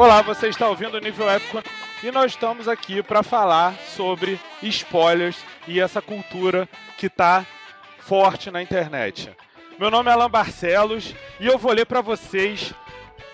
[0.00, 1.62] Olá, você está ouvindo o Nível Épico
[2.02, 5.36] e nós estamos aqui para falar sobre spoilers
[5.68, 6.66] e essa cultura
[6.96, 7.44] que está
[7.98, 9.30] forte na internet.
[9.78, 12.72] Meu nome é Alan Barcelos e eu vou ler para vocês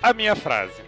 [0.02, 0.82] a minha frase.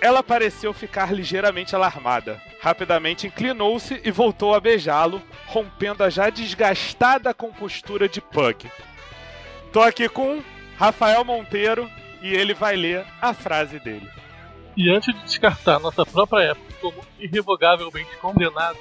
[0.00, 2.40] Ela pareceu ficar ligeiramente alarmada.
[2.60, 8.70] Rapidamente inclinou-se e voltou a beijá-lo, rompendo a já desgastada compostura de Pug.
[9.72, 10.40] Tô aqui com
[10.78, 11.90] Rafael Monteiro
[12.22, 14.08] e ele vai ler a frase dele.
[14.76, 18.78] E antes de descartar nossa própria época como irrevogavelmente condenada,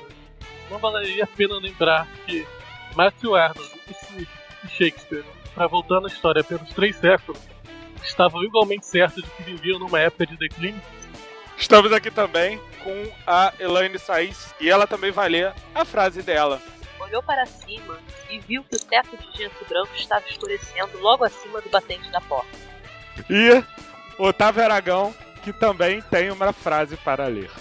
[0.70, 2.48] não valeria a pena lembrar que
[2.96, 4.30] Matthew Arnold e Smith
[4.64, 7.40] e Shakespeare, para voltar na história pelos três séculos,
[8.04, 10.82] estavam igualmente certos de que viviam numa época de declínio?
[11.56, 16.60] Estamos aqui também com a Elaine Saiz e ela também vai ler a frase dela.
[17.00, 18.00] Olhou para cima
[18.30, 22.20] e viu que o teto de gesso branco estava escurecendo logo acima do batente da
[22.20, 22.58] porta.
[23.30, 23.64] E
[24.18, 25.14] Otávio Aragão
[25.44, 27.52] que também tem uma frase para ler.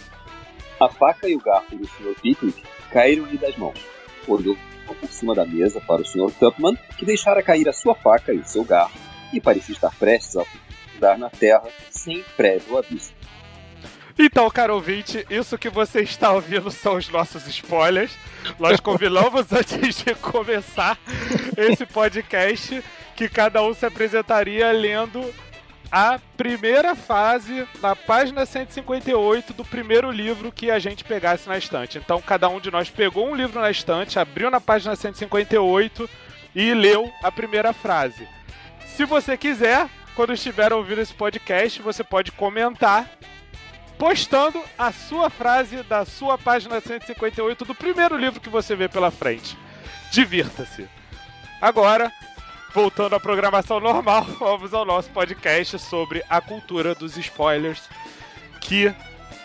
[0.80, 2.14] A faca e o garfo do Sr.
[2.20, 3.78] Pickwick caíram-lhe das mãos.
[4.27, 6.30] Olhou por cima da mesa para o Sr.
[6.39, 8.98] Tupman, que deixara cair a sua faca e o seu garfo,
[9.33, 10.44] e parecia estar prestes a
[10.98, 13.12] dar na terra sem prévio aviso.
[14.19, 18.14] Então, caro ouvinte, isso que você está ouvindo são os nossos spoilers.
[18.58, 20.98] Nós combinamos antes de começar
[21.56, 22.83] esse podcast
[23.17, 25.33] que cada um se apresentaria lendo
[25.92, 31.98] a primeira fase na página 158 do primeiro livro que a gente pegasse na estante.
[31.98, 36.08] Então, cada um de nós pegou um livro na estante, abriu na página 158
[36.54, 38.26] e leu a primeira frase.
[38.86, 43.06] Se você quiser, quando estiver ouvindo esse podcast, você pode comentar
[43.98, 49.10] postando a sua frase da sua página 158 do primeiro livro que você vê pela
[49.10, 49.58] frente.
[50.10, 50.88] Divirta-se.
[51.60, 52.10] Agora,
[52.72, 57.88] voltando à programação normal, vamos ao nosso podcast sobre a cultura dos spoilers
[58.60, 58.92] que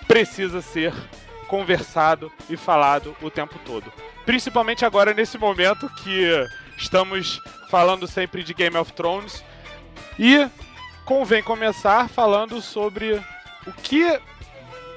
[0.07, 0.93] precisa ser
[1.47, 3.91] conversado e falado o tempo todo.
[4.25, 6.29] Principalmente agora nesse momento que
[6.77, 9.43] estamos falando sempre de Game of Thrones
[10.19, 10.47] e
[11.05, 13.21] convém começar falando sobre
[13.66, 14.19] o que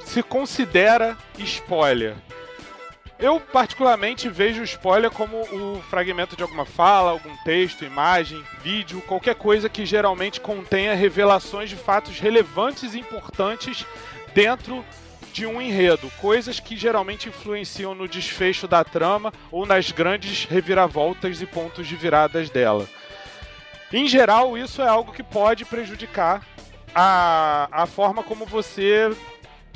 [0.04, 2.16] se considera spoiler.
[3.20, 9.02] Eu, particularmente, vejo o spoiler como o fragmento de alguma fala, algum texto, imagem, vídeo,
[9.02, 13.84] qualquer coisa que geralmente contenha revelações de fatos relevantes e importantes
[14.34, 14.82] dentro
[15.34, 21.42] de um enredo, coisas que geralmente influenciam no desfecho da trama ou nas grandes reviravoltas
[21.42, 22.88] e pontos de viradas dela.
[23.92, 26.42] Em geral, isso é algo que pode prejudicar
[26.94, 29.14] a, a forma como você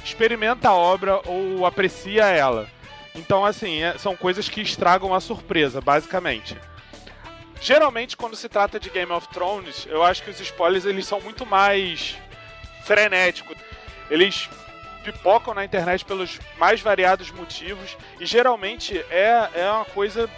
[0.02, 2.73] experimenta a obra ou aprecia ela.
[3.14, 6.56] Então, assim, é, são coisas que estragam a surpresa, basicamente.
[7.60, 11.20] Geralmente, quando se trata de Game of Thrones, eu acho que os spoilers eles são
[11.20, 12.16] muito mais
[12.84, 13.56] frenéticos.
[14.10, 14.50] Eles
[15.04, 20.28] pipocam na internet pelos mais variados motivos e geralmente é, é uma coisa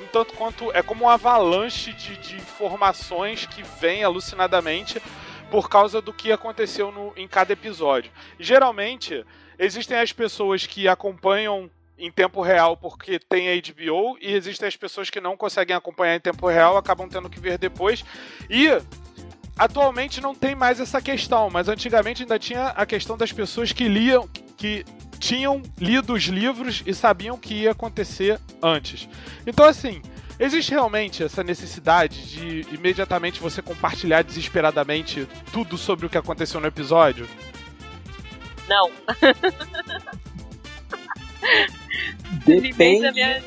[0.00, 5.02] um tanto quanto é como uma avalanche de, de informações que vem alucinadamente
[5.50, 8.10] por causa do que aconteceu no, em cada episódio.
[8.38, 9.24] Geralmente
[9.58, 14.76] existem as pessoas que acompanham em tempo real porque tem a HBO e existem as
[14.76, 18.04] pessoas que não conseguem acompanhar em tempo real, acabam tendo que ver depois.
[18.50, 18.68] E
[19.58, 23.88] atualmente não tem mais essa questão, mas antigamente ainda tinha a questão das pessoas que
[23.88, 24.84] liam, que
[25.18, 29.08] tinham lido os livros e sabiam que ia acontecer antes.
[29.46, 30.02] Então assim,
[30.38, 36.66] existe realmente essa necessidade de imediatamente você compartilhar desesperadamente tudo sobre o que aconteceu no
[36.66, 37.26] episódio?
[38.68, 38.90] Não.
[42.44, 43.44] Depende.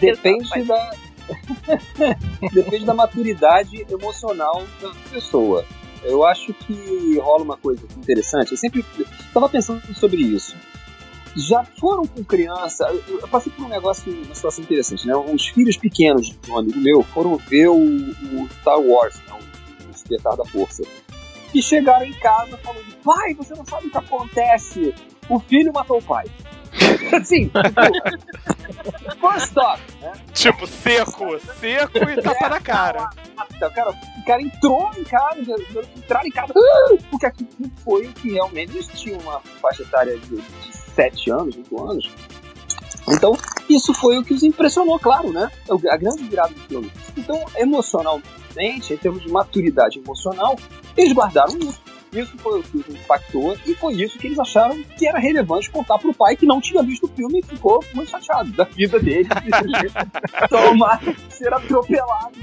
[0.00, 0.90] Depende da.
[2.52, 5.64] Depende da maturidade emocional da pessoa.
[6.02, 8.52] Eu acho que rola uma coisa interessante.
[8.52, 10.54] Eu sempre estava pensando sobre isso.
[11.36, 12.86] Já foram com criança.
[13.08, 15.16] Eu passei por um negócio, uma situação interessante, né?
[15.16, 19.38] Os filhos pequenos de um amigo meu foram ver o, o Star Wars, né?
[19.84, 20.84] o Despertar da Força.
[21.52, 24.94] E chegaram em casa falando: pai, você não sabe o que acontece.
[25.28, 26.26] O filho matou o pai.
[27.16, 30.12] Assim, tipo, first stop, né?
[30.32, 33.10] Tipo, seco, seco e tapa na cara.
[33.54, 35.56] Então, cara, o cara entrou em casa,
[35.96, 36.96] entraram em casa, ah!
[37.10, 37.46] porque aqui
[37.84, 42.10] foi o que realmente existia uma faixa etária de, de 7 anos, 8 anos.
[43.08, 43.38] Então,
[43.68, 45.50] isso foi o que os impressionou, claro, né?
[45.90, 46.92] A grande virada do filme.
[47.16, 50.56] Então, emocionalmente, em termos de maturidade emocional,
[50.96, 51.80] eles guardaram isso.
[52.12, 55.98] Isso foi o que impactou e foi isso que eles acharam que era relevante contar
[55.98, 59.28] pro pai que não tinha visto o filme e ficou muito chateado da vida dele.
[60.48, 62.36] tomar ser atropelado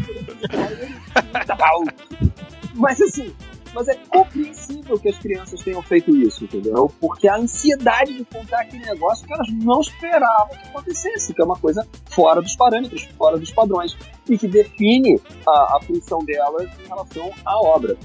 [2.76, 3.34] Mas assim,
[3.74, 6.92] Mas é compreensível que as crianças tenham feito isso, entendeu?
[7.00, 11.46] Porque a ansiedade de contar aquele negócio que elas não esperavam que acontecesse, que é
[11.46, 13.98] uma coisa fora dos parâmetros, fora dos padrões,
[14.30, 17.98] e que define a, a função delas em relação à obra.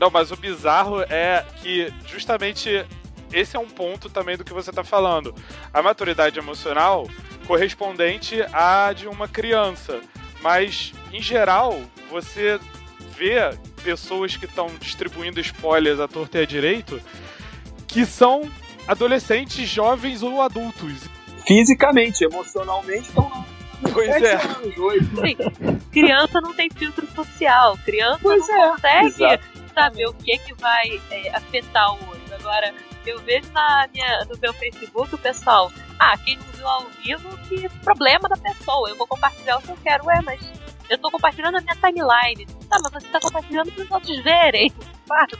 [0.00, 2.86] Não, mas o bizarro é que justamente
[3.32, 5.34] esse é um ponto também do que você está falando.
[5.72, 7.08] A maturidade emocional
[7.46, 10.00] correspondente à de uma criança.
[10.40, 11.80] Mas, em geral,
[12.10, 12.60] você
[13.16, 13.50] vê
[13.82, 17.00] pessoas que estão distribuindo spoilers à torta e à direito
[17.86, 18.48] que são
[18.86, 21.08] adolescentes, jovens ou adultos.
[21.46, 23.44] Fisicamente, emocionalmente, estão lá.
[23.92, 24.34] Pois é.
[24.34, 24.74] anos.
[25.20, 27.78] Sim, criança não tem filtro social.
[27.84, 29.57] Criança Pois não é, consegue exato.
[29.78, 32.34] Saber o que, que vai é, afetar o outro.
[32.34, 32.74] Agora,
[33.06, 37.38] eu vejo na minha, no meu Facebook o pessoal, ah, quem não viu ao vivo,
[37.48, 38.88] que problema da pessoa.
[38.88, 40.04] Eu vou compartilhar o que eu quero.
[40.06, 40.40] Ué, mas
[40.88, 42.46] eu tô compartilhando a minha timeline.
[42.68, 44.72] Tá, mas você tá compartilhando para os outros verem.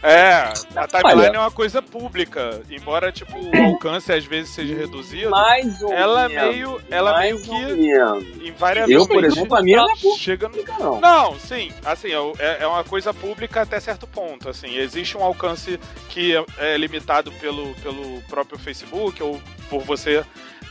[0.03, 1.37] É, a timeline Olha.
[1.37, 2.63] é uma coisa pública.
[2.71, 6.55] Embora, tipo, o alcance às vezes seja reduzido, Mais ou ela é menos.
[6.55, 6.83] meio.
[6.91, 7.75] Ela mais meio ou que.
[7.75, 8.25] menos.
[8.47, 8.93] Invariavelmente.
[8.93, 10.65] Eu, por exemplo, a minha não é chega no.
[10.79, 11.01] não.
[11.01, 12.09] Não, sim, assim,
[12.39, 15.79] é, é uma coisa pública até certo ponto, assim, existe um alcance
[16.09, 20.25] que é, é limitado pelo, pelo próprio Facebook ou por você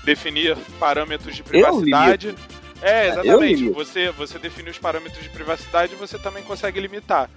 [0.04, 2.34] definir parâmetros de privacidade.
[2.82, 3.64] É, exatamente.
[3.72, 7.30] Você, você define os parâmetros de privacidade e você também consegue limitar.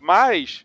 [0.00, 0.64] Mas,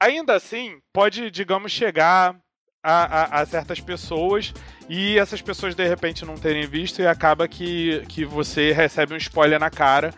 [0.00, 2.34] ainda assim, pode, digamos, chegar
[2.82, 4.52] a, a- a certas pessoas
[4.88, 9.18] e essas pessoas de repente não terem visto e acaba que, que você recebe um
[9.18, 10.12] spoiler na cara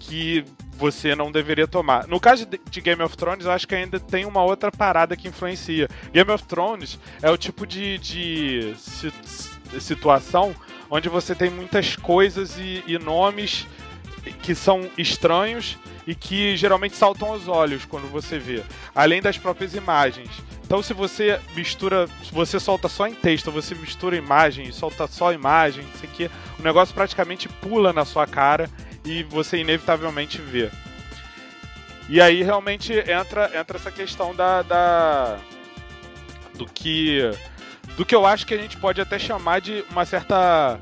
[0.00, 0.44] que
[0.76, 2.06] você não deveria tomar.
[2.06, 5.28] No caso de Game of Thrones, eu acho que ainda tem uma outra parada que
[5.28, 5.88] influencia.
[6.12, 9.12] Game of Thrones é o tipo de, de si-
[9.80, 10.54] situação
[10.94, 13.66] onde você tem muitas coisas e, e nomes
[14.44, 15.76] que são estranhos
[16.06, 18.62] e que geralmente saltam aos olhos quando você vê,
[18.94, 20.30] além das próprias imagens.
[20.62, 25.32] Então, se você mistura, se você solta só em texto, você mistura imagem solta só
[25.32, 26.30] imagem, não sei o que,
[26.60, 28.70] o negócio praticamente pula na sua cara
[29.04, 30.70] e você inevitavelmente vê.
[32.08, 35.38] E aí realmente entra, entra essa questão da, da
[36.54, 37.20] do que
[37.96, 40.78] do que eu acho que a gente pode até chamar de uma certa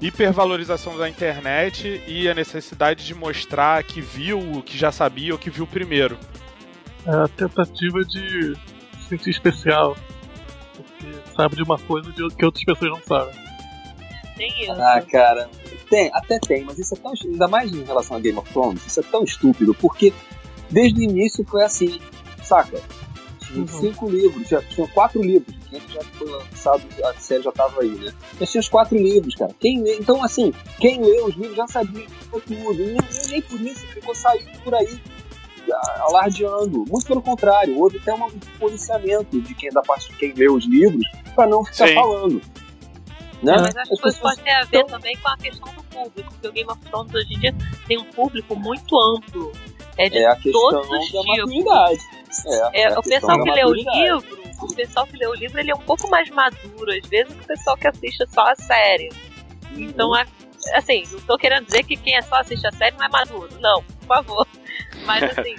[0.00, 5.38] hipervalorização da internet e a necessidade de mostrar que viu o que já sabia ou
[5.38, 6.18] que viu primeiro.
[7.06, 8.54] É a tentativa de
[9.00, 9.96] se sentir especial.
[10.74, 11.06] Porque
[11.36, 13.34] sabe de uma coisa que outras pessoas não sabem.
[14.36, 14.72] Tem isso.
[14.72, 15.48] Ah, cara.
[15.88, 17.12] Tem, até tem, mas isso é tão.
[17.24, 20.12] Ainda mais em relação a Game of Thrones, isso é tão estúpido, porque
[20.70, 22.00] desde o início foi assim,
[22.42, 22.80] saca?
[23.54, 23.66] Uhum.
[23.68, 27.90] cinco livros, tinha, tinha quatro livros, que já foi lançado, a série já tava aí,
[27.90, 28.12] né?
[28.40, 29.54] Mas tinha os quatro livros, cara.
[29.60, 32.96] Quem lê, então, assim, quem lê os livros já sabia tudo, e nem,
[33.30, 34.98] nem por isso ficou saindo por aí
[36.00, 36.84] alardeando.
[36.88, 38.28] Muito pelo contrário, houve até um
[38.58, 41.04] policiamento de quem, da parte de quem lê os livros
[41.34, 41.94] para não ficar Sim.
[41.94, 42.42] falando.
[43.42, 43.56] Né?
[43.58, 46.32] Mas acho que isso pode ter a ver estão- também com a questão do público,
[46.32, 47.54] porque o Game of Thrones hoje em dia
[47.88, 49.52] tem um público muito amplo.
[49.98, 51.26] É de É a questão todos os da tipos.
[51.38, 51.98] maturidade.
[52.46, 55.60] É, É, a o pessoal que lê o livro, o pessoal que lê o livro,
[55.60, 58.54] ele é um pouco mais maduro, às vezes, que o pessoal que assiste só a
[58.54, 59.10] série.
[59.72, 60.24] Então, é,
[60.74, 63.50] assim, não tô querendo dizer que quem é só assiste a série não é maduro.
[63.60, 64.46] Não, por favor.
[65.04, 65.56] Mas, assim,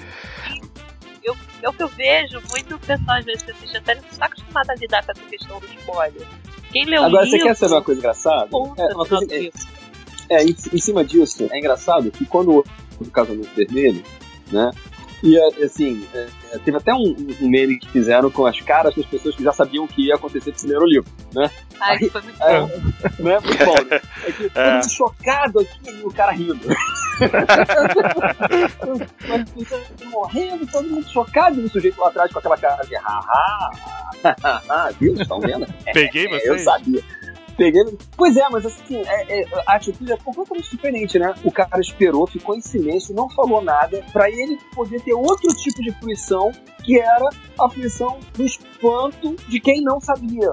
[1.24, 4.09] eu, é o que eu vejo, muito pessoal, às vezes, que assiste a série, não
[4.09, 6.27] está acostumado a lidar com essa questão do spoiler.
[6.71, 7.39] Quem lê o Agora, livro...
[7.39, 8.50] você quer saber uma coisa engraçada?
[8.77, 9.50] É, uma coisa, é,
[10.29, 12.65] é, em, em cima disso, é engraçado que quando
[13.00, 14.03] o casamento vermelho,
[14.51, 14.71] né?
[15.23, 18.59] E é, assim, é, é, teve até um, um- um meme que fizeram com as
[18.59, 21.09] caras das pessoas que já sabiam o que ia acontecer se leram o livro,
[21.79, 22.67] Ai, foi muito É, bom.
[22.67, 23.39] né?
[23.39, 24.01] Muito bom, né?
[24.27, 24.73] É que todo É.
[24.73, 26.59] mundo chocado aqui e o cara rindo.
[29.33, 32.95] As pessoas morrendo, todo mundo chocado e o sujeito lá atrás com aquela cara de
[32.95, 33.71] haha,
[34.43, 35.13] haha, viu?
[35.15, 35.65] Estão vendo?
[35.93, 36.49] Peguei É, você?
[36.49, 37.03] eu sabia.
[37.57, 37.83] Peguei.
[38.17, 41.33] Pois é, mas assim, é- é, a atitude é completamente diferente, né?
[41.43, 45.81] O cara esperou, ficou em silêncio, não falou nada, pra ele poder ter outro tipo
[45.81, 46.51] de fruição,
[46.83, 47.29] que era
[47.60, 50.51] a fruição do espanto de quem não sabia.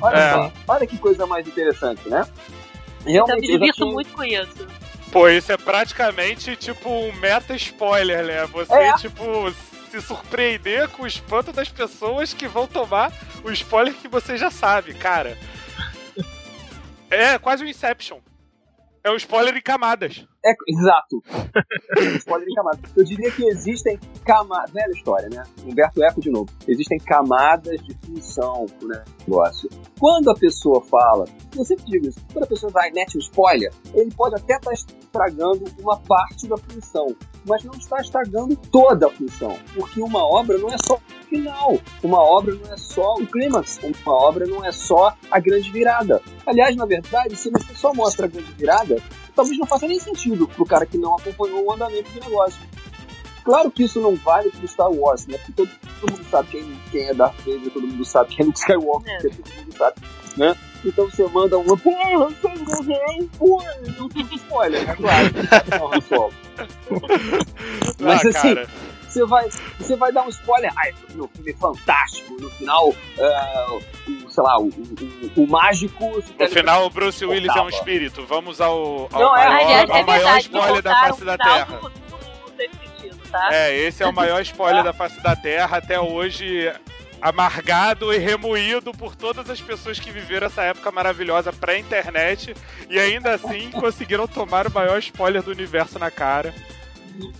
[0.00, 0.32] Olha É.
[0.32, 2.26] só, olha que coisa mais interessante, né?
[3.06, 4.66] Eu Realmente, me eu já divirto tinha- muito com isso.
[5.12, 8.46] Pô, isso é praticamente tipo um meta spoiler, né?
[8.46, 8.94] Você, É.
[8.94, 9.22] tipo,
[9.90, 13.12] se surpreender com o espanto das pessoas que vão tomar
[13.44, 15.38] o spoiler que você já sabe, cara.
[17.14, 18.18] É quase um Inception.
[19.04, 20.26] É um spoiler em camadas.
[20.42, 21.22] É, exato.
[22.16, 22.78] Spoiler em camada.
[22.96, 24.70] Eu diria que existem camadas.
[24.70, 25.42] Velha história, né?
[25.62, 26.50] Humberto Eco de novo.
[26.66, 29.68] Existem camadas de função pro negócio.
[30.00, 33.70] Quando a pessoa fala, eu sempre digo isso, quando a pessoa vai mete um spoiler,
[33.92, 37.14] ele pode até estar estragando uma parte da função.
[37.46, 39.54] mas não está estragando toda a função.
[39.74, 44.14] Porque uma obra não é só final, uma obra não é só o clímax, uma
[44.14, 46.22] obra não é só a grande virada.
[46.46, 49.02] Aliás, na verdade, se você só mostra a grande virada,
[49.34, 52.60] talvez não faça nem sentido pro cara que não acompanhou o andamento do negócio.
[53.44, 55.36] Claro que isso não vale pro Star Wars, né?
[55.36, 58.46] Porque todo, todo mundo sabe quem, quem é Darth Vader, todo mundo sabe quem é
[58.46, 59.18] Luke Skywalker, É.
[59.18, 59.96] todo mundo sabe,
[60.38, 60.56] né?
[60.82, 64.96] Então você manda uma, porra, você não ganhou, porra, não tem spoiler, né?
[64.96, 65.30] Claro,
[65.78, 66.32] não, Han Solo.
[68.00, 68.68] Mas ah, assim, cara.
[69.14, 73.66] Você vai, você vai dar um spoiler, ai, no filme é fantástico, no final, é,
[73.70, 76.22] o, sei lá, o, o, o mágico...
[76.38, 78.26] No final, o Bruce Willis é um espírito.
[78.26, 81.38] Vamos ao, ao Não, é- maior, Aliás, ao é maior verdade, spoiler da face da
[81.38, 81.64] Terra.
[81.64, 83.48] do- do- do sexto sentido, tá?
[83.52, 86.72] É, esse é o maior spoiler da face da Terra até hoje.
[87.22, 92.54] Amargado e remoído por todas as pessoas que viveram essa época maravilhosa pré-internet
[92.90, 96.52] e ainda assim conseguiram tomar o maior spoiler do universo na cara.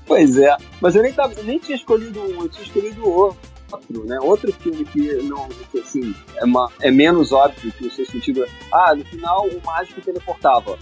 [0.06, 4.18] Pois é, mas eu nem, tava, nem tinha escolhido um, eu tinha escolhido outro, né?
[4.20, 8.46] Outro filme que não, que, assim, é, uma, é menos óbvio que o seu sentido.
[8.72, 10.78] Ah, no final o mágico teleportava.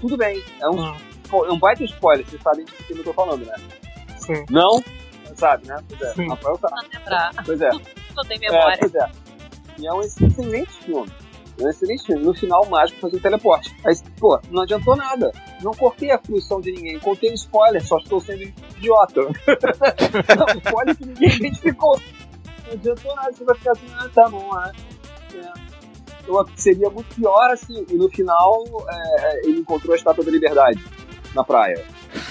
[0.00, 0.96] Tudo bem, é um, Hum.
[1.46, 3.54] é um baita spoiler, vocês sabem de que filme eu tô falando, né?
[4.18, 4.44] Sim.
[4.50, 4.82] Não?
[5.34, 5.76] Sabe, né?
[5.88, 6.14] Pois é.
[6.14, 6.28] Sim.
[6.28, 6.74] Rafael sabe.
[6.94, 7.30] Lembrar.
[7.44, 7.70] Pois é.
[8.16, 8.76] Não tem É, memória.
[8.78, 9.10] pois é.
[9.78, 11.10] E é um excelente filme.
[11.58, 12.24] É um excelente filme.
[12.24, 13.74] No final, o mágico faz um teleporte.
[13.84, 15.32] Aí, pô, não adiantou nada.
[15.62, 16.98] Não cortei a fruição de ninguém.
[16.98, 19.20] Contei um spoiler, só estou sendo idiota.
[20.36, 22.00] não, spoiler que ninguém identificou.
[22.66, 23.32] Não adiantou nada.
[23.32, 24.72] Você vai ficar assim, ah, tá bom, é.
[25.36, 25.52] é.
[26.56, 27.84] Seria muito pior assim.
[27.88, 30.82] E no final, é, ele encontrou a estátua da liberdade
[31.34, 31.84] na praia.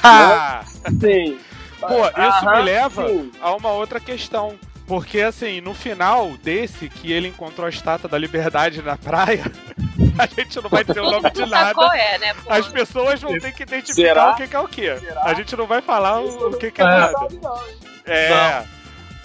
[0.03, 0.63] Ah!
[0.99, 1.37] Sim.
[1.79, 3.31] Pô, isso Aham, me leva sim.
[3.41, 4.57] a uma outra questão.
[4.85, 9.43] Porque, assim, no final desse, que ele encontrou a estátua da liberdade na praia,
[10.19, 11.73] a gente não vai dizer o nome de nada.
[11.73, 12.33] qual é, né?
[12.33, 12.51] Pô?
[12.51, 14.31] As pessoas vão ter que identificar Será?
[14.31, 14.99] o que, é o que.
[14.99, 15.23] Será?
[15.23, 17.13] A gente não vai falar Isso o, o não que, que é nada.
[17.41, 17.63] não?
[18.05, 18.65] É.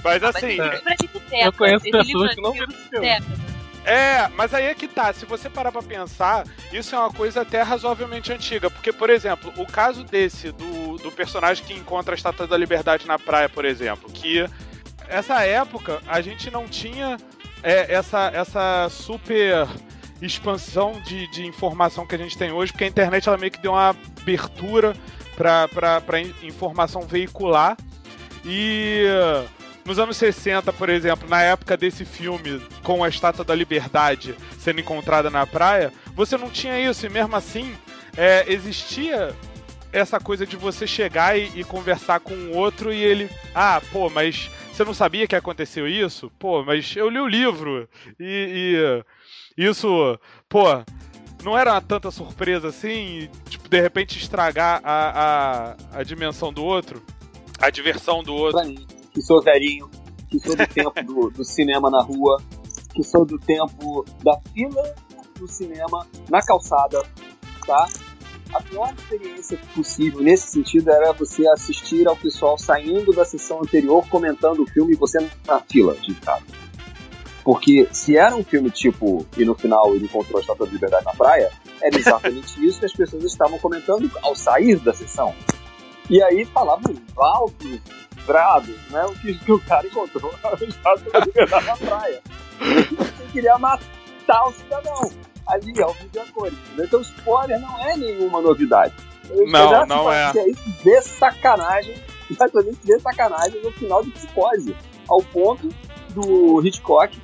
[0.04, 1.46] Mas Mas assim, esse livro é.
[1.46, 3.08] Eu conheço pessoas que não viram esse filme.
[3.84, 5.12] É, mas aí é que tá.
[5.12, 8.70] Se você parar pra pensar, isso é uma coisa até razoavelmente antiga.
[8.70, 13.06] Porque, por exemplo, o caso desse, do, do personagem que encontra a Estátua da Liberdade
[13.06, 14.46] na praia, por exemplo, que
[15.08, 17.16] essa época a gente não tinha
[17.62, 19.66] é, essa, essa super
[20.20, 23.60] expansão de, de informação que a gente tem hoje, porque a internet ela meio que
[23.60, 24.94] deu uma abertura
[26.20, 27.76] in- informação veicular.
[28.44, 29.04] E
[29.84, 34.80] nos anos 60, por exemplo, na época desse filme com a Estátua da Liberdade sendo
[34.80, 37.74] encontrada na praia, você não tinha isso, e mesmo assim
[38.16, 39.34] é, existia
[39.92, 43.30] essa coisa de você chegar e, e conversar com o outro e ele.
[43.54, 46.30] Ah, pô, mas você não sabia que aconteceu isso?
[46.38, 49.02] Pô, mas eu li o livro e,
[49.58, 49.88] e isso,
[50.48, 50.62] pô,
[51.42, 57.02] não era tanta surpresa assim, tipo, de repente estragar a, a, a dimensão do outro,
[57.58, 58.60] a diversão do outro.
[58.60, 59.90] pra mim, que sou velhinho,
[60.30, 62.40] que sou do tempo do, do cinema na rua,
[62.94, 64.94] que sou do tempo da fila
[65.40, 67.02] do cinema na calçada,
[67.66, 67.88] tá?
[68.54, 74.06] A pior experiência possível nesse sentido era você assistir ao pessoal saindo da sessão anterior
[74.08, 76.44] comentando o filme e você na fila de casa.
[77.44, 81.04] Porque se era um filme tipo, e no final ele encontrou a Estátua da Liberdade
[81.04, 81.50] na praia,
[81.80, 85.34] era exatamente isso que as pessoas estavam comentando ao sair da sessão.
[86.10, 87.80] E aí falavam altos,
[88.26, 89.04] brados, né?
[89.04, 92.22] O que, que o cara encontrou a Estátua da Liberdade na praia.
[92.98, 95.27] Você queria matar o cidadão.
[95.48, 96.58] Ali, ao vivo a cores.
[96.78, 98.94] Então, spoiler não é nenhuma novidade.
[99.30, 100.26] Eu Não, não é.
[100.26, 101.94] fazia isso de sacanagem,
[102.30, 104.76] exatamente de sacanagem no final de Psicose.
[105.08, 105.68] Ao ponto
[106.10, 107.18] do Hitchcock,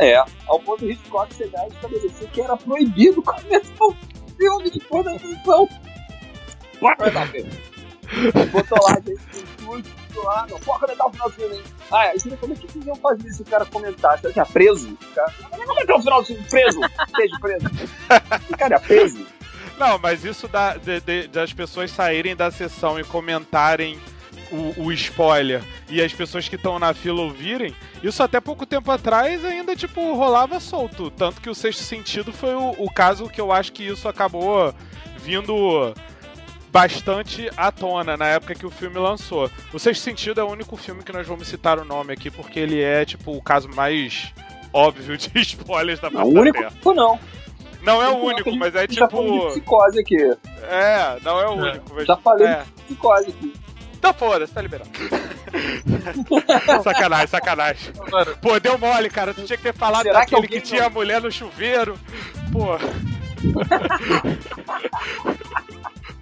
[0.00, 0.16] é,
[0.48, 3.94] ao ponto do Hitchcock chegar e estabelecer que era proibido começar o
[4.36, 5.68] filme depois da sessão.
[6.80, 7.50] Vai dar pena.
[8.52, 9.82] Botou lá, gente, com
[10.16, 11.62] tudo, lá, não, pode comentar o final do filme, hein?
[11.92, 14.20] Ah, isso como é que vocês iam fazer se o cara comentasse?
[14.22, 14.98] Será que é preso?
[15.14, 16.44] Cara, como é é?
[16.50, 16.80] Preso!
[17.40, 17.70] Preso!
[18.58, 19.26] Cara é preso!
[19.78, 24.00] Não, mas isso da, de- de- das pessoas saírem da sessão e comentarem
[24.50, 28.90] o, o spoiler e as pessoas que estão na fila ouvirem, isso até pouco tempo
[28.90, 31.10] atrás ainda, tipo, rolava solto.
[31.10, 34.72] Tanto que o Sexto Sentido foi o, o caso que eu acho que isso acabou
[35.18, 35.92] vindo
[36.80, 39.50] bastante à tona na época que o filme lançou.
[39.72, 42.60] O Sexto Sentido é o único filme que nós vamos citar o nome aqui, porque
[42.60, 44.32] ele é, tipo, o caso mais
[44.72, 46.72] óbvio de spoilers da Não, o único Terra.
[46.94, 47.18] não.
[47.82, 49.50] Não é o único, mas é já tá falando de tipo.
[49.52, 50.16] psicose aqui.
[50.68, 51.70] É, não é o É.
[51.70, 51.94] único.
[51.94, 52.06] Mas...
[52.06, 52.62] Já falei É.
[52.64, 53.54] de psicose aqui.
[53.98, 54.90] Então foda-se, tá liberado.
[56.84, 57.92] sacanagem, sacanagem.
[58.06, 59.32] Agora, Pô, deu mole, cara.
[59.32, 61.32] Tu tinha que ter falado Será que daquele que, alguém tinha não- a mulher no
[61.32, 61.98] chuveiro.
[62.52, 62.76] Pô.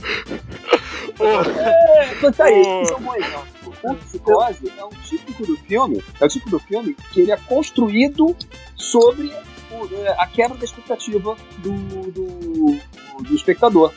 [1.20, 3.44] É, então tá aí, isso é um bom exemplo.
[3.82, 7.36] O Psicose é um típico do filme, é o tipo do filme que ele é
[7.36, 8.34] construído
[8.76, 9.30] sobre
[9.70, 11.70] o- é, a quebra da expectativa do,
[12.10, 12.78] do,
[13.22, 13.92] do espectador.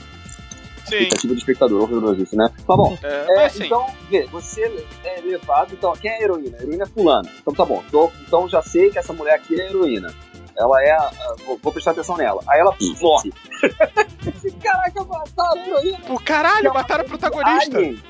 [0.86, 0.96] Sim.
[0.96, 2.50] Expectativa do espectador, horroroso isso, né?
[2.66, 2.98] Tá bom.
[3.04, 4.72] É, É, então, vê, você
[5.04, 5.74] é levado.
[5.74, 6.58] Então, quem é a heroína?
[6.58, 7.30] A heroína é fulano.
[7.42, 7.84] Então tá bom.
[7.92, 10.14] Tô- então já sei que essa mulher aqui é a heroína.
[10.58, 10.98] Ela é.
[11.46, 12.42] vou, vou prestar atenção nela.
[12.48, 13.32] Aí ela morre.
[14.62, 16.00] Caraca, mataram a heroína.
[16.08, 17.78] Pô, caralho, Que é mataram o protagonista.
[17.78, 18.04] Alien.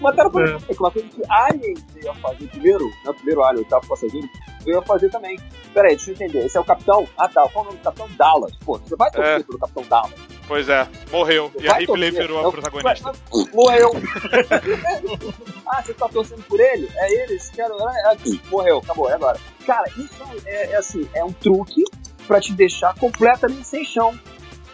[0.00, 0.42] Mataram o É.
[0.58, 0.74] protagonista.
[0.74, 3.10] que Uma coisa que Alien veio a fazer primeiro, né?
[3.10, 4.28] O primeiro Alien, o oitavo passageiro,
[4.64, 5.38] veio a fazer também.
[5.74, 6.44] Pera aí, deixa eu entender.
[6.46, 7.06] Esse é o Capitão.
[7.18, 8.52] Ah tá, qual é o nome do Capitão Dallas?
[8.64, 9.42] Pô, você vai torcer É.
[9.42, 10.12] pelo Capitão Dallas.
[10.50, 11.52] Pois é, morreu.
[11.60, 13.12] E a Ripley virou a protagonista.
[13.54, 13.92] Morreu.
[15.64, 16.90] ah, você tá torcendo por ele?
[16.92, 17.34] É ele?
[17.34, 18.42] Esse cara é aqui.
[18.50, 19.38] Morreu, acabou, é agora.
[19.64, 20.12] Cara, isso
[20.44, 21.84] é, é assim, é um truque
[22.26, 24.18] pra te deixar completamente sem chão.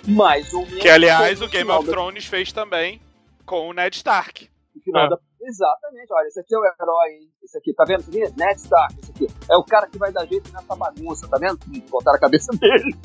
[0.08, 0.80] Mais ou menos.
[0.80, 2.98] Que, aliás, o Game of da- Thrones fez também
[3.44, 4.48] com o Ned Stark.
[4.48, 5.08] É.
[5.10, 7.28] da- Exatamente, olha, esse aqui é o herói, hein?
[7.44, 8.00] Esse aqui, tá vendo?
[8.00, 9.26] Esse aqui, Ned Stark, esse aqui.
[9.50, 11.58] É o cara que vai dar jeito nessa bagunça, tá vendo?
[11.90, 12.96] Botaram a cabeça dele.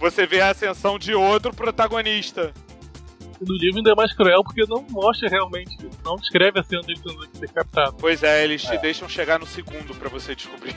[0.00, 2.52] Você vê a ascensão de outro protagonista.
[3.40, 6.98] No livro ainda é mais cruel porque não mostra realmente, não descreve a cena dele
[7.00, 7.96] sendo decapitado.
[8.00, 8.78] Pois é, eles te É.
[8.78, 10.74] deixam chegar no segundo pra você descobrir.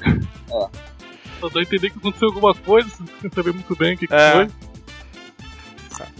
[1.40, 4.14] Só dá a entender que aconteceu alguma coisa, sem saber muito bem o que, que
[4.14, 4.32] É.
[4.32, 4.48] foi.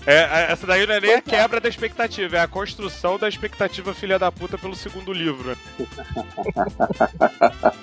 [0.06, 3.28] É, é, essa daí não é nem a quebra da expectativa, é a construção da
[3.28, 5.56] expectativa filha da puta pelo segundo livro.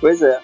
[0.00, 0.40] Pois é.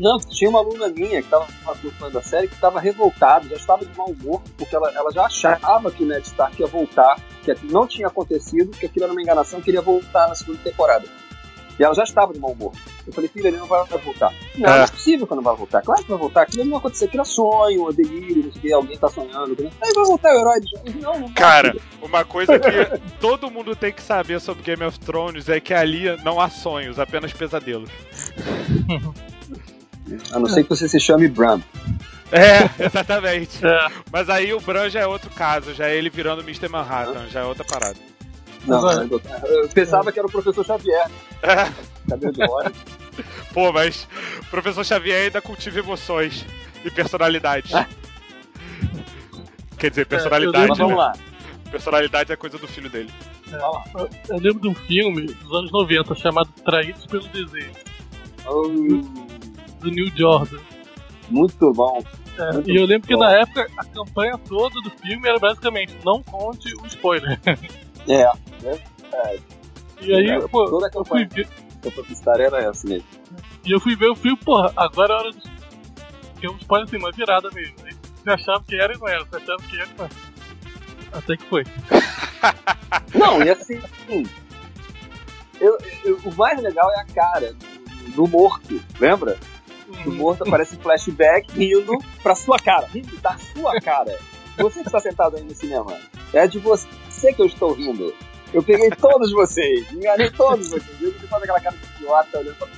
[0.00, 3.84] Não, tinha uma aluna minha que tava participando da série que estava revoltada, já estava
[3.84, 7.50] de mau humor, porque ela, ela já achava que o Ned Stark ia voltar, que
[7.50, 10.58] aquilo não tinha acontecido, que aquilo era uma enganação, que ele ia voltar na segunda
[10.64, 11.04] temporada.
[11.78, 12.72] E ela já estava de mau humor.
[13.06, 14.30] Eu falei, filha, ele não vai voltar.
[14.56, 14.76] Não, É.
[14.76, 15.82] não é possível que não vai voltar.
[15.82, 16.42] Claro que vai voltar.
[16.42, 17.06] Aquilo não vai acontecer.
[17.06, 19.56] Aquilo é sonho, é delírio, não sei o que, alguém tá sonhando.
[19.82, 21.34] Aí vai voltar o herói de Não, não vai.
[21.34, 22.68] Cara, uma coisa que
[23.20, 26.98] todo mundo tem que saber sobre Game of Thrones é que ali não há sonhos,
[26.98, 27.88] apenas pesadelos.
[30.32, 31.62] A não ser que você se chame Bram.
[32.30, 33.64] É, exatamente.
[33.64, 36.68] É, Mas aí o Bran já é outro caso, já é ele virando Mr.
[36.68, 37.96] Manhattan, já é outra parada.
[38.66, 41.10] Não, eu pensava que era o professor Xavier.
[41.42, 41.70] É,
[42.08, 42.72] Cabelo de hora.
[43.52, 44.06] pô, mas
[44.40, 46.46] o professor Xavier ainda cultiva emoções
[46.84, 47.72] e personalidade.
[49.76, 50.68] Quer dizer, personalidade.
[50.68, 50.98] Mas vamos né?
[50.98, 51.12] lá.
[51.70, 53.10] Personalidade é coisa do filho dele.
[53.50, 53.84] Lá.
[54.28, 57.70] eu lembro de um filme dos anos 90 chamado Traídos pelo Desejo,
[58.46, 58.64] Oh,
[59.82, 60.58] do Neil Jordan.
[61.30, 62.02] muito bom.
[62.38, 63.20] É, Muito e eu lembro que bom.
[63.20, 67.38] na época a campanha toda do filme era basicamente não conte o spoiler.
[68.08, 68.26] É,
[70.00, 71.48] E aí, É, pô, toda a eu fui campanha ver,
[72.44, 73.06] era essa mesmo.
[73.64, 75.38] e eu fui ver o filme, porra, agora é hora do.
[76.40, 77.74] Que é um spoiler assim, uma virada mesmo.
[77.84, 77.92] Aí
[78.24, 80.14] Você achava que era e não era, você achava que era e não era.
[81.12, 81.64] Até que foi.
[83.14, 84.22] Não, e assim, hum,
[85.60, 89.38] eu, eu- o mais legal é a cara do, do morto, lembra?
[90.06, 94.18] O morto aparece em flashback rindo pra sua cara, rindo da sua cara.
[94.58, 95.96] Você que está sentado aí no cinema,
[96.32, 98.14] é de você que eu estou rindo.
[98.52, 101.00] Eu peguei todos vocês, enganei todos vocês.
[101.00, 102.68] Eu você faz aquela cara de idiota olhando pra.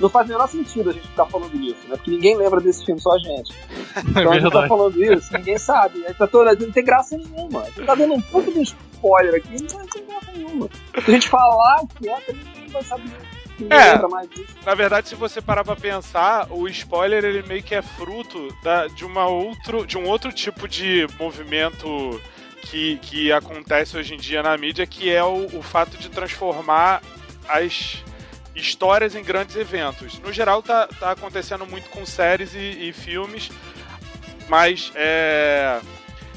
[0.00, 1.96] Não faz o menor sentido a gente ficar falando isso, né?
[1.96, 3.52] Porque ninguém lembra desse filme, só a gente.
[3.96, 6.06] É Então a gente tá falando isso, ninguém sabe.
[6.06, 7.62] Aí tá toda, não tem graça nenhuma.
[7.62, 10.68] Você tá dando um pouco de spoiler aqui, não tem graça nenhuma.
[11.04, 13.37] Se a gente falar que é, também ninguém vai saber.
[13.70, 13.98] É.
[14.64, 18.86] Na verdade, se você parar pra pensar, o spoiler ele meio que é fruto da-
[18.86, 22.20] de, uma outro, de um outro tipo de movimento
[22.62, 27.02] que, que acontece hoje em dia na mídia, que é o, o fato de transformar
[27.48, 28.02] as
[28.54, 30.18] histórias em grandes eventos.
[30.18, 33.50] No geral, tá, tá acontecendo muito com séries e, e filmes,
[34.48, 35.80] mas é,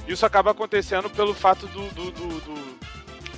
[0.07, 2.81] isso acaba acontecendo pelo fato do, do- do- do-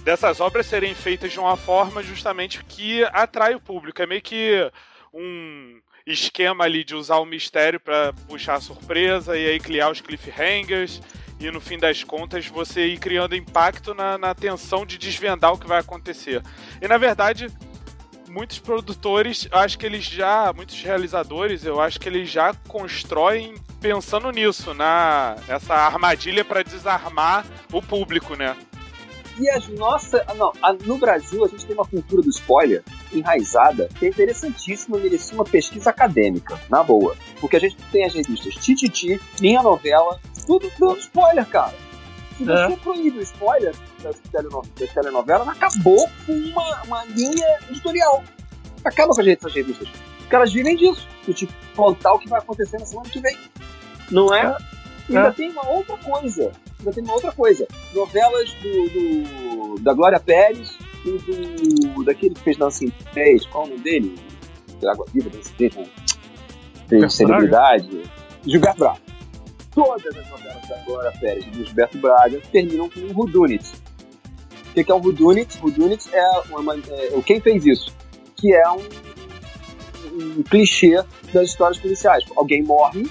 [0.03, 4.01] dessas obras serem feitas de uma forma justamente que atrai o público.
[4.01, 4.69] É meio que
[5.13, 10.01] um esquema ali de usar o mistério para puxar a surpresa e aí criar os
[10.01, 11.01] cliffhangers
[11.39, 15.57] e no fim das contas você ir criando impacto na, na tensão de desvendar o
[15.57, 16.41] que vai acontecer.
[16.81, 17.47] E na verdade,
[18.29, 23.55] muitos produtores, eu acho que eles já, muitos realizadores, eu acho que eles já constroem
[23.79, 28.55] pensando nisso, na essa armadilha para desarmar o público, né?
[29.39, 30.21] E as nossas.
[30.37, 34.97] Não, a- no Brasil a gente tem uma cultura do spoiler enraizada que é interessantíssima
[34.97, 37.15] e merecia uma pesquisa acadêmica, na boa.
[37.39, 41.73] Porque a gente tem as revistas Tititi, Minha Novela, tudo dando spoiler, cara.
[42.37, 42.67] Se É.
[42.67, 48.23] você proíbe o spoiler das, teleno, das telenovelas, acabou com uma, uma linha editorial.
[48.83, 49.87] Acaba com as essas revistas.
[50.19, 51.07] Porque elas vivem disso.
[51.27, 53.37] De te contar o que vai acontecer na semana que vem.
[54.11, 54.57] Não é?
[55.09, 56.51] E ainda tem uma outra coisa.
[56.83, 57.65] Ainda tem uma outra coisa.
[57.93, 62.03] Novelas do, do da Glória Pérez e do.
[62.03, 64.15] daquele que fez em Pés, qual é o nome dele?
[64.85, 65.87] Água Viva, Pés, né?
[66.89, 68.03] Tem celebridade.
[68.45, 69.01] Gilberto Braga.
[69.71, 73.65] Todas as novelas da Glória Pérez e do Gilberto Braga terminam com um Rudunit.
[74.69, 75.57] O que é um Rudunit?
[75.59, 77.95] Rudunit é, uma, é quem fez isso,
[78.35, 78.81] que é um,
[80.39, 82.25] um clichê das histórias policiais.
[82.35, 83.09] Alguém morre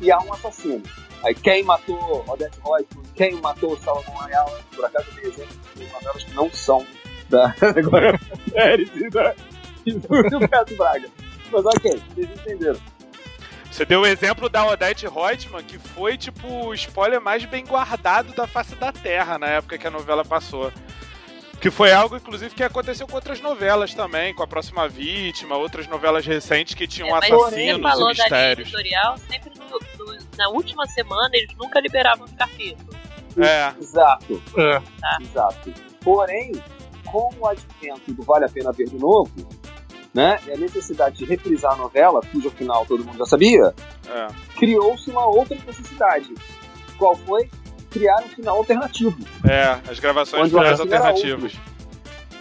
[0.00, 0.82] e há um assassino.
[1.24, 6.24] Aí quem matou Odette Reutemann, quem matou Salomão Ayala, por acaso tem exemplos de novelas
[6.24, 6.86] que não são
[7.28, 8.20] da Glória
[8.52, 9.34] Pérez e, da,
[9.84, 11.08] e do Gilberto Braga.
[11.50, 12.80] Mas ok, vocês entenderam.
[13.70, 18.32] Você deu o exemplo da Odette Reutemann, que foi, tipo, o spoiler mais bem guardado
[18.34, 20.72] da face da Terra na época que a novela passou.
[21.60, 25.88] Que foi algo, inclusive, que aconteceu com outras novelas também, com a próxima vítima, outras
[25.88, 28.68] novelas recentes que tinham é, assassinos mas e mistérios.
[28.68, 29.97] editorial, sempre no,
[30.38, 32.96] na última semana eles nunca liberavam os capítulos.
[33.36, 33.72] É.
[33.80, 34.42] Exato.
[34.56, 34.80] É.
[35.00, 35.18] Tá.
[35.20, 35.74] Exato.
[36.02, 36.52] Porém,
[37.04, 39.30] com o advento do Vale a Pena Ver de Novo,
[40.14, 43.74] né, e a necessidade de reprisar a novela, cujo final todo mundo já sabia,
[44.08, 44.26] É.
[44.56, 46.32] criou-se uma outra necessidade.
[46.96, 47.50] Qual foi?
[47.90, 49.16] Criar um final alternativo.
[49.48, 51.52] É, as gravações o finais alternativas.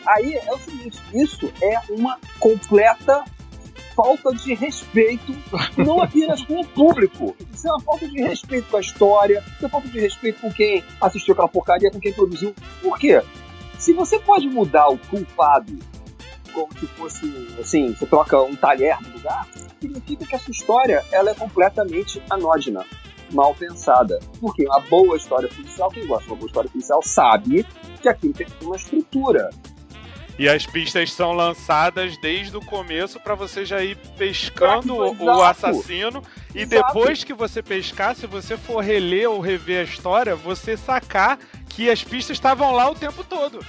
[0.05, 3.23] Aí é o seguinte, isso é uma completa
[3.97, 5.35] falta de respeito,
[5.75, 7.35] não apenas com o público.
[7.51, 10.39] Isso é uma falta de respeito com a história, isso é uma falta de respeito
[10.39, 12.53] com quem assistiu aquela porcaria, com quem produziu.
[12.79, 13.23] Por quê?
[13.79, 15.75] Se você pode mudar o culpado
[16.53, 19.47] como se fosse, assim, você troca um talher no lugar,
[19.79, 22.85] significa que essa história ela é completamente anódina,
[23.31, 24.19] mal pensada.
[24.39, 27.65] Porque uma boa história policial, quem gosta de uma boa história policial sabe
[28.01, 29.49] que aquilo tem uma estrutura.
[30.39, 35.23] E as pistas são lançadas desde o começo para você já ir pescando Exato.
[35.23, 36.23] o, assassino.
[36.53, 36.69] E Exato.
[36.69, 41.89] depois que você pescar, se você for reler ou rever a história, você sacar que
[41.89, 43.65] as pistas estavam lá o tempo todo.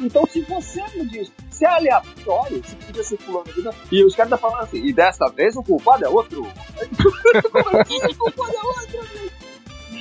[0.00, 3.70] Então, se você me diz, se é aleatório, se podia ser fulano né?
[3.90, 6.42] e os caras estão falando assim, e dessa vez o culpado é outro.
[7.52, 9.38] Como assim o culpado é outro?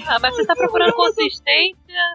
[0.07, 2.06] Ah, mas você tá procurando consistência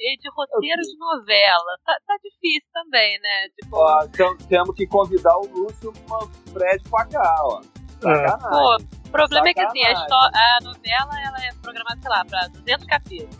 [0.00, 1.78] e de roteiro de novela.
[1.84, 3.48] Tá, tá difícil também, né?
[3.60, 7.60] Tipo, Ó, então temos que convidar o Lúcio Manfred pra cá, ó.
[8.00, 8.48] Sacanagem.
[8.48, 8.76] pô,
[9.08, 12.86] o problema é que assim, a, a novela ela é programada, sei lá, pra 200
[12.86, 13.36] capítulos.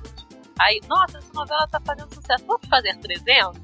[0.60, 3.58] Aí, nossa, essa novela tá fazendo sucesso, vamos fazer 300?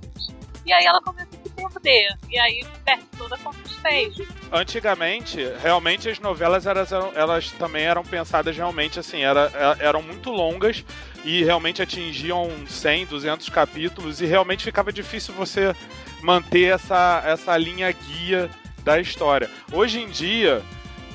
[0.65, 2.17] E aí ela começa a se perder.
[2.31, 4.27] E aí perde toda a consistência.
[4.51, 10.01] Antigamente, realmente as novelas elas, eram- elas também eram pensadas realmente assim, era, é- eram
[10.03, 10.83] muito longas
[11.27, 15.75] e realmente atingiam 100, 200 capítulos e realmente ficava difícil você
[16.23, 18.49] manter essa, essa linha guia
[18.85, 19.51] da história.
[19.73, 20.63] Hoje em dia,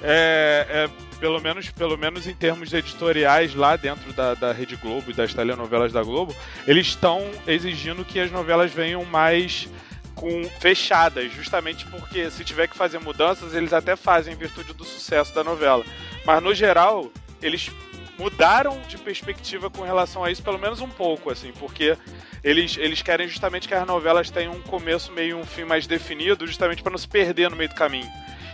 [0.03, 5.11] é, é, pelo, menos, pelo menos em termos editoriais lá dentro da, da Rede Globo
[5.11, 6.35] e das telenovelas da Globo,
[6.67, 9.69] eles estão exigindo que as novelas venham mais
[10.13, 14.83] com fechadas, justamente porque se tiver que fazer mudanças, eles até fazem em virtude do
[14.83, 15.85] sucesso da novela.
[16.25, 17.09] Mas no geral,
[17.41, 17.71] eles
[18.17, 21.97] mudaram de perspectiva com relação a isso, pelo menos um pouco, assim, porque
[22.43, 26.45] eles, eles querem justamente que as novelas tenham um começo meio um fim mais definido,
[26.45, 28.09] justamente para não se perder no meio do caminho.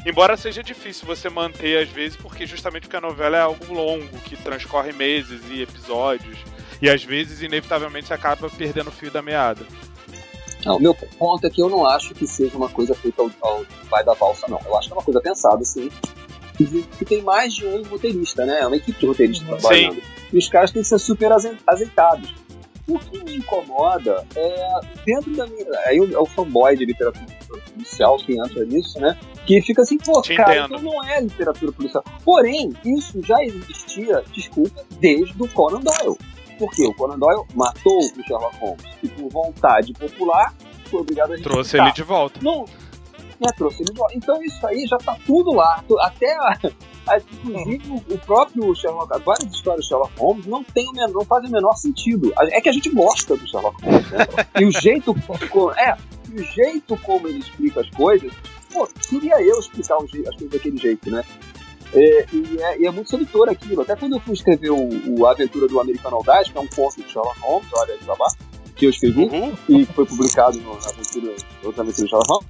[0.06, 4.20] Embora seja difícil você manter às vezes, porque justamente porque a novela é algo longo,
[4.20, 6.38] que transcorre meses e episódios,
[6.82, 9.66] e às vezes inevitavelmente você acaba perdendo o fio da meada.
[10.66, 13.66] Não, meu ponto é que eu não acho que seja uma coisa feita ao, ao
[13.90, 14.60] vai da valsa, não.
[14.66, 15.90] Eu acho que é uma coisa pensada, assim.
[16.58, 18.60] Que tem mais de um roteirista, né?
[18.62, 19.58] É uma equipe de roteiristas Sim.
[19.58, 20.02] trabalhando.
[20.34, 22.34] E os caras têm que ser super aze- azeitados.
[22.88, 25.66] O que me incomoda é, dentro da minha.
[25.86, 27.26] Aí é o fanboy de literatura
[27.74, 29.18] policial que entra nisso, né?
[29.46, 30.78] Que fica assim, pô, Te cara, entendo.
[30.80, 32.04] então não é literatura policial.
[32.24, 36.18] Porém, isso já existia, desculpa, desde o Conan Doyle.
[36.58, 38.84] Porque o Conan Doyle matou o Sherlock Holmes.
[39.04, 40.54] E por vontade popular,
[40.90, 42.40] foi obrigado a gente Trouxe ele de volta.
[42.42, 42.66] Não,
[43.40, 43.52] né.
[44.14, 45.84] Então isso aí já tá tudo lá.
[46.02, 46.58] Até, a,
[47.08, 51.50] a- inclusive, o, o próprio Sherlock, várias histórias do Sherlock Holmes não, tem não fazem
[51.50, 52.34] o menor sentido.
[52.40, 54.20] É que a gente gosta do Sherlock Holmes, né?
[54.60, 55.16] e o jeito
[55.78, 55.94] é,
[56.34, 58.32] o jeito como ele explica as coisas,
[58.72, 61.24] pô, queria eu explicar as coisas daquele jeito, né?
[61.94, 63.82] É, e, é, e é muito sedutor aquilo.
[63.82, 67.02] Até quando eu fui escrever o, o Aventura do Americano Audaz, que é um conto
[67.02, 68.36] de Sherlock Holmes, olha aí baixo,
[68.78, 69.54] que eu escrevi, Uhul.
[69.68, 72.46] e foi publicado no, na aventura, outra aventura de Sherlock.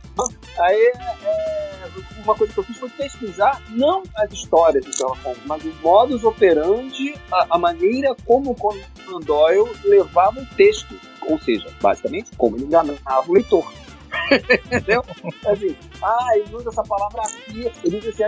[0.60, 1.90] Aí, é,
[2.24, 5.74] uma coisa que eu fiz foi pesquisar não as histórias de Sherlock Holmes, mas o
[5.82, 11.00] modus operandi, a, a maneira como o Conan Doyle levava o texto.
[11.22, 13.72] Ou seja, basicamente, como ele enganava o leitor.
[14.66, 15.04] Entendeu?
[15.46, 18.24] Assim, ah, ele usa essa palavra aqui, ele usa esse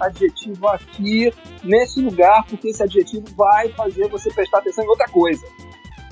[0.00, 1.32] adjetivo aqui,
[1.64, 5.46] nesse lugar, porque esse adjetivo vai fazer você prestar atenção em outra coisa.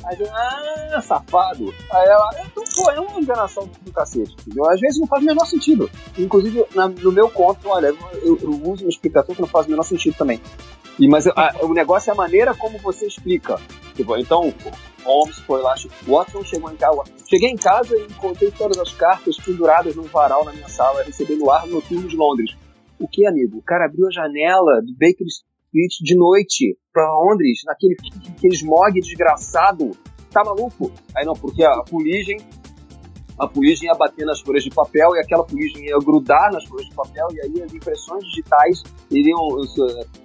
[0.07, 1.75] Aí eu, ah, safado.
[1.91, 4.69] Aí ela, então, pô, é uma enganação do cacete, entendeu?
[4.71, 5.91] Às vezes não faz o menor sentido.
[6.17, 9.71] Inclusive, na, no meu conto, olha, eu, eu, uso uma explicação que não faz o
[9.71, 10.41] menor sentido também.
[10.99, 13.59] E, mas a, o negócio é a maneira como você explica.
[13.97, 14.55] Tipo, então,
[15.05, 15.75] Holmes foi lá,
[16.07, 17.03] Watson chegou em casa.
[17.29, 21.51] Cheguei em casa e encontrei todas as cartas penduradas num varal na minha sala, recebendo
[21.51, 22.57] ar noturno de Londres.
[22.99, 23.59] O que, amigo?
[23.59, 25.27] O cara abriu a janela do Baker
[25.67, 27.97] Street de noite para Londres, naquele
[28.29, 29.91] aquele smog desgraçado.
[30.31, 30.93] Tá maluco?
[31.17, 32.39] Aí não, porque a fuligem
[33.39, 36.87] a fuligem ia bater nas folhas de papel e aquela fuligem ia grudar nas folhas
[36.87, 39.39] de papel e aí as impressões digitais iriam,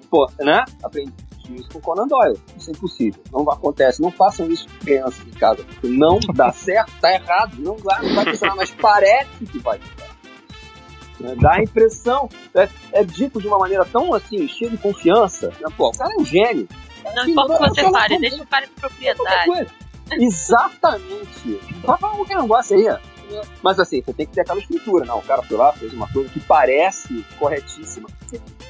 [0.10, 0.64] pô, né?
[0.82, 1.12] Aprendi
[1.50, 2.40] isso com Conan Doyle.
[2.58, 3.22] Isso é impossível.
[3.32, 4.02] Não acontece.
[4.02, 5.66] Não façam isso com crianças em casa.
[5.84, 7.56] Não dá certo, tá errado.
[7.60, 10.11] Não não vai funcionar, mas parece que vai funcionar.
[11.22, 11.36] Né?
[11.40, 15.48] Dá a impressão, é, é, dito de uma maneira tão assim, cheia de confiança.
[15.48, 15.68] Né?
[15.78, 16.68] Pô, o cara é um gênio.
[17.04, 19.68] Não assim, importa o que você fale, deixa o cara de propriedade.
[20.12, 21.60] Exatamente.
[21.84, 22.98] Vai falar qualquer negócio aí.
[23.64, 25.20] Mas assim, você tem que ter aquela estrutura, não?
[25.20, 28.10] O cara foi lá, fez uma coisa que parece corretíssima.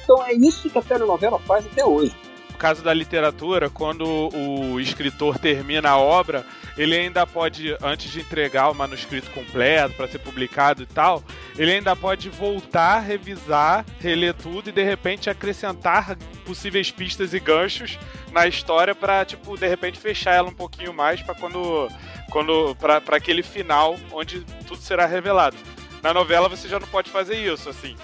[0.04, 2.14] Então é isso que a telenovela faz até hoje
[2.58, 6.44] caso da literatura, quando o escritor termina a obra,
[6.76, 11.22] ele ainda pode, antes de entregar o manuscrito completo para ser publicado e tal,
[11.58, 17.98] ele ainda pode voltar, revisar, reler tudo e de repente acrescentar possíveis pistas e ganchos
[18.32, 21.88] na história para tipo de repente fechar ela um pouquinho mais para quando
[22.30, 25.56] quando para aquele final onde tudo será revelado.
[26.02, 27.94] Na novela você já não pode fazer isso, assim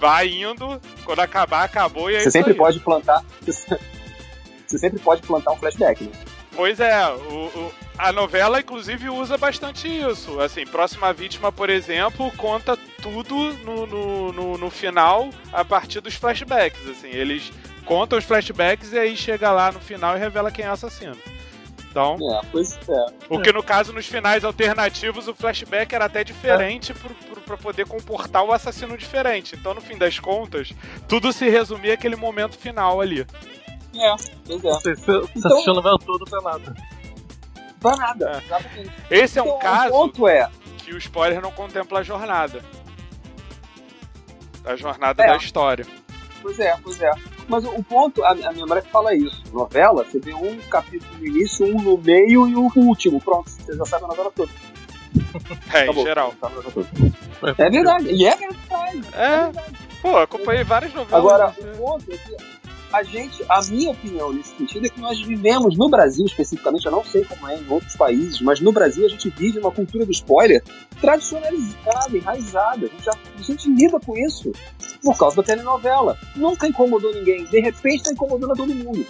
[0.00, 2.56] vai indo, quando acabar, acabou e é Você sempre aí.
[2.56, 3.22] pode plantar.
[3.42, 6.10] Você sempre pode plantar um flashback, né?
[6.56, 10.40] Pois é, o, o, a novela, inclusive, usa bastante isso.
[10.40, 16.14] Assim, Próxima Vítima, por exemplo, conta tudo no, no, no, no final a partir dos
[16.14, 16.88] flashbacks.
[16.88, 17.52] Assim, eles
[17.84, 21.16] contam os flashbacks e aí chega lá no final e revela quem é o assassino.
[21.90, 23.06] Então, é, pois é.
[23.28, 27.40] O que no caso, nos finais alternativos, o flashback era até diferente é.
[27.44, 29.56] para poder comportar o assassino diferente.
[29.56, 30.72] Então, no fim das contas,
[31.08, 33.26] tudo se resumia àquele momento final ali.
[33.96, 34.14] É,
[34.46, 34.70] pois é.
[34.70, 36.76] Você, você então, assistiu a novela toda pra nada.
[37.80, 38.42] Pra nada,
[39.10, 39.22] é.
[39.22, 40.48] Esse é um então, caso ponto é...
[40.78, 42.62] que o spoiler não contempla a jornada.
[44.64, 45.26] A jornada é.
[45.26, 45.84] da história.
[46.40, 47.10] Pois é, pois é.
[47.50, 49.42] Mas o ponto, a, a minha mulher fala isso.
[49.52, 53.20] Novela, você vê um capítulo no início, um no meio e o último.
[53.20, 54.50] Pronto, você já sabe a novela toda.
[55.72, 56.34] É, Acabou, em geral.
[57.58, 59.00] É verdade, e é verdade.
[59.12, 59.78] É, é verdade.
[60.00, 61.12] Pô, acompanhei várias novelas.
[61.12, 62.36] Agora, o ponto é que
[62.92, 66.92] a gente, a minha opinião nesse sentido é que nós vivemos no Brasil especificamente, eu
[66.92, 70.04] não sei como é em outros países, mas no Brasil a gente vive uma cultura
[70.04, 70.62] do spoiler
[71.00, 72.86] tradicionalizada, enraizada.
[72.86, 74.50] A gente, já, a gente lida com isso
[75.02, 76.18] por causa da telenovela.
[76.34, 79.06] Nunca incomodou ninguém, de repente está incomodando a todo mundo.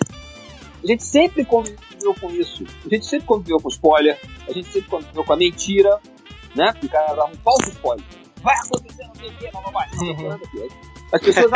[0.82, 2.64] A gente sempre conviveu com isso.
[2.84, 5.98] A gente sempre conviveu com spoiler, a gente sempre conviveu com a mentira,
[6.54, 6.72] né?
[6.72, 8.04] Porque o cara um falso spoiler.
[8.42, 9.88] Vai acontecer, não sei o quê, não vai.
[9.90, 10.40] Uhum.
[11.12, 11.50] As pessoas,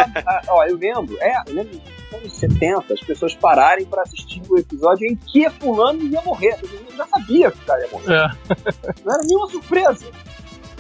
[0.49, 1.81] ó, eu lembro, é, eu lembro
[2.17, 6.59] anos 70, as pessoas pararem para assistir o episódio em que fulano ia morrer.
[6.63, 8.15] Eu já sabia que o cara ia morrer.
[8.15, 9.03] É.
[9.05, 10.07] Não era nenhuma surpresa.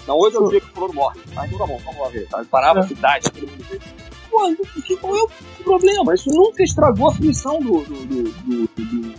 [0.06, 1.20] Não, hoje é o dia que o fulano morre.
[1.36, 2.28] Ah, então tá bom, vamos lá ver.
[2.28, 2.44] Tá?
[2.50, 2.82] Parava é.
[2.82, 3.80] a cidade, todo mundo vê.
[4.30, 4.66] Pô, então,
[5.00, 5.28] qual é o
[5.62, 6.14] problema?
[6.14, 9.14] Isso nunca estragou a fruição do, do, do, do,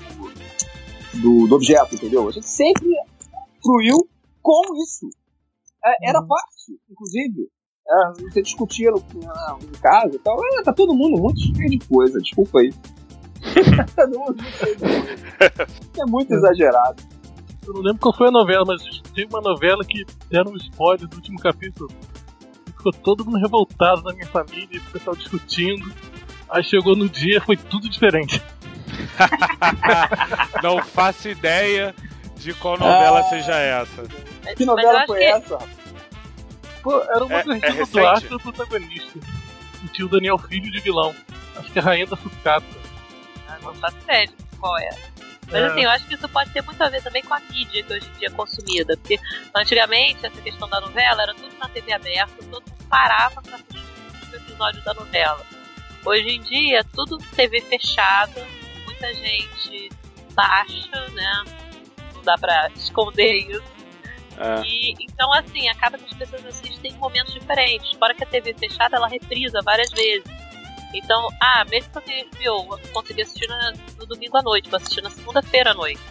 [1.21, 2.27] do, do objeto, entendeu?
[2.27, 2.89] A gente sempre
[3.63, 4.07] fruiu
[4.41, 5.09] com isso.
[5.83, 6.27] É, era uhum.
[6.27, 7.49] parte, inclusive.
[7.87, 10.37] É, você discutia no, na, em casa e tal.
[10.59, 12.73] É, tá todo mundo muito cheio de coisa, desculpa aí.
[13.95, 15.67] todo mundo muito cheio de coisa.
[15.99, 17.03] É muito exagerado.
[17.67, 21.07] Eu não lembro qual foi a novela, mas tem uma novela que deram um spoiler
[21.07, 21.89] do último capítulo.
[22.65, 25.91] Ficou todo mundo revoltado na minha família, o pessoal discutindo.
[26.49, 28.41] Aí chegou no dia, foi tudo diferente.
[30.61, 31.93] não faço ideia
[32.35, 34.03] de qual novela ah, seja essa.
[34.55, 35.25] Que novela foi que...
[35.25, 35.57] essa?
[36.85, 39.19] Pô, era uma é, é do Arthur protagonista.
[39.83, 41.15] O tio Daniel Filho de vilão.
[41.55, 42.63] Acho que é a Rainha da Sucata.
[43.47, 44.89] Ah, não tá sério qual é.
[45.47, 45.65] Mas é.
[45.65, 47.91] assim, eu acho que isso pode ter muito a ver também com a mídia que
[47.91, 48.95] hoje em dia é consumida.
[48.97, 49.19] Porque
[49.55, 53.79] antigamente, essa questão da novela era tudo na TV aberta, todo mundo parava pra assistir
[54.31, 55.43] um episódio da novela.
[56.05, 58.45] Hoje em dia, tudo TV fechada,
[58.85, 59.89] muita gente
[60.35, 61.45] baixa, né?
[62.13, 63.74] Não dá pra esconder isso.
[64.37, 64.61] É.
[64.65, 67.91] E, então, assim, acaba que as pessoas assistem em momentos diferentes.
[67.97, 70.25] Fora que a TV fechada, ela reprisa várias vezes.
[70.93, 75.01] Então, ah, mesmo que eu viu, consegui assistir no, no domingo à noite, vou assistir
[75.01, 76.01] na segunda-feira à noite.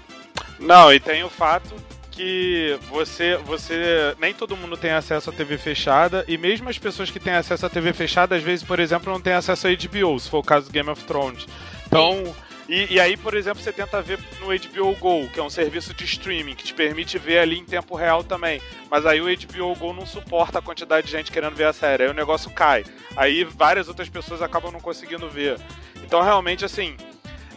[0.58, 1.74] Não, e tem o fato
[2.10, 4.14] que você, você.
[4.18, 7.66] Nem todo mundo tem acesso à TV fechada, e mesmo as pessoas que têm acesso
[7.66, 10.42] à TV fechada, às vezes, por exemplo, não têm acesso à HBO, se for o
[10.42, 11.46] caso do Game of Thrones.
[11.86, 12.34] Então.
[12.68, 15.92] E, e, aí, por exemplo, você tenta ver no HBO Go, que é um serviço
[15.92, 18.60] de streaming que te permite ver ali em tempo real também.
[18.90, 22.04] Mas aí o HBO Go não suporta a quantidade de gente querendo ver a série.
[22.04, 22.84] Aí o negócio cai.
[23.16, 25.58] Aí várias outras pessoas acabam não conseguindo ver.
[26.02, 26.96] Então, realmente, assim,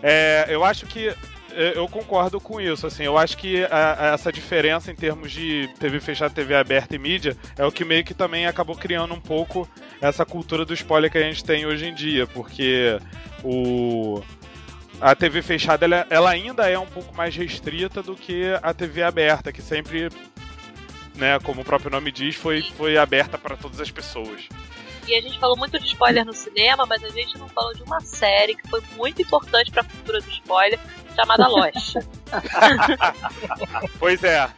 [0.03, 1.13] é, eu acho que
[1.57, 5.31] é, eu concordo com isso, assim, eu acho que a, a essa diferença em termos
[5.31, 9.13] de TV fechada, TV aberta e mídia é o que meio que também acabou criando
[9.13, 9.67] um pouco
[9.99, 12.99] essa cultura do spoiler que a gente tem hoje em dia, porque
[13.43, 14.21] o
[14.99, 19.03] a TV fechada ela, ela ainda é um pouco mais restrita do que a TV
[19.03, 20.09] aberta, que sempre,
[21.15, 24.47] né, como o próprio nome diz, foi, foi aberta para todas as pessoas.
[25.07, 27.81] E a gente falou muito de spoiler no cinema, mas a gente não falou de
[27.83, 30.79] uma série que foi muito importante para a cultura do spoiler,
[31.15, 31.95] chamada Lost.
[33.97, 34.49] pois é.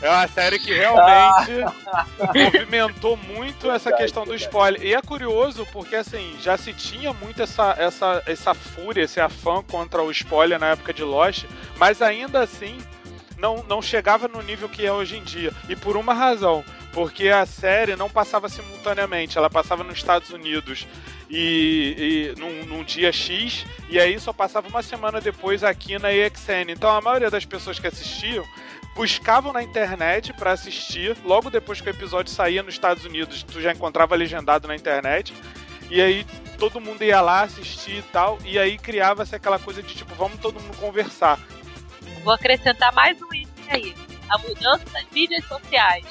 [0.00, 1.64] É uma série que realmente
[2.34, 4.82] movimentou muito essa questão do spoiler.
[4.82, 9.62] E é curioso porque, assim, já se tinha muito essa, essa, essa fúria, esse afã
[9.62, 12.78] contra o spoiler na época de Lost, mas ainda assim
[13.38, 15.52] não, não chegava no nível que é hoje em dia.
[15.68, 20.86] E por uma razão, porque a série não passava simultaneamente, ela passava nos Estados Unidos
[21.30, 26.12] e, e num, num, dia X, e aí só passava uma semana depois aqui na
[26.12, 26.70] EXN.
[26.70, 28.44] Então a maioria das pessoas que assistiam
[28.98, 33.60] buscavam na internet para assistir, logo depois que o episódio saía nos Estados Unidos, tu
[33.60, 35.32] já encontrava legendado na internet.
[35.88, 36.26] E aí
[36.58, 40.40] todo mundo ia lá assistir e tal, e aí criava-se aquela coisa de tipo, vamos
[40.40, 41.38] todo mundo conversar.
[42.24, 43.94] Vou acrescentar mais um item aí.
[44.28, 46.04] A mudança das mídias sociais.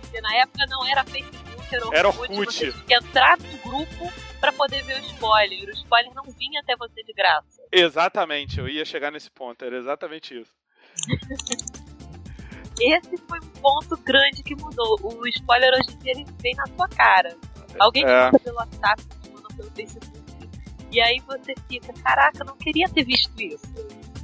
[0.00, 1.98] Porque na época não era Facebook, era Orkut.
[1.98, 2.34] Era Orkut.
[2.36, 5.68] Você tinha que entrar no grupo para poder ver o spoiler.
[5.68, 7.62] O spoiler não vinha até você de graça.
[7.70, 9.62] Exatamente, eu ia chegar nesse ponto.
[9.62, 10.56] Era exatamente isso.
[12.80, 14.98] Esse foi um ponto grande que mudou.
[15.02, 17.36] O spoiler hoje em dia ele vem na sua cara.
[17.78, 18.24] Alguém te é.
[18.24, 20.18] manda pelo WhatsApp, te manda pelo Facebook.
[20.90, 23.66] E aí você fica, caraca, eu não queria ter visto isso.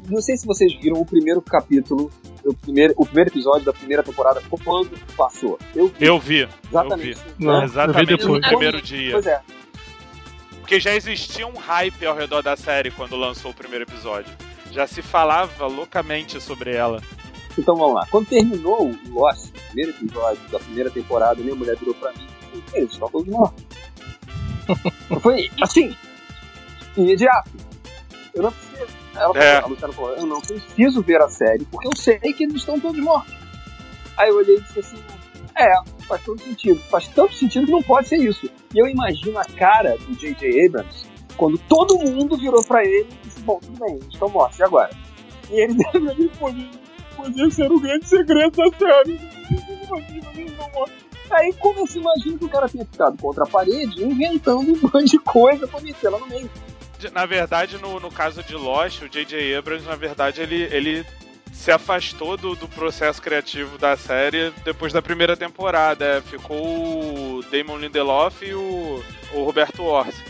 [0.09, 2.11] Não sei se vocês viram o primeiro capítulo,
[2.45, 5.59] o primeiro, o primeiro episódio da primeira temporada, quando passou.
[5.75, 6.07] Eu vi.
[6.07, 6.49] Eu vi.
[6.69, 7.19] Exatamente.
[7.19, 7.45] Eu vi.
[7.45, 9.13] Não, exatamente eu vi no primeiro dia.
[9.13, 9.41] Pois é.
[10.61, 14.35] Porque já existia um hype ao redor da série quando lançou o primeiro episódio.
[14.71, 17.03] Já se falava loucamente sobre ela.
[17.57, 18.07] Então vamos lá.
[18.11, 22.27] Quando terminou o Lost, o primeiro episódio da primeira temporada, minha mulher virou pra mim
[22.55, 23.65] e disse: Eles estão todos mortos.
[25.21, 25.97] Foi assim,
[26.97, 27.51] imediato.
[28.35, 29.05] Eu não preciso.
[29.15, 29.61] Ela é.
[29.61, 32.79] falou, a falou: Eu não preciso ver a série porque eu sei que eles estão
[32.81, 33.33] todos mortos.
[34.17, 34.99] Aí eu olhei e disse assim:
[35.57, 35.73] É,
[36.07, 36.81] faz todo sentido.
[36.91, 38.51] Faz tanto sentido que não pode ser isso.
[38.75, 40.67] E eu imagino a cara do J.J.
[40.67, 44.59] Abrams quando todo mundo virou pra ele e disse: Bom, tudo bem, eles estão mortos,
[44.59, 44.91] e agora?
[45.51, 46.11] E ele deve
[46.45, 46.71] ali,
[47.25, 49.21] podia ser o grande segredo da série.
[51.31, 55.11] Aí como você imagina que o cara tenha ficado contra a parede inventando um monte
[55.11, 56.51] de coisa pra meter lá no meio.
[57.13, 59.57] Na verdade, no, no caso de Lost, o J.J.
[59.57, 61.05] Abrams, na verdade, ele, ele
[61.53, 66.05] se afastou do, do processo criativo da série depois da primeira temporada.
[66.05, 69.03] É, ficou o Damon Lindelof e o,
[69.35, 70.23] o Roberto Orsi.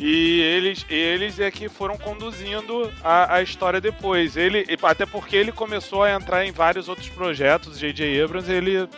[0.00, 4.34] E eles, eles é que foram conduzindo a, a história depois.
[4.34, 8.22] Ele, até porque ele começou a entrar em vários outros projetos, J.J.
[8.22, 8.88] Abrams, ele,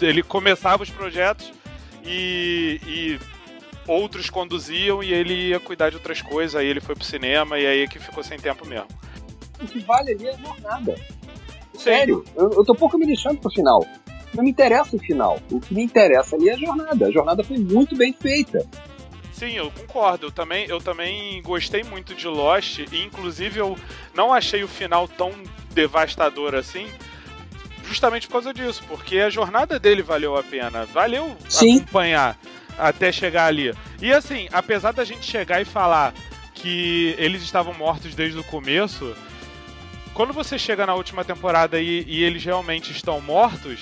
[0.00, 1.52] ele começava os projetos
[2.04, 3.20] e, e
[3.88, 7.66] outros conduziam e ele ia cuidar de outras coisas, aí ele foi pro cinema e
[7.66, 8.86] aí é que ficou sem tempo mesmo.
[9.60, 10.94] O que vale ali é a jornada.
[11.76, 13.84] Sério, eu, eu tô pouco me deixando pro final.
[14.32, 15.40] Não me interessa o final.
[15.50, 17.06] O que me interessa ali é a jornada.
[17.06, 18.64] A jornada foi muito bem feita.
[19.34, 20.26] Sim, eu concordo.
[20.26, 23.76] Eu também, eu também gostei muito de Lost e inclusive eu
[24.14, 25.32] não achei o final tão
[25.72, 26.88] devastador assim.
[27.86, 30.86] Justamente por causa disso, porque a jornada dele valeu a pena.
[30.86, 31.78] Valeu Sim.
[31.78, 32.38] acompanhar
[32.78, 33.74] até chegar ali.
[34.00, 36.14] E assim, apesar da gente chegar e falar
[36.54, 39.14] que eles estavam mortos desde o começo,
[40.14, 43.80] quando você chega na última temporada e, e eles realmente estão mortos,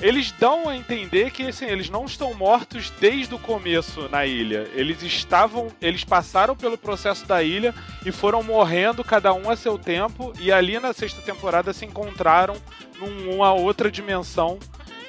[0.00, 4.68] eles dão a entender que assim, eles não estão mortos desde o começo na ilha.
[4.74, 7.74] Eles estavam, eles passaram pelo processo da ilha
[8.06, 12.56] e foram morrendo cada um a seu tempo e ali na sexta temporada se encontraram
[12.98, 14.58] numa outra dimensão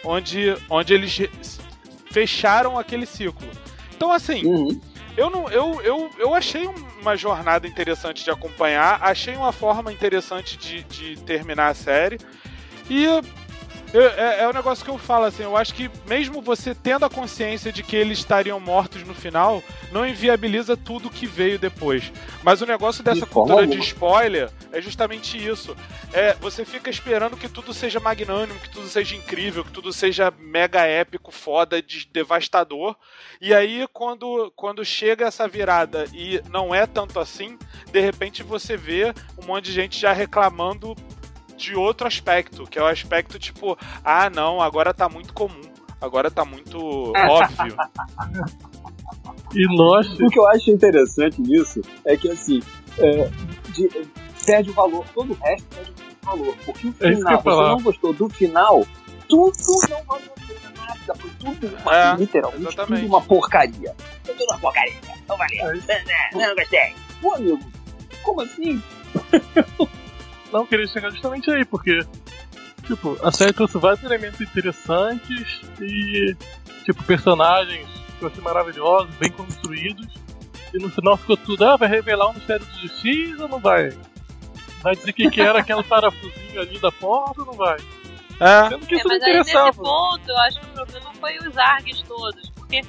[0.03, 1.59] onde, onde eles
[2.11, 3.47] fecharam aquele ciclo.
[3.95, 4.81] Então assim, uhum.
[5.15, 6.67] eu não, eu, eu, eu achei
[6.99, 12.17] uma jornada interessante de acompanhar, achei uma forma interessante de, de terminar a série
[12.89, 13.05] e
[13.91, 17.05] Eu, é, é o negócio que eu falo, assim, eu acho que mesmo você tendo
[17.05, 22.11] a consciência de que eles estariam mortos no final, não inviabiliza tudo que veio depois.
[22.43, 25.75] Mas o negócio dessa cultura de spoiler é justamente isso.
[26.13, 30.31] É, você fica esperando que tudo seja magnânimo, que tudo seja incrível, que tudo seja
[30.39, 32.95] mega épico, foda, de- devastador.
[33.41, 37.57] E aí, quando, quando chega essa virada e não é tanto assim,
[37.91, 40.95] de repente você vê um monte de gente já reclamando
[41.59, 45.61] de outro aspecto, que é o aspecto tipo, ah, não, agora tá muito comum,
[46.01, 46.77] agora tá muito
[47.27, 47.75] óbvio.
[49.53, 52.61] E nós, O que eu acho interessante nisso é que, assim,
[52.97, 53.29] é,
[53.73, 54.07] de-
[54.45, 56.55] perde o valor, todo o resto perde o valor.
[56.65, 57.69] Porque o É final, ia você falar.
[57.69, 58.85] não gostou do final,
[59.27, 59.51] tudo
[59.89, 60.31] não valeu
[60.77, 61.15] nada.
[61.15, 63.01] Foi tudo uma, É, literalmente, exatamente.
[63.01, 63.95] tudo uma porcaria.
[64.23, 64.97] Foi tudo uma porcaria.
[65.27, 65.81] Não valeu.
[65.87, 66.95] É Não, não gostei.
[67.21, 67.59] Pô, amigo,
[68.23, 68.81] como assim?
[70.51, 71.99] não queria chegar justamente aí, porque,
[72.85, 76.35] tipo, a série trouxe vários elementos interessantes e,
[76.85, 77.87] tipo, personagens
[78.17, 80.07] que eu achei maravilhosos, bem construídos.
[80.73, 83.89] E no final ficou tudo, ah, vai revelar um mistério do X ou não vai?
[84.81, 87.77] Vai dizer que, que era aquele parafusinho ali da porta ou não vai?
[88.39, 89.83] É, Sendo que É, isso não mas aí nesse interessava.
[89.83, 92.81] ponto, eu acho que o problema foi os args todos, porque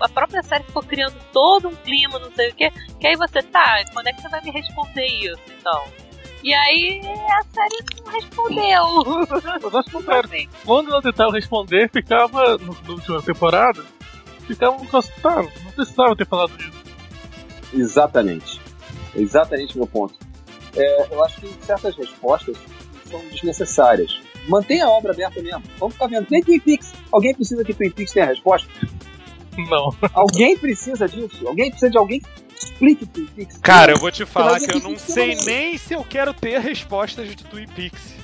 [0.00, 3.42] a própria série ficou criando todo um clima, não sei o quê, que aí você
[3.42, 5.84] tá, quando é que você vai me responder isso, então?
[6.44, 9.26] E aí a série não respondeu.
[9.62, 10.28] Mas acho que não era.
[10.66, 13.82] Quando ela tentava responder, ficava, no, na última temporada,
[14.46, 16.84] ficava um caso, tá, não precisava ter falado isso.
[17.72, 18.60] Exatamente.
[19.16, 20.14] Exatamente o meu ponto.
[20.76, 22.58] É, eu acho que certas respostas
[23.10, 24.20] são desnecessárias.
[24.46, 25.62] Mantenha a obra aberta mesmo.
[25.78, 26.26] Vamos ficar vendo.
[26.30, 26.92] Nem Twin Peaks.
[27.10, 28.68] Alguém precisa que Twin Peaks tenha resposta?
[29.56, 29.94] Não.
[30.12, 31.46] Alguém precisa disso?
[31.46, 33.58] Alguém precisa de alguém que explique Twin Peaks?
[33.58, 36.58] cara, eu vou te falar que eu aqui não sei nem se eu quero ter
[36.60, 38.14] respostas de Twin Peaks.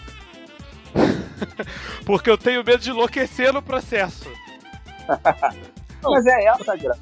[2.04, 4.30] Porque eu tenho medo de enlouquecer no processo.
[6.02, 7.00] Mas é essa a graça.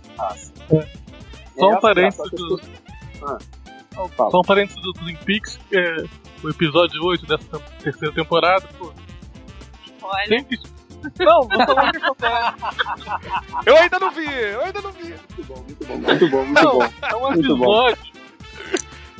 [0.72, 0.87] É.
[1.59, 2.61] Só um essa a parênteses do-
[3.22, 3.39] Ah,
[3.93, 4.31] então.
[4.31, 5.97] Só um parênteses do Twin Peaks, que é
[6.43, 8.93] o episódio 8 dessa terceira temporada, pô.
[10.03, 10.57] olha, Tem que.
[11.18, 12.55] Não, vou falar o que acontece.
[13.66, 15.14] Eu ainda não vi, eu ainda não vi.
[15.36, 16.84] Muito bom, muito bom, muito bom, muito Não, bom.
[17.03, 17.88] é um Muito bom.
[17.88, 18.12] episódio.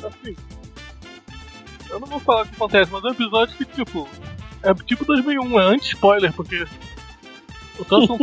[0.03, 0.35] Assim.
[1.89, 4.07] Eu não vou falar o que acontece, mas é um episódio que, tipo.
[4.61, 6.65] É tipo 2001, é anti-spoiler, porque.
[7.79, 8.17] O troço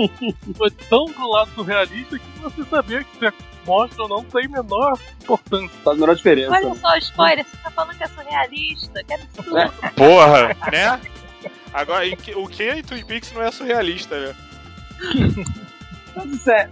[0.57, 3.32] foi tão do lado surrealista que você sabia que se
[3.66, 5.70] mostra ou não tem menor importância.
[5.82, 6.50] Faz a menor diferença.
[6.54, 9.57] olha só, spoiler, você tá falando que é surrealista, que absurdo.
[9.59, 9.68] É.
[9.96, 11.00] Porra, né?
[11.77, 12.07] Agora,
[12.37, 14.35] o que em Twin Peaks não é surrealista, né?
[16.16, 16.70] Mas é.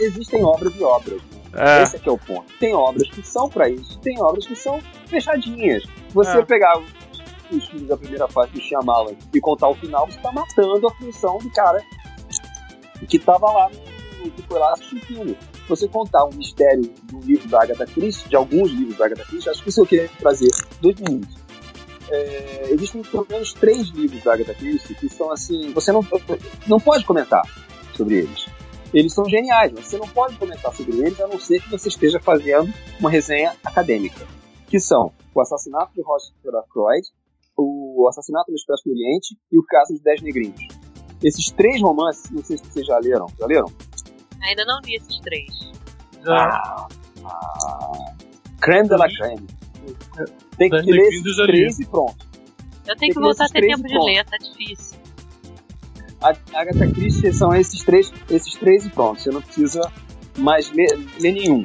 [0.00, 1.22] Existem obras e obras.
[1.54, 1.82] É.
[1.84, 2.52] Esse aqui é o ponto.
[2.58, 5.84] Tem obras que são pra isso, tem obras que são fechadinhas.
[6.12, 6.44] Você É.
[6.44, 6.76] pegar
[7.52, 10.94] os, filmes da primeira fase do Shyamalan e contar o final, você tá matando a
[10.94, 11.80] função do cara
[13.06, 13.70] que tava lá,
[14.18, 15.38] no, que foi lá assistir o filme.
[15.68, 19.50] Você contar um mistério do livro da Agatha Christie, de alguns livros da Agatha Christie,
[19.50, 21.41] acho que isso eu queria trazer dois minutos.
[22.14, 26.06] É, existem pelo menos três livros da Agatha Christie que são assim, você não,
[26.66, 27.42] não pode comentar
[27.94, 28.46] sobre eles
[28.92, 31.88] eles são geniais, mas você não pode comentar sobre eles a não ser que você
[31.88, 34.26] esteja fazendo uma resenha acadêmica.
[34.66, 37.06] Que são o assassinato de Roger Ackroyd,
[37.56, 40.60] o assassinato do Expresso do Oriente e o caso dos Dez Negrinhos.
[41.22, 43.26] Esses três romances, não sei se vocês já leram.
[43.38, 43.66] Já leram?
[44.42, 45.72] Ainda não li esses três.
[46.24, 46.34] Já.
[46.34, 46.88] Ah,
[47.24, 48.14] ah,
[48.60, 49.46] creme de la creme.
[50.70, 52.16] Tem que Dez ler esses três e pronto.
[52.86, 54.98] Eu Tem tenho que que voltar a ter tempo de ler, tá difícil.
[56.20, 59.20] A Agatha Christie são esses três, esses três e pronto.
[59.20, 59.80] Você não precisa
[60.38, 61.62] mais ler, ler nenhum.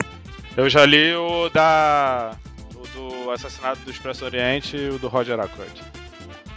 [0.56, 2.36] Eu já li o da.
[2.76, 2.88] O
[3.24, 5.82] do assassinato do Expresso Oriente e o do Roger Ackroyd.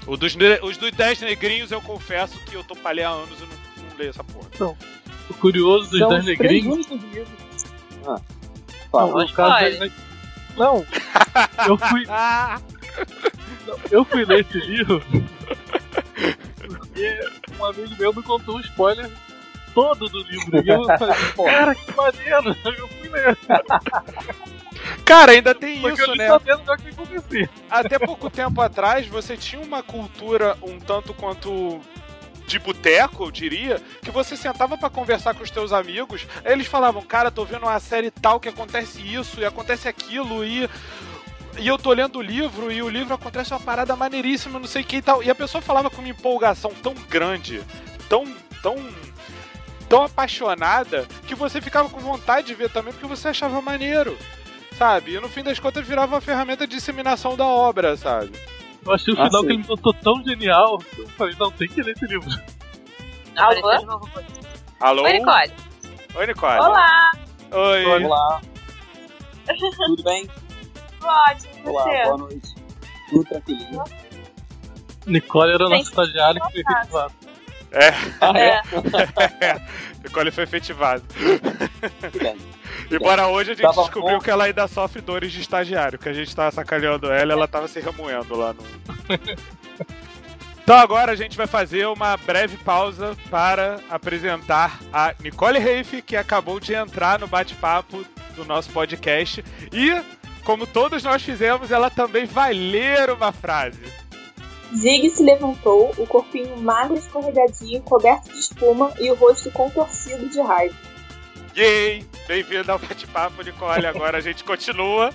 [0.07, 3.43] O dos, os dos 10 negrinhos, eu confesso que eu tô palhei há anos e
[3.43, 4.75] não, não leio essa porra.
[5.29, 6.87] O curioso dos São Dez os três Negrinhos.
[8.07, 8.21] Ah,
[8.91, 9.13] fala.
[9.13, 9.79] Não o caso spoiler.
[9.79, 10.10] das ne-
[10.57, 10.85] Não,
[11.67, 12.07] eu fui,
[13.91, 15.03] eu fui ler esse livro
[17.01, 17.21] porque
[17.59, 19.11] um amigo meu me contou um spoiler
[19.75, 20.63] todo do livro.
[20.65, 22.57] E eu falei, cara, que maneiro!
[22.65, 23.39] Eu fui ler.
[25.05, 26.29] Cara, ainda tem Porque isso, né?
[27.71, 31.81] Até pouco tempo atrás, você tinha uma cultura um tanto quanto
[32.51, 37.03] de boteco, eu diria, que você sentava pra conversar com os teus amigos, eles falavam,
[37.03, 40.69] cara, tô vendo uma série tal que acontece isso e acontece aquilo e
[41.59, 44.83] e eu tô lendo o livro e o livro acontece uma parada maneiríssima, não sei
[44.83, 45.23] o que e tal.
[45.23, 47.63] E a pessoa falava com uma empolgação tão grande,
[48.09, 48.25] tão
[48.63, 48.77] tão
[49.89, 54.17] tão apaixonada que você ficava com vontade de ver também porque você achava maneiro.
[54.79, 55.15] Sabe?
[55.15, 58.33] E no fim das contas virava uma ferramenta de disseminação da obra, sabe?
[58.85, 59.47] Eu achei o Ah, final sim.
[59.47, 60.79] que ele me contou tão genial.
[60.79, 62.29] que Eu falei, não, tem que ler esse livro.
[63.37, 64.01] Alô?
[64.81, 65.03] Alô?
[65.05, 65.53] Oi, Nicole.
[66.15, 66.59] Oi, Nicole.
[66.61, 67.11] Olá.
[67.53, 68.05] Oi.
[68.05, 68.41] Olá.
[69.87, 70.29] Tudo bem?
[71.03, 72.05] Ótimo, e Olá, você?
[72.05, 72.55] boa noite.
[73.11, 73.85] Tudo tranquilinho.
[75.07, 77.15] Nicole era Tem nosso estagiário que foi efetivado.
[78.21, 78.51] Ah, é?
[79.47, 79.61] É.
[80.05, 81.03] Nicole foi efetivada.
[81.11, 82.37] Tudo bem.
[82.91, 84.23] Embora hoje a gente Tava descobriu bom.
[84.25, 87.47] que ela ainda sofre dores de estagiário, que a gente tava sacaneando ela e ela
[87.47, 88.63] tava se remoendo lá no.
[90.63, 96.15] Então agora a gente vai fazer uma breve pausa para apresentar a Nicole Reif, que
[96.15, 98.05] acabou de entrar no bate-papo
[98.37, 99.45] do nosso podcast.
[99.73, 100.01] E,
[100.45, 103.81] como todos nós fizemos, ela também vai ler uma frase.
[104.77, 110.41] Zig se levantou, o corpinho magro, escorregadio, coberto de espuma e o rosto contorcido de
[110.41, 110.77] raiva.
[111.57, 112.07] Yay!
[112.31, 113.87] Bem-vindo ao bate-papo, Nicole.
[113.87, 115.13] Agora a gente continua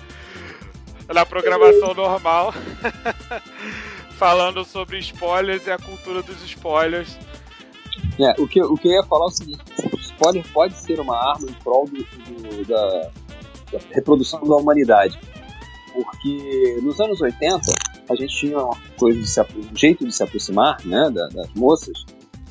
[1.08, 2.52] na programação normal,
[4.18, 7.16] falando sobre spoilers e a cultura dos spoilers.
[8.20, 9.62] É, o, que, o que eu ia falar é o seguinte:
[10.02, 13.10] spoiler pode ser uma arma em prol do, do- da,
[13.72, 15.18] da reprodução da humanidade.
[15.94, 17.62] Porque nos anos 80
[18.10, 21.48] a gente tinha uma coisa de se, um jeito de se aproximar né, da- das
[21.54, 22.04] moças,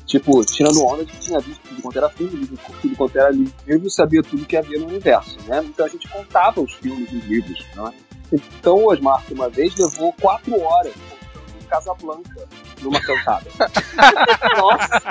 [0.06, 2.46] tipo, tirando onda de que tinha visto tudo quanto era filme,
[2.80, 5.36] tudo quanto era livro sabia tudo que havia no universo.
[5.46, 5.62] Né?
[5.64, 7.66] Então a gente contava os filmes e os livros.
[7.74, 7.92] Né?
[8.32, 12.48] Então o Osmar, uma vez, levou quatro horas contando Casablanca
[12.80, 13.50] numa cantada.
[14.56, 15.10] Nossa,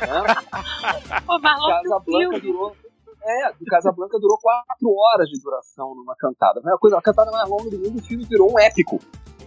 [0.00, 1.20] né?
[1.26, 2.76] Pô, Marlon Casablanca durou.
[3.22, 6.60] É, o Casablanca durou quatro horas de duração numa cantada.
[6.62, 8.98] Foi a, coisa, a cantada mais longa do mundo o filme virou um épico.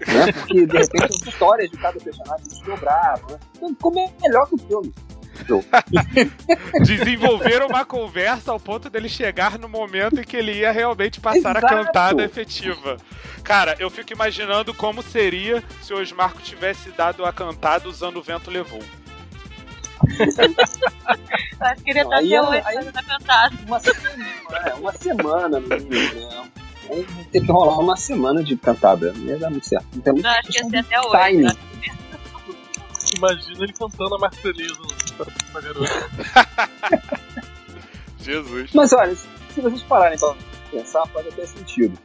[0.08, 0.32] Né?
[0.32, 3.30] Porque de repente as histórias de cada personagem se dobravam.
[3.32, 3.40] Né?
[3.56, 3.92] Então ficou
[4.22, 4.94] melhor que o filme.
[6.86, 11.58] Desenvolveram uma conversa ao ponto dele chegar no momento em que ele ia realmente passar
[11.58, 11.66] Exato.
[11.66, 12.98] a cantada efetiva.
[13.44, 18.22] Cara, eu fico imaginando como seria se o Osmarco tivesse dado a cantada usando o
[18.24, 18.80] vento levou.
[20.20, 20.26] Eu
[21.60, 23.56] Acho que ele ia estar Aí até hoje aí- fazendo a cantada.
[23.66, 24.28] Uma semana,
[24.66, 26.30] é, uma semana no mínimo.
[26.30, 26.52] Né?
[27.32, 29.14] Ter que rolar uma semana de cantada.
[29.14, 29.86] Não ia dar muito certo.
[29.96, 31.12] Não tem muito Não, acho que ia ser até hoje.
[31.12, 31.44] timing.
[31.44, 31.54] né?
[33.18, 34.76] Imagina ele cantando a Marcelisa
[35.18, 36.10] pra, pra garota.
[38.20, 38.72] Jesus.
[38.74, 40.36] Mas olha, se vocês pararem pra
[40.72, 41.98] pensar, faz até sentido.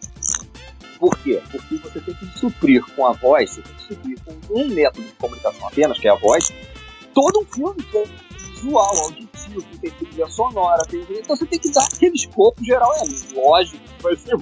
[0.98, 1.40] Por quê?
[1.50, 5.06] Porque você tem que suprir com a voz, você tem que suprir com um método
[5.06, 6.52] de comunicação apenas, que é a voz,
[7.14, 8.04] todo um filme que é
[8.36, 11.00] visual, auditivo, que tem trilha sonora, tem...
[11.10, 12.92] então você tem que dar aquele escopo geral.
[12.96, 14.36] É lógico que vai ser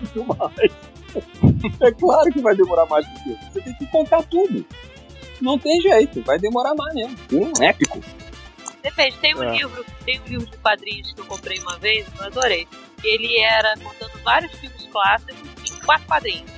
[0.00, 0.72] muito mais.
[1.82, 3.50] É claro que vai demorar mais do que isso.
[3.52, 4.64] Você tem que contar tudo.
[5.40, 7.16] Não tem jeito, vai demorar mais mesmo.
[7.32, 8.00] Um épico.
[8.80, 9.56] Depende, tem um É.
[9.56, 12.68] livro, tem um livro de quadrinhos que eu comprei uma vez, eu adorei.
[13.02, 15.36] Ele era contando vários filmes clássicos
[15.72, 16.50] em quatro quadrinhos.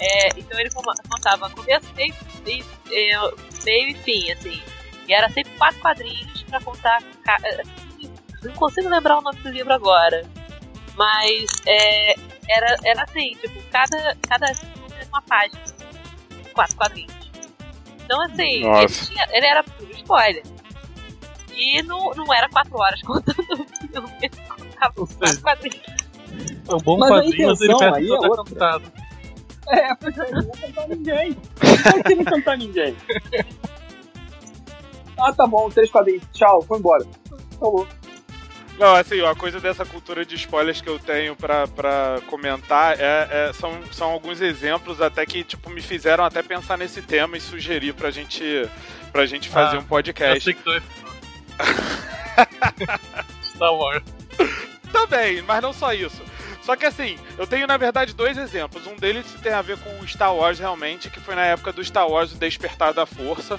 [0.00, 0.70] É, então ele
[1.08, 2.14] contava começo, meio,
[2.44, 3.30] meio, é,
[3.64, 4.62] meio e fim, assim.
[5.06, 7.02] E era sempre quatro quadrinhos pra contar.
[7.44, 7.62] é,
[8.42, 10.24] Não consigo lembrar o nome do livro agora.
[10.96, 12.14] Mas é,
[12.48, 15.60] era, era assim, tipo, cada, cada filme era uma página.
[16.54, 17.14] Quatro quadrinhos.
[18.04, 20.42] Então assim, ele, tinha, ele era puro spoiler.
[21.54, 25.96] E não, não era quatro horas contando o filme, ele contava os quatro quadrinhos.
[26.68, 28.44] É um bom Mas quadrinho, mas ele perde aí é toda outra.
[28.44, 28.92] cantada.
[29.68, 31.36] É, pois é, não vou cantar ninguém.
[31.94, 32.96] Não tem que cantar ninguém.
[35.18, 36.22] Ah, tá bom, três quadrinhos.
[36.34, 37.02] Tchau, foi embora.
[37.58, 37.88] Falou.
[38.78, 43.48] Não, assim, a coisa dessa cultura de spoilers que eu tenho pra, pra comentar é,
[43.48, 47.40] é- são, são alguns exemplos até que, tipo, me fizeram até pensar nesse tema e
[47.40, 48.68] sugerir pra gente,
[49.12, 50.44] pra gente fazer Ah, um Eu podcast.
[50.44, 50.82] sei que tu é.
[53.42, 54.02] Star Wars.
[54.92, 56.22] Também, mas não só isso.
[56.62, 58.86] Só que assim, eu tenho na verdade dois exemplos.
[58.86, 61.82] Um deles tem a ver com o Star Wars realmente, que foi na época do
[61.82, 63.58] Star Wars o Despertar da Força,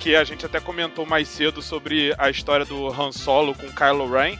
[0.00, 4.10] que a gente até comentou mais cedo sobre a história do Han Solo com Kylo
[4.10, 4.36] Ren.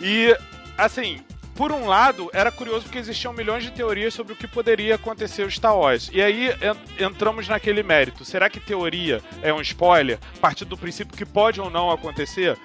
[0.00, 0.36] E
[0.78, 1.20] assim,
[1.54, 5.42] por um lado, era curioso porque existiam milhões de teorias sobre o que poderia acontecer
[5.42, 6.08] o Star Wars.
[6.12, 8.24] E aí en- entramos naquele mérito.
[8.24, 10.18] Será que teoria é um spoiler?
[10.36, 12.56] A partir do princípio que pode ou não acontecer?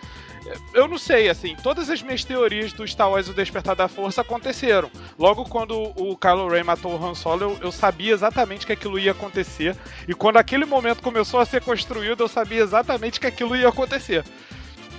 [0.75, 4.21] Eu não sei, assim, todas as minhas teorias do Star Wars o Despertar da Força
[4.21, 4.91] aconteceram.
[5.17, 8.99] Logo quando o Kylo Ren matou o Han Solo, eu, eu sabia exatamente que aquilo
[8.99, 9.75] ia acontecer.
[10.07, 14.23] E quando aquele momento começou a ser construído, eu sabia exatamente que aquilo ia acontecer.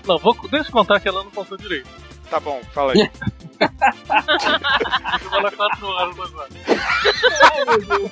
[0.05, 1.89] Não, vou, deixa eu contar que ela não contou direito.
[2.31, 3.01] Tá bom, fala aí.
[5.23, 6.49] Eu vou lá 4 horas agora.
[7.53, 8.11] Ai, meu Deus.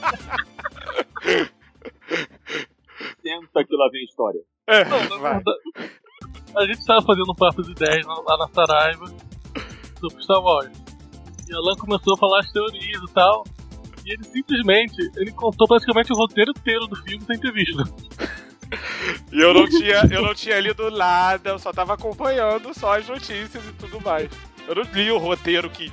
[3.23, 4.41] Tenta que lá vem a história.
[4.67, 5.35] É, Não, na vai.
[5.35, 5.61] verdade,
[6.57, 9.07] a gente tava fazendo um papo de ideias lá lá na Saraiva
[9.99, 10.71] sobre Star Wars.
[11.49, 13.45] E a Alan começou a falar as teorias e tal.
[14.07, 17.83] E ele simplesmente, ele contou praticamente o roteiro inteiro do filme sem ter visto.
[19.33, 23.07] E eu não tinha, eu não tinha lido nada, eu só tava acompanhando só as
[23.07, 24.31] notícias e tudo mais.
[24.67, 25.93] Eu não li o roteiro que.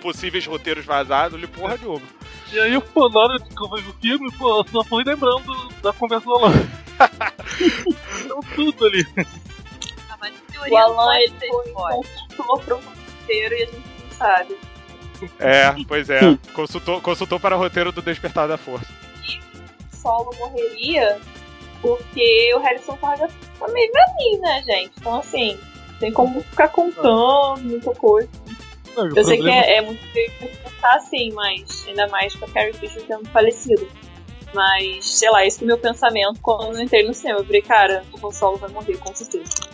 [0.00, 2.06] possíveis roteiros vazados, eu li porra nenhuma.
[2.52, 5.68] E aí, pô, na hora que eu vi o filme, pô, eu só fui lembrando
[5.82, 6.52] da conversa do Alan.
[8.24, 9.06] Então tudo ali.
[10.10, 11.32] Ah, mas em O teoria não Alan, ele
[11.72, 14.56] consultor para um roteiro e a gente não sabe.
[15.38, 16.20] É, pois é.
[16.52, 18.86] Consultou, consultou para o roteiro do Despertar da Força.
[19.90, 21.18] Solo morreria
[21.80, 24.92] porque o Harrison Ford tá meio velhinho, né, gente?
[24.98, 25.58] Então, assim,
[26.00, 28.28] tem como ficar contando muita coisa.
[28.96, 32.48] Não, Eu sei que é, é muito feio pensar assim, mas ainda mais com a
[32.48, 33.88] Carrie Fisher tendo falecido.
[34.54, 37.40] Mas, sei lá, esse foi o meu pensamento quando eu entrei no cinema.
[37.40, 39.68] Eu falei, cara, o Solo vai morrer, com certeza.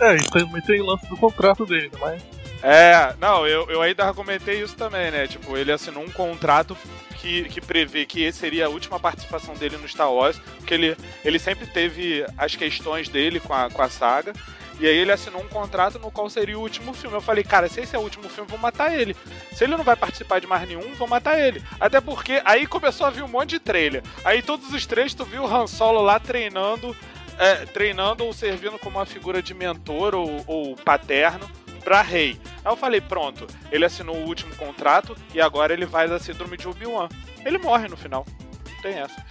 [0.00, 2.22] É, e também tem o lance do contrato dele, né, mas.
[2.62, 5.26] É, não, eu, eu ainda comentei isso também, né?
[5.26, 6.76] Tipo, ele assinou um contrato
[7.22, 10.96] que, que prevê que esse seria a última participação dele no Star Wars, porque ele,
[11.24, 14.32] ele sempre teve as questões dele com a, com a saga.
[14.80, 17.16] E aí ele assinou um contrato no qual seria o último filme.
[17.16, 19.14] Eu falei, cara, se esse é o último filme, vou matar ele.
[19.52, 21.62] Se ele não vai participar de mais nenhum, vou matar ele.
[21.78, 24.02] Até porque aí começou a vir um monte de trailer.
[24.24, 26.96] Aí todos os trailers tu viu o Han Solo lá treinando,
[27.38, 31.48] é, treinando ou servindo como uma figura de mentor ou, ou paterno
[31.84, 32.40] pra rei.
[32.64, 36.56] Aí eu falei, pronto, ele assinou o último contrato e agora ele vai da síndrome
[36.56, 37.08] de Obi-Wan.
[37.44, 38.24] Ele morre no final.
[38.68, 39.24] Não tem essa.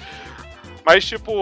[0.85, 1.33] Mas, tipo,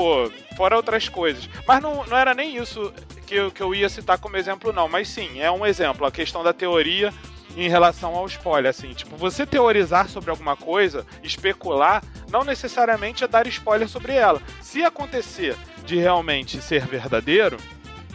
[0.55, 1.49] fora outras coisas.
[1.67, 2.93] Mas não, não era nem isso
[3.25, 4.87] que eu, que eu ia citar como exemplo, não.
[4.87, 6.05] Mas sim, é um exemplo.
[6.05, 7.13] A questão da teoria
[7.55, 8.93] em relação ao spoiler, assim.
[8.93, 14.41] Tipo, você teorizar sobre alguma coisa, especular, não necessariamente é dar spoiler sobre ela.
[14.61, 17.57] Se acontecer de realmente ser verdadeiro,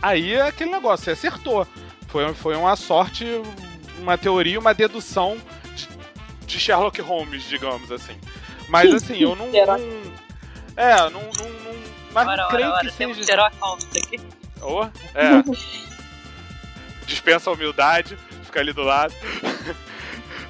[0.01, 1.67] aí é aquele negócio, você acertou.
[2.15, 3.27] Foi, foi uma sorte,
[3.99, 5.37] uma teoria, uma dedução
[5.75, 5.89] de,
[6.47, 8.17] de Sherlock Holmes, digamos assim.
[8.69, 9.49] Mas assim, eu não.
[10.77, 11.11] É, não.
[11.11, 11.75] não, não
[12.13, 13.33] mas Ora, não ora, creio ora, que temos seja.
[13.33, 14.21] Sherlock Holmes aqui.
[14.63, 15.43] Oh, é.
[17.05, 19.13] Dispensa a humildade, fica ali do lado.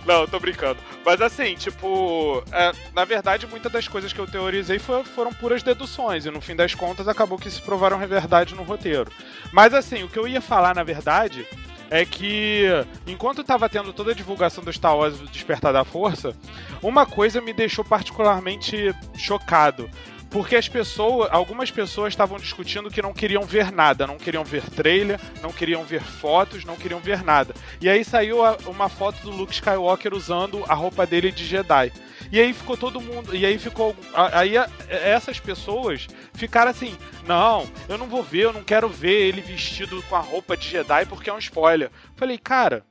[0.07, 0.79] Não, tô brincando.
[1.05, 5.63] Mas assim, tipo, é, na verdade, muitas das coisas que eu teorizei foi- foram puras
[5.63, 9.11] deduções, e no fim das contas acabou que se provaram verdade no roteiro.
[9.53, 11.47] Mas assim, o que eu ia falar, na verdade,
[11.91, 12.65] é que
[13.07, 16.37] enquanto tava tendo toda a divulgação do Star Wars Despertar da Força,
[16.83, 19.89] uma coisa me deixou particularmente chocado.
[20.35, 24.69] Porque as pessoas, algumas pessoas estavam discutindo que não queriam ver nada, não queriam ver
[24.69, 27.55] trailer, não queriam ver fotos, não queriam ver nada.
[27.81, 31.93] E aí saiu a- uma foto do Luke Skywalker usando a roupa dele de Jedi.
[32.33, 34.55] E aí ficou todo mundo, e aí ficou, aí
[34.89, 40.03] essas pessoas ficaram assim: "Não, eu não vou ver, eu não quero ver ele vestido
[40.09, 41.93] com a roupa de Jedi porque é um spoiler".
[42.17, 42.85] Falei: "Cara,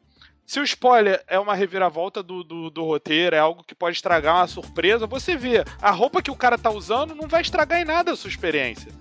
[0.45, 4.35] se o spoiler é uma reviravolta do, do, do roteiro, é algo que pode estragar
[4.35, 7.85] uma surpresa, você vê, a roupa que o cara tá usando não vai estragar em
[7.85, 8.91] nada a sua experiência.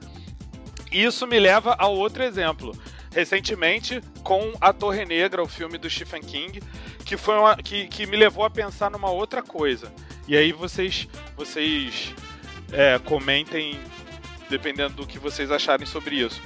[0.90, 2.76] Isso me leva ao outro exemplo.
[3.14, 6.62] Recentemente, com A Torre Negra, o filme do Stephen King,
[7.04, 9.92] que, foi uma, que, que me levou a pensar numa outra coisa.
[10.28, 12.14] E aí vocês, vocês
[12.72, 13.78] é, comentem,
[14.48, 16.40] dependendo do que vocês acharem sobre isso.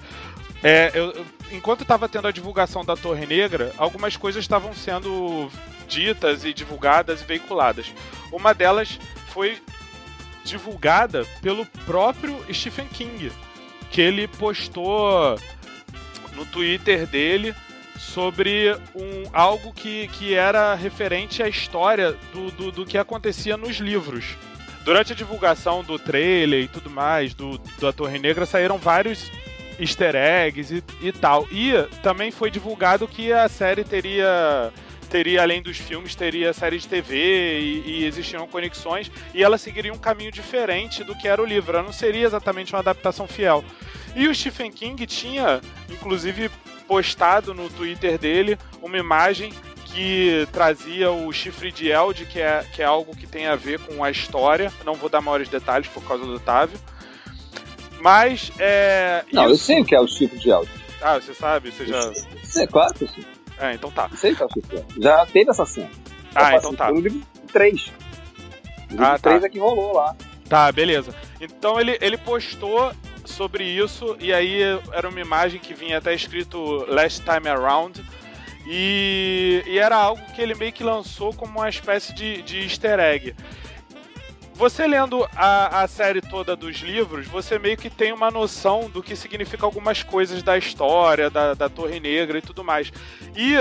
[0.63, 5.51] É, eu- enquanto estava tendo a divulgação da Torre Negra, algumas coisas estavam sendo
[5.87, 7.93] ditas e divulgadas e veiculadas.
[8.33, 9.61] Uma delas foi
[10.45, 13.33] divulgada pelo próprio Stephen King,
[13.91, 15.39] que ele postou
[16.35, 17.55] no Twitter dele
[17.99, 23.77] sobre um, algo que, que era referente à história do, do, do que acontecia nos
[23.77, 24.37] livros.
[24.85, 29.31] Durante a divulgação do trailer e tudo mais, do, da Torre Negra, saíram vários
[29.79, 31.47] easter eggs e, e tal.
[31.51, 31.73] E
[32.03, 34.73] também foi divulgado que a série teria,
[35.11, 39.93] teria além dos filmes, teria série de TV e, e existiam conexões, e ela seguiria
[39.93, 41.77] um caminho diferente do que era o livro.
[41.77, 43.65] Ela não seria exatamente uma adaptação fiel.
[44.15, 45.61] E o Stephen King tinha,
[45.91, 46.51] inclusive,
[46.89, 49.53] postado no Twitter dele uma imagem
[49.87, 53.79] que trazia o chifre de Eld, que é, que é algo que tem a ver
[53.81, 54.73] com a história.
[54.85, 56.79] Não vou dar maiores detalhes por causa do Otávio.
[58.01, 59.25] Mas é.
[59.33, 60.73] Não, eu isso- sei o que é o chifre de áudio.
[61.03, 61.71] Ah, você sabe?
[61.71, 62.13] Você já.
[62.63, 63.25] É claro que eu sei.
[63.59, 64.09] É, então tá.
[64.11, 65.03] Eu sei o que é o chifre de áudio.
[65.03, 65.91] Já teve essa cena.
[66.35, 66.87] Ah, Eu então tá.
[66.87, 67.23] pelo livro
[67.53, 67.87] 3.
[67.87, 69.31] O livro Ah, tá.
[69.31, 70.15] 3 é que rolou lá.
[70.49, 71.15] Tá, beleza.
[71.41, 72.93] Então ele, ele postou
[73.25, 74.61] sobre isso, e aí
[74.93, 78.05] era uma imagem que vinha até escrito Last Time Around.
[78.69, 82.99] E, e era algo que ele meio que lançou como uma espécie de, de easter
[82.99, 83.35] egg.
[84.57, 89.03] Você lendo a, a série toda dos livros, você meio que tem uma noção do
[89.03, 92.91] que significa algumas coisas da história, da, da Torre Negra e tudo mais.
[93.37, 93.55] E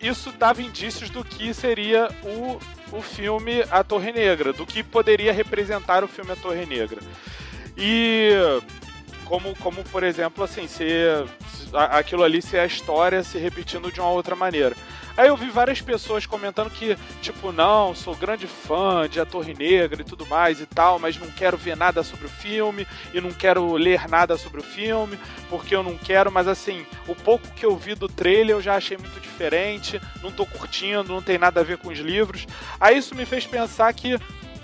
[0.00, 2.58] isso dava indícios do que seria o,
[2.96, 7.00] o filme A Torre Negra, do que poderia representar o filme A Torre Negra.
[7.76, 8.32] E
[9.28, 11.26] como, como por exemplo, assim, ser
[11.74, 14.74] aquilo ali ser a história se repetindo de uma outra maneira.
[15.16, 19.52] Aí eu vi várias pessoas comentando que, tipo, não, sou grande fã de A Torre
[19.52, 23.20] Negra e tudo mais e tal, mas não quero ver nada sobre o filme e
[23.20, 25.18] não quero ler nada sobre o filme,
[25.50, 28.76] porque eu não quero, mas assim, o pouco que eu vi do trailer eu já
[28.76, 32.46] achei muito diferente, não tô curtindo, não tem nada a ver com os livros.
[32.80, 34.16] Aí isso me fez pensar que,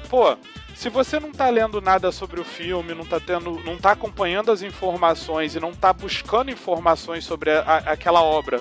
[0.08, 0.36] pô,
[0.74, 4.50] se você não está lendo nada sobre o filme, não está tendo, não tá acompanhando
[4.50, 8.60] as informações e não está buscando informações sobre a, a, aquela obra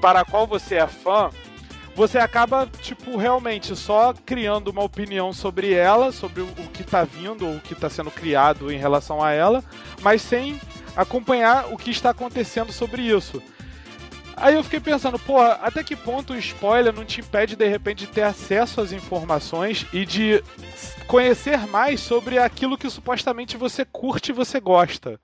[0.00, 1.30] para a qual você é fã,
[1.94, 7.04] você acaba, tipo, realmente só criando uma opinião sobre ela, sobre o, o que está
[7.04, 9.62] vindo, o que está sendo criado em relação a ela,
[10.00, 10.60] mas sem
[10.96, 13.42] acompanhar o que está acontecendo sobre isso.
[14.42, 18.06] Aí eu fiquei pensando, pô, até que ponto o spoiler não te impede de repente
[18.06, 20.42] de ter acesso às informações e de
[21.06, 25.20] conhecer mais sobre aquilo que supostamente você curte e você gosta?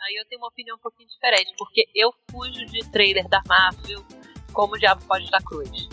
[0.00, 4.04] Aí eu tenho uma opinião um pouquinho diferente, porque eu fujo de trailer da Marvel
[4.52, 5.88] como o Diabo Pode Dar Cruz.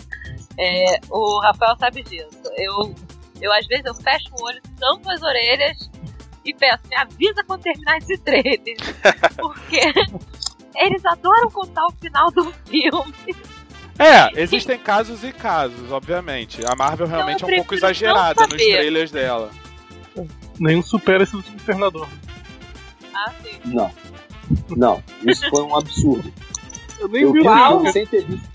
[0.56, 2.40] É, o Rafael sabe disso.
[2.56, 2.94] Eu,
[3.42, 5.90] eu, às vezes, eu fecho o olho, tampo as orelhas
[6.44, 8.76] e peço, me avisa quando terminar esse trailer.
[9.36, 9.80] Porque
[10.78, 13.14] eles adoram contar o final do filme.
[13.98, 16.64] É, existem casos e casos, obviamente.
[16.64, 19.50] A Marvel realmente então, é um pouco exagerada nos trailers dela.
[20.58, 22.08] Nenhum supera esse último Internador.
[23.12, 23.58] Ah, sim.
[23.64, 23.90] Não.
[24.76, 26.32] Não, isso foi um absurdo.
[26.98, 28.48] Eu nem eu vi o filme sem ter visto.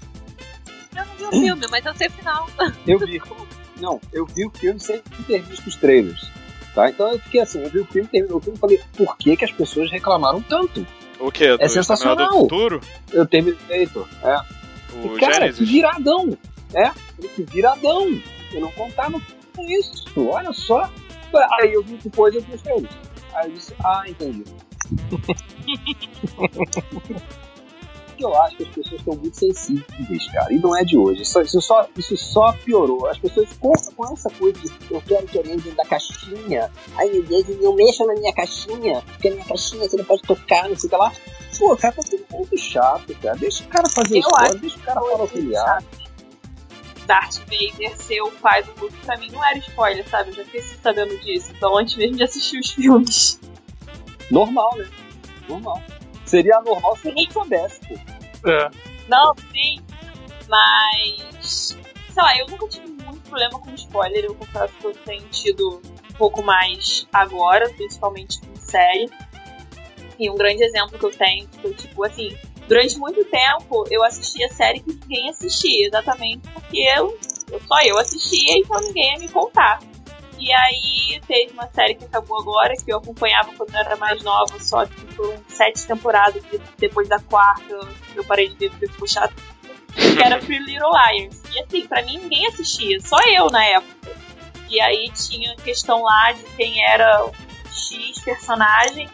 [0.95, 2.49] Eu não vi o filme, mas eu sei o final.
[2.88, 3.21] Eu vi.
[3.80, 6.32] Não, eu vi o filme sem ter visto os trailers.
[6.74, 6.89] Tá?
[6.89, 9.38] Então eu fiquei assim, eu vi o filme, terminou o filme e falei, por que,
[9.38, 10.86] que as pessoas reclamaram tanto?
[11.24, 11.55] O quê?
[11.57, 12.32] É sensacional.
[12.32, 12.82] Futuro?
[13.13, 13.88] Eu terminei,
[14.24, 14.41] é.
[14.93, 15.57] O e, cara, Genesis.
[15.57, 16.38] que viradão.
[16.74, 16.91] É,
[17.30, 18.21] que viradão.
[18.51, 19.21] Eu não contava
[19.55, 20.05] com isso.
[20.17, 20.91] Olha só.
[21.61, 22.93] Aí eu vi depois eu vi os trailers.
[23.34, 24.43] Aí eu disse, ah, entendi.
[28.22, 30.53] eu acho que as pessoas estão muito sensíveis, cara.
[30.53, 31.22] E não é de hoje.
[31.22, 33.07] Isso, isso, só, isso só piorou.
[33.07, 36.72] As pessoas com, com essa coisa de eu quero que alguém dentro da caixinha.
[36.97, 39.01] Ai meu Deus, não mexa na minha caixinha.
[39.01, 41.11] Porque a minha caixinha você não pode tocar, não sei o que lá.
[41.57, 43.36] Pô, cara, tá tudo muito chato, cara.
[43.38, 46.03] Deixa o cara fazer isso, deixa o cara falar acha.
[47.05, 50.30] Darth Vader ser o pai do Luke, pra mim não era spoiler, sabe?
[50.30, 51.51] Eu já fiquei sabendo disso.
[51.55, 53.39] Então, antes mesmo de assistir os filmes.
[54.32, 54.89] Normal, né?
[55.47, 55.82] Normal.
[56.34, 58.49] Seria normal se ninguém soubesse, pô.
[58.49, 58.71] É.
[59.07, 59.79] Não, sim.
[60.49, 61.77] Mas.
[62.11, 64.25] Sei lá, eu nunca tive muito problema com spoiler.
[64.25, 65.79] Eu confesso que eu tenho tido
[66.09, 69.11] um pouco mais agora, principalmente com série.
[70.17, 72.36] E um grande exemplo que eu tenho foi, tipo, assim,
[72.67, 77.15] durante muito tempo eu assistia série que ninguém assistia, exatamente porque eu,
[77.51, 79.79] eu só eu assistia, então ninguém ia me contar.
[80.43, 84.21] E aí teve uma série que acabou agora, que eu acompanhava quando eu era mais
[84.21, 87.79] nova, só que foram sete temporadas, e depois da quarta
[88.13, 89.33] eu parei de ver porque ficou chato.
[89.95, 91.41] Que era Free Little Liars.
[91.49, 94.11] E assim, pra mim ninguém assistia, só eu na época.
[94.69, 97.31] E aí tinha questão lá de quem era
[97.71, 99.09] X personagem.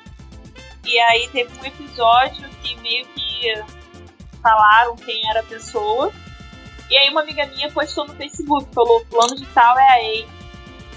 [0.84, 3.63] E aí teve um episódio que meio que
[4.41, 6.11] falaram quem era a pessoa.
[6.89, 10.38] E aí uma amiga minha postou no Facebook, falou, plano de tal é a Ei.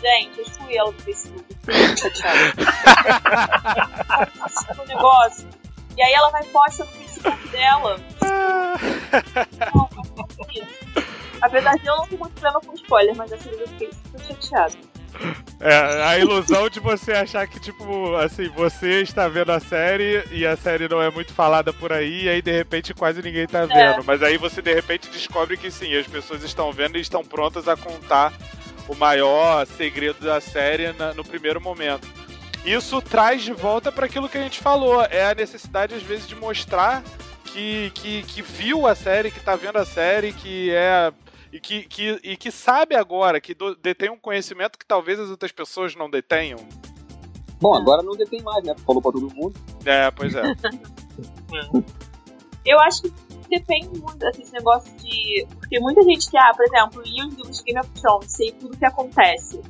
[0.02, 1.44] Gente, eu excluí ela do Facebook.
[1.96, 2.52] Chateada.
[4.82, 5.48] o negócio.
[5.96, 8.00] E aí ela vai postar no Facebook dela.
[9.72, 9.88] não,
[11.40, 14.20] Apesar de eu não ter muito problema com spoiler, mas essa vez eu fiquei super
[14.26, 14.74] chateada.
[15.60, 20.46] É, a ilusão de você achar que, tipo, assim, você está vendo a série e
[20.46, 23.66] a série não é muito falada por aí, e aí de repente quase ninguém está
[23.66, 24.00] vendo.
[24.00, 24.02] É.
[24.04, 27.68] Mas aí você de repente descobre que sim, as pessoas estão vendo e estão prontas
[27.68, 28.32] a contar
[28.92, 32.06] o maior segredo da série na, no primeiro momento.
[32.64, 36.28] Isso traz de volta para aquilo que a gente falou, é a necessidade às vezes
[36.28, 37.02] de mostrar
[37.46, 41.12] que, que, que viu a série, que está vendo a série, que é
[41.52, 45.28] e que, que, e que sabe agora, que do, detém um conhecimento que talvez as
[45.28, 46.58] outras pessoas não detenham.
[47.60, 48.74] Bom, agora não detém mais, né?
[48.86, 49.54] Falou pra todo mundo.
[49.84, 50.42] É, pois é.
[52.64, 53.12] Eu acho que
[53.52, 55.46] depende muito desse negócio de.
[55.58, 58.52] Porque muita gente que, ah, por exemplo, li os livros de Game of Thrones, sei
[58.52, 59.60] tudo o que acontece.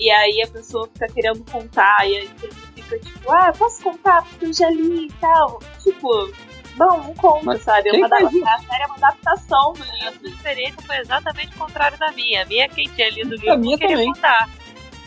[0.00, 4.22] E aí a pessoa fica querendo contar, e aí você fica tipo, ah, posso contar
[4.24, 5.60] porque eu já li e tal.
[5.82, 6.32] Tipo,
[6.76, 7.90] bom, não conta, Mas sabe?
[7.90, 10.08] É uma a série é uma adaptação do livro.
[10.08, 12.42] A sua experiência foi exatamente o contrário da minha.
[12.42, 14.12] A minha, quem tinha lido o livro, minha queria também.
[14.12, 14.48] contar.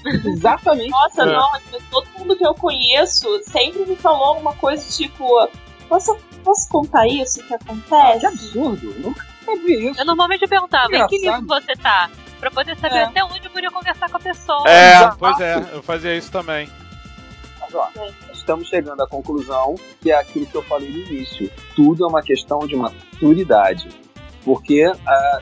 [0.05, 0.89] Exatamente.
[0.89, 1.26] Nossa, é.
[1.26, 1.51] não,
[1.89, 5.49] todo mundo que eu conheço sempre me falou uma coisa tipo,
[5.89, 8.25] posso posso contar isso que Que acontece?
[8.25, 8.95] absurdo.
[8.99, 9.25] Nunca
[9.65, 9.99] vi isso.
[10.01, 12.09] Eu normalmente perguntava, em que livro você tá?
[12.39, 13.03] Pra poder saber É.
[13.03, 14.63] até onde eu podia conversar com a pessoa.
[14.69, 15.17] É, Exato.
[15.19, 16.69] pois é, eu fazia isso também.
[17.59, 17.89] Mas, ó,
[18.31, 21.51] estamos chegando à conclusão que é aquilo que eu falei no início.
[21.75, 23.89] Tudo é uma questão de maturidade.
[24.45, 25.41] Porque, ah,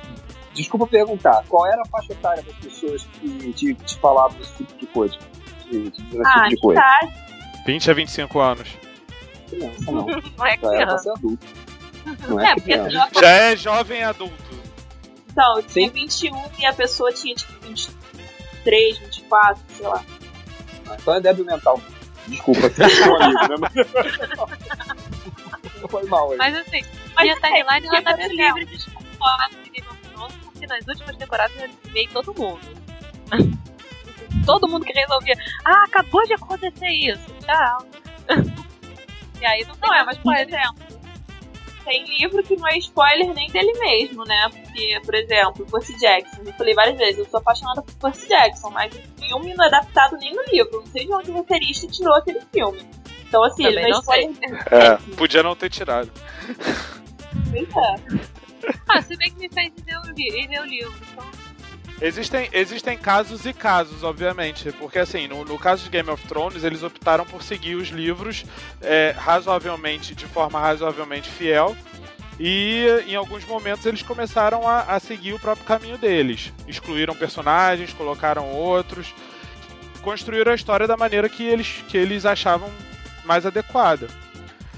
[0.53, 4.75] desculpa perguntar, qual era a faixa etária das pessoas que te, te falavam esse tipo
[4.79, 5.17] de coisa?
[5.69, 6.81] De, de esse Ah, tipo de coisa?
[6.81, 6.99] tá.
[7.67, 8.69] 20 a 25 anos.
[9.49, 10.05] Criança, não.
[10.37, 10.97] Não é Já era pra criança.
[10.99, 11.47] ser adulto.
[12.27, 13.09] Não é, É, criança.
[13.19, 14.33] Já é jovem adulto.
[15.31, 15.93] Então, eu tinha Sim.
[15.93, 20.03] 21 e a pessoa tinha tipo 23, 24, sei lá.
[20.99, 21.81] Então é débil mental.
[22.27, 23.69] Desculpa, você é seu amigo, né?
[25.81, 26.37] Não foi mal aí.
[26.37, 26.81] Mas assim,
[27.15, 30.67] Mas minha timeline ela é, tá é livre de spoiler de Game of Thrones, porque
[30.67, 32.59] nas últimas temporadas eu animei todo mundo.
[34.45, 35.35] todo mundo que resolvia,
[35.65, 37.85] ah, acabou de acontecer isso, tchau.
[39.45, 40.83] E aí não Não é, mas por exemplo,
[41.85, 44.49] tem livro que não é spoiler nem dele mesmo, né?
[44.49, 48.71] Porque, por exemplo, Percy Jackson, eu falei várias vezes, eu sou apaixonada por Percy Jackson,
[48.71, 50.79] mas o filme não é adaptado nem no livro.
[50.79, 52.83] Não sei de onde o roteirista tirou aquele filme.
[53.27, 54.67] Então, assim, Também ele não é não spoiler.
[54.71, 56.11] É, podia não ter tirado.
[57.51, 58.75] Pois é.
[58.89, 60.93] Ah, se bem que me fez ler o, li ler o livro.
[61.11, 61.25] Então,
[62.01, 64.71] Existem, existem casos e casos, obviamente.
[64.73, 68.45] Porque, assim, no, no caso de Game of Thrones, eles optaram por seguir os livros
[68.81, 71.75] é, razoavelmente, de forma razoavelmente fiel.
[72.37, 76.51] E em alguns momentos eles começaram a, a seguir o próprio caminho deles.
[76.67, 79.13] Excluíram personagens, colocaram outros,
[80.01, 82.69] construíram a história da maneira que eles, que eles achavam
[83.23, 84.07] mais adequada.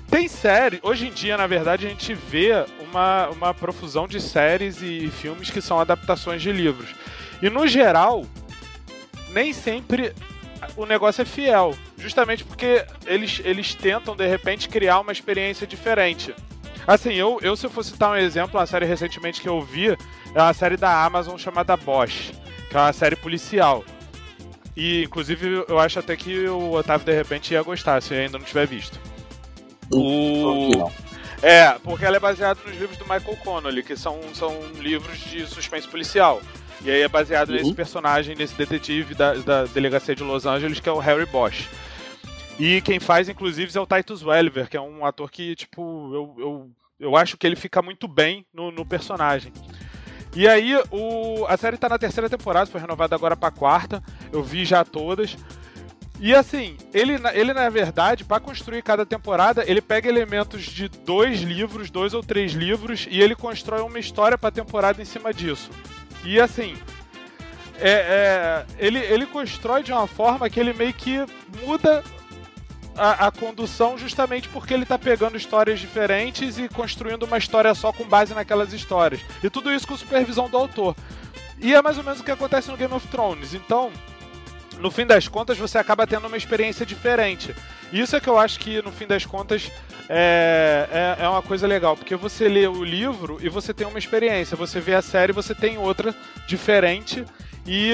[0.10, 4.82] Tem série, hoje em dia, na verdade, a gente vê uma, uma profusão de séries
[4.82, 6.96] e filmes que são adaptações de livros.
[7.42, 8.26] E no geral,
[9.32, 10.14] nem sempre
[10.78, 11.76] o negócio é fiel.
[11.98, 16.34] Justamente porque eles, eles tentam, de repente, criar uma experiência diferente.
[16.86, 19.90] Assim, eu, eu se eu fosse citar um exemplo, uma série recentemente que eu vi,
[20.34, 22.32] é uma série da Amazon chamada Bosch,
[22.70, 23.84] que é uma série policial.
[24.76, 28.46] E, inclusive, eu acho até que o Otávio, de repente, ia gostar, se ainda não
[28.46, 28.98] tiver visto.
[29.92, 30.70] O...
[30.78, 30.92] Não.
[31.42, 35.46] É, porque ela é baseada nos livros do Michael Connolly, que são, são livros de
[35.46, 36.42] suspense policial.
[36.84, 37.56] E aí é baseado Uhum.
[37.56, 41.68] nesse personagem, nesse detetive da, da delegacia de Los Angeles, que é o Harry Bosch.
[42.60, 46.36] E quem faz, inclusive, é o Titus Welliver, que é um ator que, tipo, eu,
[46.40, 46.70] eu,
[47.00, 49.54] eu acho que ele fica muito bem no, no personagem.
[50.36, 54.04] E aí, o, a série tá na terceira temporada, foi renovada agora pra quarta.
[54.32, 55.38] Eu vi já todas.
[56.20, 61.42] E assim, ele, ele na verdade, para construir cada temporada, ele pega elementos de dois
[61.42, 65.70] livros, dois ou três livros, e ele constrói uma história pra temporada em cima disso.
[66.24, 66.76] E assim,
[67.80, 71.24] é, é, ele, ele constrói de uma forma que ele meio que
[71.64, 72.04] muda
[72.96, 77.94] a, a condução justamente porque ele tá pegando histórias diferentes e construindo uma história só
[77.94, 79.22] com base naquelas histórias.
[79.44, 80.96] E tudo isso com supervisão do autor.
[81.60, 83.54] E é mais ou menos o que acontece no Game of Thrones.
[83.54, 83.92] Então,
[84.80, 87.56] no fim das contas, você acaba tendo uma experiência diferente.
[87.92, 89.72] Isso é que eu acho que, no fim das contas,
[90.10, 94.00] é, é, é uma coisa legal, porque você lê o livro e você tem uma
[94.00, 96.16] experiência, você vê a série e você tem outra
[96.48, 97.26] diferente
[97.66, 97.94] e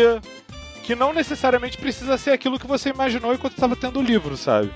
[0.84, 4.71] que não necessariamente precisa ser aquilo que você imaginou enquanto estava tendo o livro, sabe?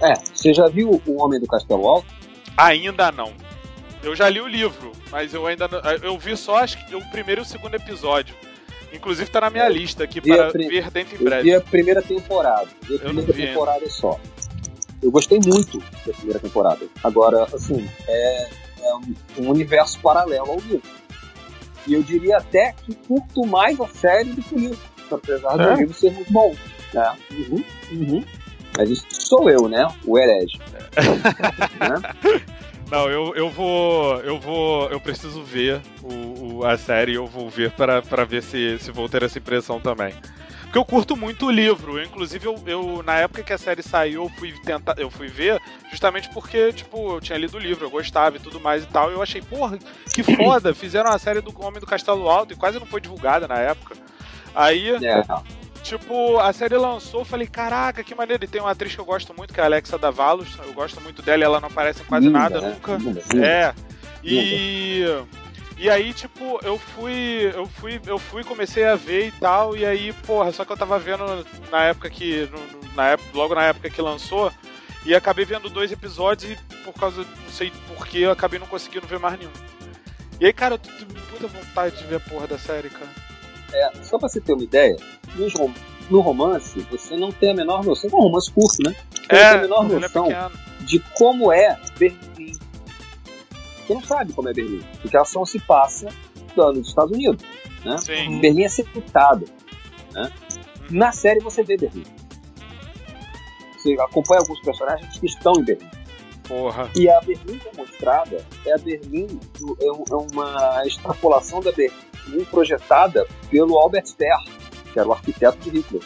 [0.00, 2.06] É, você já viu O Homem do Castelo Alto?
[2.56, 3.32] Ainda não.
[4.02, 7.00] Eu já li o livro, mas eu ainda não, eu vi só acho que o
[7.10, 8.34] primeiro e o segundo episódio.
[8.94, 11.42] Inclusive tá na minha lista aqui para pri- ver dentro em Eu breve.
[11.42, 12.68] vi a primeira temporada.
[12.82, 14.18] Vi a Eu primeira temporada só.
[15.02, 16.86] Eu gostei muito da primeira temporada.
[17.02, 18.48] Agora, assim, é,
[18.80, 18.94] é
[19.38, 20.82] um, universo paralelo ao livro.
[21.86, 24.78] E eu diria até que curto mais a série do que o livro.
[25.10, 25.74] Apesar É?
[25.74, 26.54] do livro ser muito bom.
[26.94, 27.16] Né?
[27.32, 28.24] Uhum, uhum.
[28.78, 29.86] Mas isso sou eu, né?
[30.06, 30.58] O herege.
[31.78, 32.40] né?
[32.94, 34.20] Não, eu, eu vou.
[34.20, 34.88] Eu vou.
[34.90, 39.08] Eu preciso ver o, o- a série eu vou ver para ver se, se vou
[39.08, 40.14] ter essa impressão também.
[40.62, 41.98] Porque eu curto muito o livro.
[41.98, 44.94] Eu, inclusive, eu, eu, na época que a série saiu, eu fui tentar.
[44.98, 48.58] Eu fui ver justamente porque, tipo, eu tinha lido o livro, eu gostava e tudo
[48.60, 49.10] mais e tal.
[49.10, 49.78] E eu achei, porra,
[50.12, 50.74] que foda!
[50.74, 53.94] Fizeram a série do Homem do Castelo Alto e quase não foi divulgada na época.
[54.54, 55.24] Aí, É,
[55.84, 58.42] Tipo, a série lançou, eu falei, caraca, que maneiro.
[58.42, 60.56] E tem uma atriz que eu gosto muito, que é a Alexa Davalos.
[60.66, 62.70] Eu gosto muito dela e ela não aparece em quase linda, nada né?
[62.70, 62.96] nunca.
[62.96, 63.22] Linda.
[63.46, 63.74] É.
[64.24, 65.04] E.
[65.76, 67.52] E aí, tipo, eu fui.
[67.54, 68.00] Eu fui.
[68.06, 69.76] Eu fui, comecei a ver e tal.
[69.76, 72.48] E aí, porra, só que eu tava vendo na época que.
[72.96, 74.50] na época, logo na época que lançou.
[75.04, 77.18] E acabei vendo dois episódios e por causa.
[77.22, 79.52] Não sei porquê, eu acabei não conseguindo ver mais nenhum.
[80.40, 82.88] E aí, cara, eu tô tô com muita vontade de ver a porra da série,
[82.88, 83.23] cara.
[83.74, 84.96] É, só pra você ter uma ideia,
[85.58, 85.72] rom-
[86.10, 88.08] no romance, você não tem a menor noção.
[88.10, 88.94] É um romance curto, né?
[89.10, 90.50] Você não tem a menor é noção pequeno.
[90.86, 92.52] de como é Berlim.
[93.86, 96.08] Você não sabe como é Berlim, porque a ação se passa
[96.56, 97.44] nos Estados Unidos.
[97.84, 97.98] Né?
[97.98, 98.40] Sim.
[98.40, 99.44] Berlim é sepultada.
[100.12, 100.30] Né?
[100.90, 102.04] Na série você vê Berlim.
[103.78, 105.88] Você acompanha alguns personagens que estão em Berlim.
[106.46, 106.90] Porra.
[106.94, 109.26] E a Berlim que é mostrada é a Berlim,
[109.58, 111.96] do- é, é uma extrapolação da Berlim
[112.50, 114.36] projetada pelo Albert Speer,
[114.92, 116.02] que era o arquiteto de Hitler.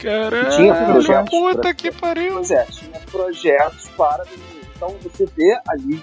[0.00, 2.34] Caralho, Tinha projetos puta pra- que pariu.
[2.34, 4.24] Pois é, tinha projetos para.
[4.76, 6.02] Então você vê ali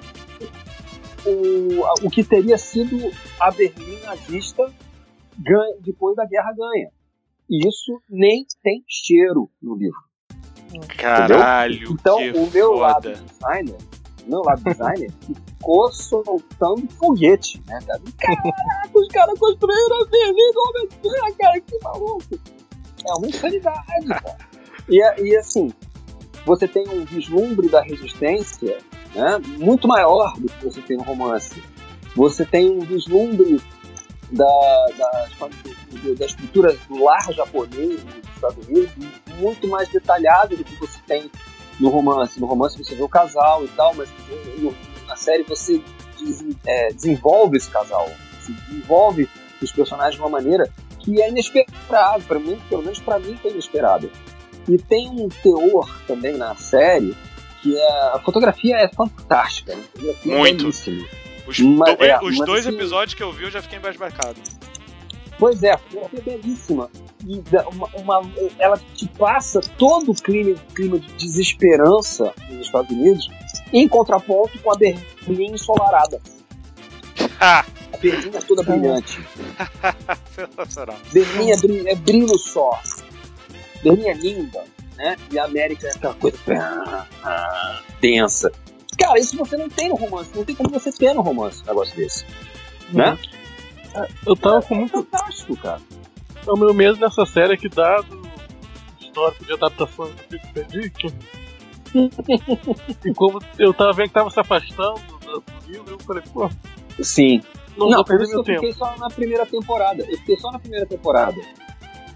[1.26, 4.72] o, o que teria sido a Berlim nazista
[5.38, 6.90] ganha- depois da guerra ganha.
[7.50, 10.00] E isso nem tem cheiro no livro.
[10.98, 13.24] Caralho, Então, que o meu lado foda.
[13.24, 13.78] designer,
[14.26, 18.02] o meu lado designer ficou soltando foguete, né, cara?
[18.18, 22.40] Caraca, os caras construíram a do Albert Speer, cara, que maluco!
[23.08, 24.38] É uma insanidade, cara.
[24.88, 25.72] E, é- e assim,
[26.46, 28.78] você tem um vislumbre da resistência
[29.16, 31.62] né, muito maior do que você tem no romance.
[32.16, 33.62] Você tem um vislumbre
[34.32, 34.46] da,
[34.98, 35.28] da,
[36.18, 38.92] da estrutura do lar japonês dos Estados Unidos
[39.38, 41.32] muito mais detalhado do que você tem
[41.80, 42.40] no romance.
[42.40, 44.10] No romance você vê o casal e tal, mas
[44.58, 44.74] no-
[45.08, 45.82] na série você
[46.20, 48.10] des- é, desenvolve esse casal,
[48.40, 49.30] você desenvolve
[49.62, 50.70] os personagens de uma maneira
[51.00, 54.12] que é inesperado, para mim, pelo menos para mim foi inesperado.
[54.68, 57.16] E tem um teor também na série
[57.62, 60.64] que é, a fotografia é fantástica, fotografia é Muito.
[60.64, 61.08] belíssima.
[61.48, 63.80] Os, Mas- do- é, os mas dois assim- episódios que eu vi eu já fiquei
[63.80, 64.40] embasbacado.
[65.40, 66.90] Pois é, a fotografia é belíssima.
[67.26, 67.42] E
[67.74, 67.88] uma,
[68.20, 73.30] uma- ela te passa todo o clima, clima de desesperança nos Estados Unidos,
[73.74, 76.22] em contraponto com a Berlim ensolarada.
[77.40, 77.66] Ha!
[77.92, 79.20] A Berlim é toda brilhante.
[80.36, 80.96] Sensacional.
[81.12, 82.80] Berlim é, bri- é brilho só.
[83.84, 84.64] Berlim é linda,
[84.96, 85.16] né?
[85.32, 88.52] E a América é aquela coisa ah, ah, densa.
[88.98, 90.30] Cara, isso você não tem no romance.
[90.36, 92.26] Não tem como você ter no romance um negócio desse.
[92.92, 93.18] Né?
[94.26, 94.92] Eu tava com É muito.
[95.04, 95.82] fantástico, cara.
[96.48, 100.64] O meu medo nessa série é que, dado o histórico de adaptações do Philip K.
[100.64, 101.14] Dick,
[103.06, 106.50] e como eu tava vendo que tava se afastando do, do livro, eu falei, pô,
[107.02, 107.42] Sim.
[107.78, 108.60] não, Não, por isso que eu tempo.
[108.60, 110.04] fiquei só na primeira temporada.
[110.08, 111.42] Eu fiquei só na primeira temporada.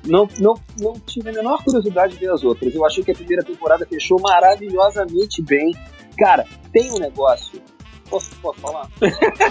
[0.05, 2.73] Não, não, não tive a menor curiosidade de ver as outras.
[2.75, 5.73] Eu achei que a primeira temporada fechou maravilhosamente bem.
[6.17, 7.61] Cara, tem um negócio.
[8.09, 8.87] Posso, posso falar?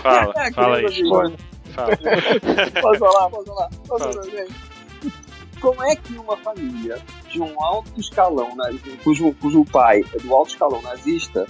[0.02, 1.34] Fala, fala aí.
[1.74, 1.96] Fala.
[2.80, 3.30] Posso falar?
[3.30, 3.68] Posso falar?
[3.86, 4.12] Posso Fala.
[4.12, 4.72] falar, gente?
[5.60, 6.98] Como é que uma família
[7.30, 8.50] de um alto escalão,
[9.04, 11.46] cujo, cujo pai é do alto escalão nazista,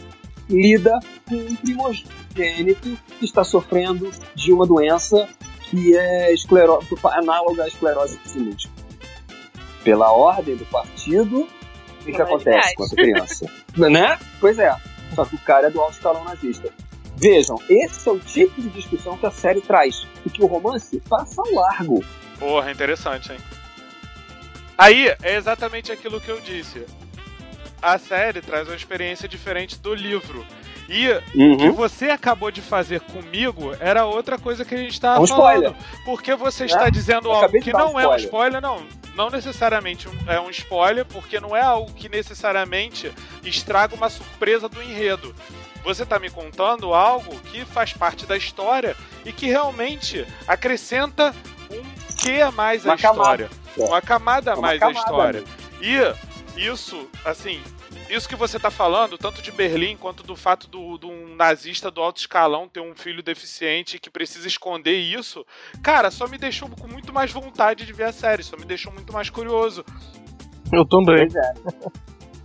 [0.50, 5.26] lida com um primogênito que está sofrendo de uma doença
[5.62, 6.78] que é esclero...
[7.04, 8.82] análoga à esclerose múltipla?
[9.82, 11.48] Pela ordem do partido,
[12.02, 13.46] o que, que acontece com essa criança?
[13.74, 14.18] né?
[14.38, 14.76] Pois é.
[15.14, 16.68] Só que o cara é do alto escalão nazista.
[17.22, 20.06] Vejam, esse é o tipo de discussão que a série traz.
[20.26, 22.04] E que o romance passa ao largo.
[22.38, 23.38] Porra, interessante, hein?
[24.76, 26.84] Aí, é exatamente aquilo que eu disse.
[27.80, 30.44] A série traz uma experiência diferente do livro.
[30.88, 35.18] E o que você acabou de fazer comigo era outra coisa que a gente estava
[35.18, 35.54] É um falando.
[35.66, 35.74] spoiler.
[36.04, 38.60] Porque você É, está dizendo eu algo que dar um não é um spoiler.
[38.60, 38.84] não.
[39.14, 43.12] Não necessariamente é um spoiler, porque não é algo que necessariamente
[43.44, 45.34] estraga uma surpresa do enredo.
[45.84, 51.34] Você está me contando algo que faz parte da história e que realmente acrescenta
[51.70, 51.82] um
[52.16, 53.48] quê a mais à história.
[53.48, 53.50] camada.
[53.76, 55.40] Uma camada a É uma mais à história.
[55.40, 56.16] amigo.
[56.56, 57.60] E isso, assim,
[58.08, 61.90] isso que você tá falando, tanto de Berlim quanto do fato do, do um nazista
[61.90, 65.44] do alto escalão ter um filho deficiente que precisa esconder isso,
[65.82, 68.92] cara, só me deixou com muito mais vontade de ver a série, só me deixou
[68.92, 69.84] muito mais curioso.
[70.72, 71.26] Eu também.
[71.28, 71.52] Pois é.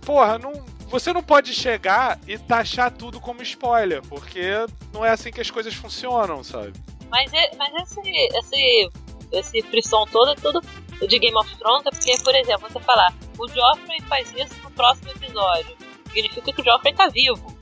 [0.04, 0.52] Porra, não,
[0.88, 4.50] você não pode chegar e taxar tudo como spoiler, porque
[4.92, 6.72] não é assim que as coisas funcionam, sabe?
[7.10, 8.00] Mas, é- mas esse,
[8.38, 8.90] esse,
[9.32, 10.60] esse frisson todo é tudo
[11.06, 14.70] de Game of Thrones, é porque, por exemplo, você falar, o Joffrey faz isso no
[14.72, 15.76] próximo episódio.
[16.08, 17.56] Significa que o Joffrey tá vivo.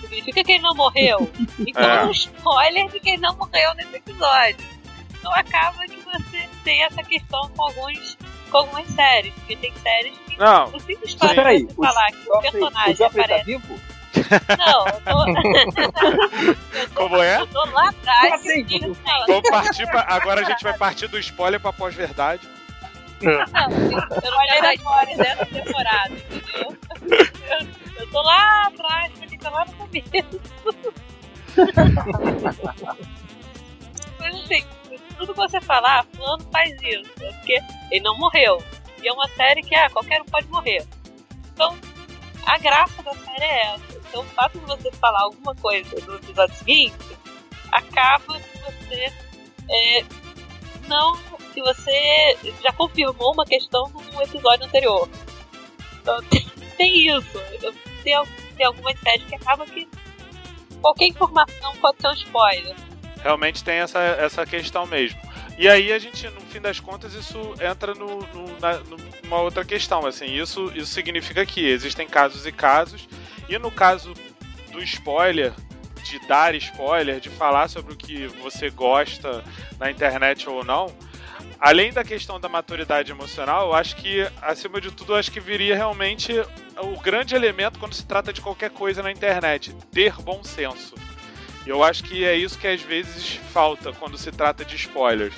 [0.00, 1.30] Significa que ele não morreu.
[1.58, 2.04] Então É.
[2.04, 4.64] um spoiler de que ele não morreu nesse episódio.
[5.18, 8.16] Então acaba que você tem essa questão com alguns
[8.50, 12.30] com algumas séries, porque tem séries Não, não simplesmente Mas peraí, você o falar que
[12.30, 13.44] o personagem tá aparece.
[13.44, 13.80] vivo?
[14.58, 15.28] Não, eu tô.
[15.28, 15.92] eu
[16.88, 17.40] tô Como é?
[17.40, 18.34] Eu tô lá atrás.
[18.34, 18.64] Assim?
[19.26, 22.48] Vamos partir pra, agora a gente vai partir do spoiler pra pós-verdade.
[23.20, 26.76] Não, eu não falei da história dessa temporada, entendeu?
[27.50, 27.66] Eu,
[28.00, 30.40] eu tô lá atrás, porque tá lá no começo.
[34.20, 34.64] Mas assim,
[35.16, 37.60] tudo que você falar, fulano faz isso, é porque
[37.90, 38.62] ele não morreu.
[39.02, 40.86] E é uma série que, ah, qualquer um pode morrer.
[41.52, 41.76] Então,
[42.46, 43.98] a graça da série é essa.
[44.08, 46.96] Então o fato de você falar alguma coisa no episódio seguinte
[47.70, 49.12] acaba que você
[49.70, 50.04] é,
[50.86, 51.16] não.
[51.52, 55.08] que você já confirmou uma questão no episódio anterior.
[56.00, 56.18] Então
[56.76, 57.38] tem isso.
[58.02, 58.14] Tem,
[58.56, 59.86] tem algumas séries que acaba que
[60.80, 62.76] qualquer informação pode ser um spoiler.
[63.22, 65.20] Realmente tem essa, essa questão mesmo.
[65.58, 68.78] E aí a gente, no fim das contas, isso entra no, no, na,
[69.24, 70.06] numa outra questão.
[70.06, 73.08] Assim, isso, isso significa que existem casos e casos,
[73.48, 74.14] e no caso
[74.70, 75.52] do spoiler,
[76.04, 79.44] de dar spoiler, de falar sobre o que você gosta
[79.80, 80.94] na internet ou não,
[81.58, 85.74] além da questão da maturidade emocional, eu acho que, acima de tudo, acho que viria
[85.74, 86.32] realmente
[86.80, 90.94] o grande elemento quando se trata de qualquer coisa na internet: ter bom senso.
[91.68, 95.34] Eu acho que é isso que às vezes falta quando se trata de spoilers.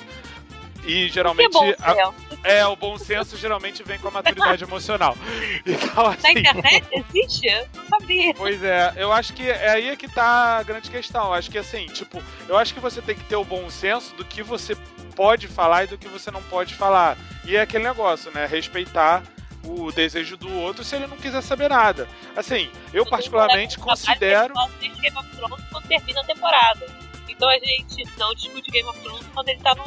[0.84, 1.56] E geralmente.
[1.80, 2.12] A,
[2.44, 5.16] é, o bom senso geralmente vem com a maturidade emocional.
[5.66, 7.46] Então, assim, Na internet existe?
[7.46, 8.34] Eu não sabia.
[8.34, 11.26] Pois é, eu acho que é aí é que tá a grande questão.
[11.26, 14.14] Eu acho que assim, tipo, eu acho que você tem que ter o bom senso
[14.14, 14.76] do que você
[15.16, 17.18] pode falar e do que você não pode falar.
[17.44, 18.46] E é aquele negócio, né?
[18.46, 19.22] Respeitar
[19.70, 22.08] o desejo do outro se ele não quiser saber nada.
[22.36, 24.54] Assim, eu particularmente considero.
[24.80, 26.86] Game of Thrones quando termina a temporada.
[27.28, 29.84] Então a gente não discute Game of Thrones quando ele tá, no,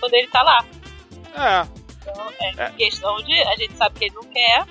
[0.00, 0.64] quando ele tá lá.
[1.34, 1.68] É.
[2.02, 2.70] Então é, é.
[2.70, 3.34] questão de.
[3.42, 4.66] A gente sabe que ele não quer.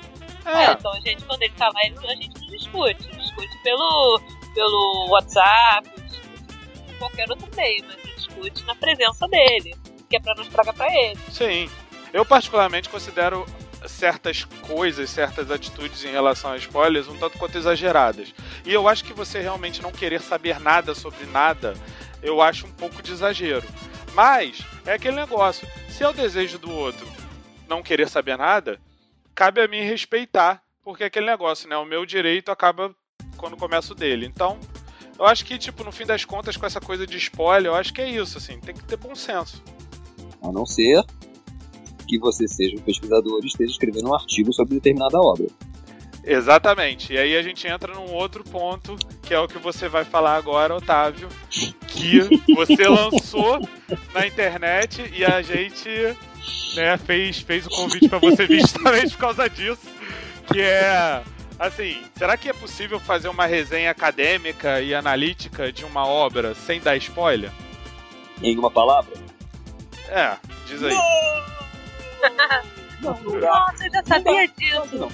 [0.45, 0.71] É.
[0.71, 3.07] então a gente, quando ele tá lá, a gente não discute.
[3.17, 4.21] Discute pelo,
[4.53, 9.75] pelo WhatsApp, discute qualquer outro meio, mas discute na presença dele.
[10.09, 11.19] Que é pra não estragar pra ele.
[11.29, 11.69] Sim.
[12.13, 13.45] Eu particularmente considero
[13.85, 18.33] certas coisas, certas atitudes em relação a spoilers um tanto quanto exageradas.
[18.65, 21.73] E eu acho que você realmente não querer saber nada sobre nada,
[22.21, 23.67] eu acho um pouco de exagero.
[24.13, 27.07] Mas é aquele negócio, se é o desejo do outro
[27.67, 28.79] não querer saber nada,
[29.35, 31.77] cabe a mim respeitar, porque é aquele negócio, né?
[31.77, 32.95] O meu direito acaba
[33.35, 34.25] quando começa o dele.
[34.25, 34.57] Então,
[35.19, 37.93] eu acho que, tipo, no fim das contas, com essa coisa de spoiler, eu acho
[37.93, 39.61] que é isso, assim, tem que ter bom senso.
[40.41, 41.03] A não ser
[42.07, 45.47] que você seja um pesquisador e esteja escrevendo um artigo sobre determinada obra.
[46.27, 47.13] Exatamente.
[47.13, 50.35] E aí a gente entra num outro ponto, que é o que você vai falar
[50.35, 51.29] agora, Otávio,
[51.87, 52.19] que
[52.53, 53.61] você lançou
[54.13, 55.89] na internet e a gente
[56.75, 59.87] né, fez, fez o convite para você vir justamente por causa disso,
[60.51, 61.23] que é
[61.57, 66.81] assim, será que é possível fazer uma resenha acadêmica e analítica de uma obra sem
[66.81, 67.51] dar spoiler?
[68.43, 69.13] Em uma palavra?
[70.09, 70.35] É,
[70.67, 70.93] diz aí.
[70.93, 71.56] Não,
[73.01, 73.49] não dá.
[73.49, 74.97] Nossa, eu já sabia disso.
[74.97, 75.09] Não.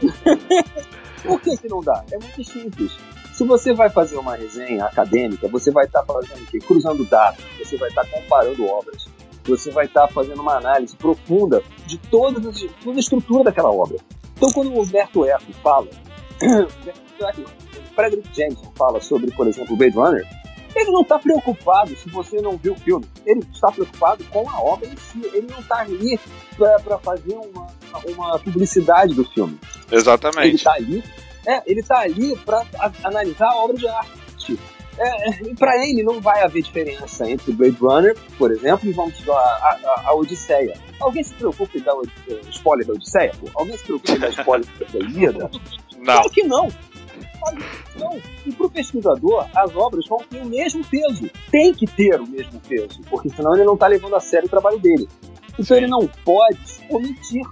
[1.22, 2.04] Por que, que não dá?
[2.12, 2.96] É muito simples.
[3.32, 6.58] Se você vai fazer uma resenha acadêmica, você vai estar tá fazendo o quê?
[6.58, 9.06] Cruzando dados, você vai estar tá comparando obras,
[9.44, 12.40] você vai estar tá fazendo uma análise profunda de toda,
[12.82, 13.96] toda a estrutura daquela obra.
[14.36, 15.86] Então, quando o Humberto Eco fala,
[16.42, 20.26] o Frederick Jameson fala sobre, por exemplo, o Blade Runner,
[20.74, 23.06] ele não está preocupado se você não viu o filme.
[23.24, 25.30] Ele está preocupado com a obra em si.
[25.32, 26.18] Ele não está ali
[26.56, 27.66] para fazer uma,
[28.06, 29.58] uma publicidade do filme.
[29.90, 30.46] Exatamente.
[30.46, 31.04] Ele está ali,
[31.46, 32.64] é, ele tá ali para
[33.04, 34.58] analisar a obra de arte.
[34.98, 39.14] É, é para ele não vai haver diferença entre Blade Runner, por exemplo, e vamos
[39.28, 40.76] a, a, a Odisseia.
[41.00, 42.02] Alguém se preocupa em dar o
[42.50, 43.32] spoiler da Odisseia?
[43.54, 45.50] Alguém se preocupa em dar spoiler da Ilíada?
[45.98, 46.14] Não.
[46.14, 46.68] Claro que não.
[48.46, 51.30] E para o pesquisador, as obras vão ter o mesmo peso.
[51.50, 54.50] Tem que ter o mesmo peso, porque senão ele não está levando a sério o
[54.50, 55.08] trabalho dele.
[55.58, 57.42] Então ele não pode omitir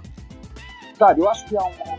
[0.97, 1.21] sabe?
[1.21, 1.97] Eu acho que há uma,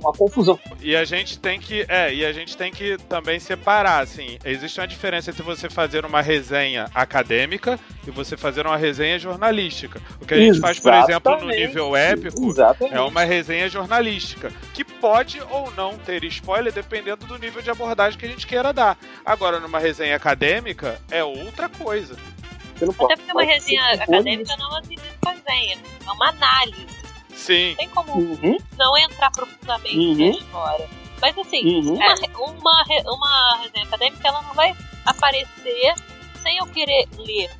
[0.00, 0.58] uma, confusão.
[0.80, 4.80] E a gente tem que, é, e a gente tem que também separar, assim, existe
[4.80, 10.00] uma diferença entre você fazer uma resenha acadêmica e você fazer uma resenha jornalística.
[10.20, 10.80] O que a gente Exatamente.
[10.80, 12.96] faz, por exemplo, no nível épico, Exatamente.
[12.96, 18.18] é uma resenha jornalística, que pode ou não ter spoiler dependendo do nível de abordagem
[18.18, 18.98] que a gente queira dar.
[19.24, 22.16] Agora, numa resenha acadêmica, é outra coisa.
[22.76, 26.97] Até porque uma resenha acadêmica não é uma resenha, é uma análise.
[27.38, 27.70] Sim.
[27.70, 28.56] Não tem como uhum.
[28.76, 30.30] não entrar profundamente uhum.
[30.30, 30.88] na história.
[31.20, 31.94] Mas assim, uhum.
[31.94, 35.94] uma, uma, uma resenha acadêmica ela não vai aparecer
[36.42, 37.50] sem eu querer ler.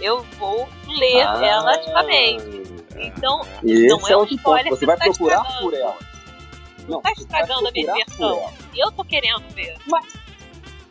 [0.00, 2.68] Eu vou ler ah, ela ativamente.
[2.96, 5.96] Então, não é, é um spoiler Você vai tá procurar por ela.
[6.80, 8.50] Não, não tá estragando a minha versão.
[8.74, 9.76] E eu tô querendo ver.
[9.86, 10.06] Mas,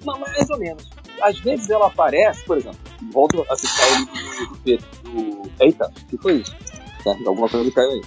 [0.05, 0.89] mas, mais ou menos.
[1.21, 2.79] Às vezes ela aparece, por exemplo,
[3.11, 4.87] volto a citar o livro do Pedro.
[5.03, 5.51] Do...
[5.59, 6.55] Eita, o que foi isso?
[7.25, 8.01] Alguma coisa caiu aí.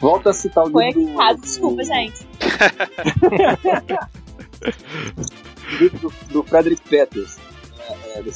[0.00, 1.36] Volta a citar o Foi livro do...
[1.40, 2.26] desculpa, gente.
[5.72, 7.36] o livro do, do Frederick Peters.
[7.78, 8.32] É, é, do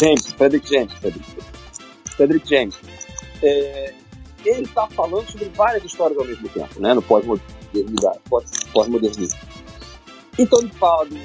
[0.00, 0.92] James, Frederick James.
[0.94, 1.30] Frederick,
[2.06, 2.76] Frederick James.
[3.42, 3.94] É,
[4.44, 9.38] ele está falando sobre várias histórias ao mesmo tempo, né, no pós-modernismo.
[10.38, 11.18] Então ele fala do,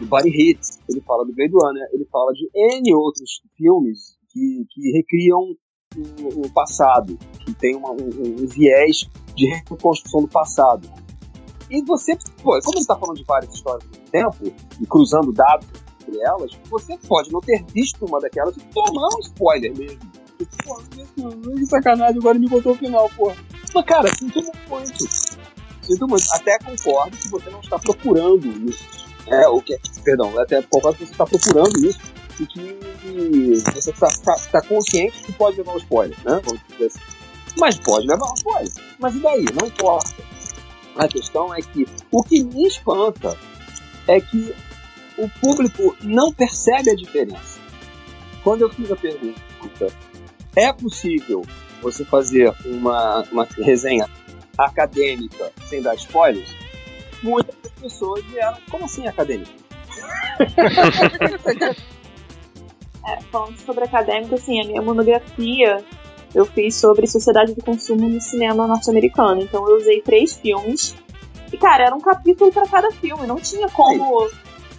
[0.00, 4.66] do Body Hits, ele fala do Blade Runner, ele fala de N outros filmes que,
[4.70, 5.56] que recriam
[5.96, 10.88] o, passado, que tem uma, um, um viés de reconstrução do passado.
[11.70, 15.66] E você, pô, como ele está falando de várias histórias do tempo, e cruzando dados
[16.02, 20.00] entre elas, você pode não ter visto uma daquelas e tomar um spoiler mesmo.
[20.64, 20.80] Pô,
[21.54, 23.32] que sacanagem, agora me botou o final, pô.
[23.74, 25.04] Mas, cara, sinto muito.
[25.82, 26.24] Sinto muito.
[26.32, 29.08] Até concordo que você não está procurando isso.
[29.26, 32.00] É, o que, perdão, até concordo que você está procurando isso
[32.46, 32.78] que
[33.74, 36.40] você está tá, tá consciente que pode levar um spoiler, né?
[36.44, 37.00] Vamos dizer assim.
[37.56, 38.72] Mas pode levar um spoiler.
[38.98, 39.44] Mas e daí?
[39.54, 40.22] Não importa.
[40.96, 43.38] A questão é que o que me espanta
[44.06, 44.54] é que
[45.16, 47.58] o público não percebe a diferença.
[48.42, 49.92] Quando eu fiz a pergunta,
[50.56, 51.44] é possível
[51.82, 54.08] você fazer uma, uma resenha
[54.56, 56.54] acadêmica sem dar spoilers?
[57.22, 59.52] Muitas pessoas vieram, como assim acadêmica?
[63.08, 65.82] é, falando sobre acadêmico, assim, a minha monografia
[66.34, 69.40] eu fiz sobre sociedade de consumo no cinema norte-americano.
[69.40, 70.94] Então eu usei três filmes.
[71.52, 73.26] E, cara, era um capítulo para cada filme.
[73.26, 74.28] Não tinha como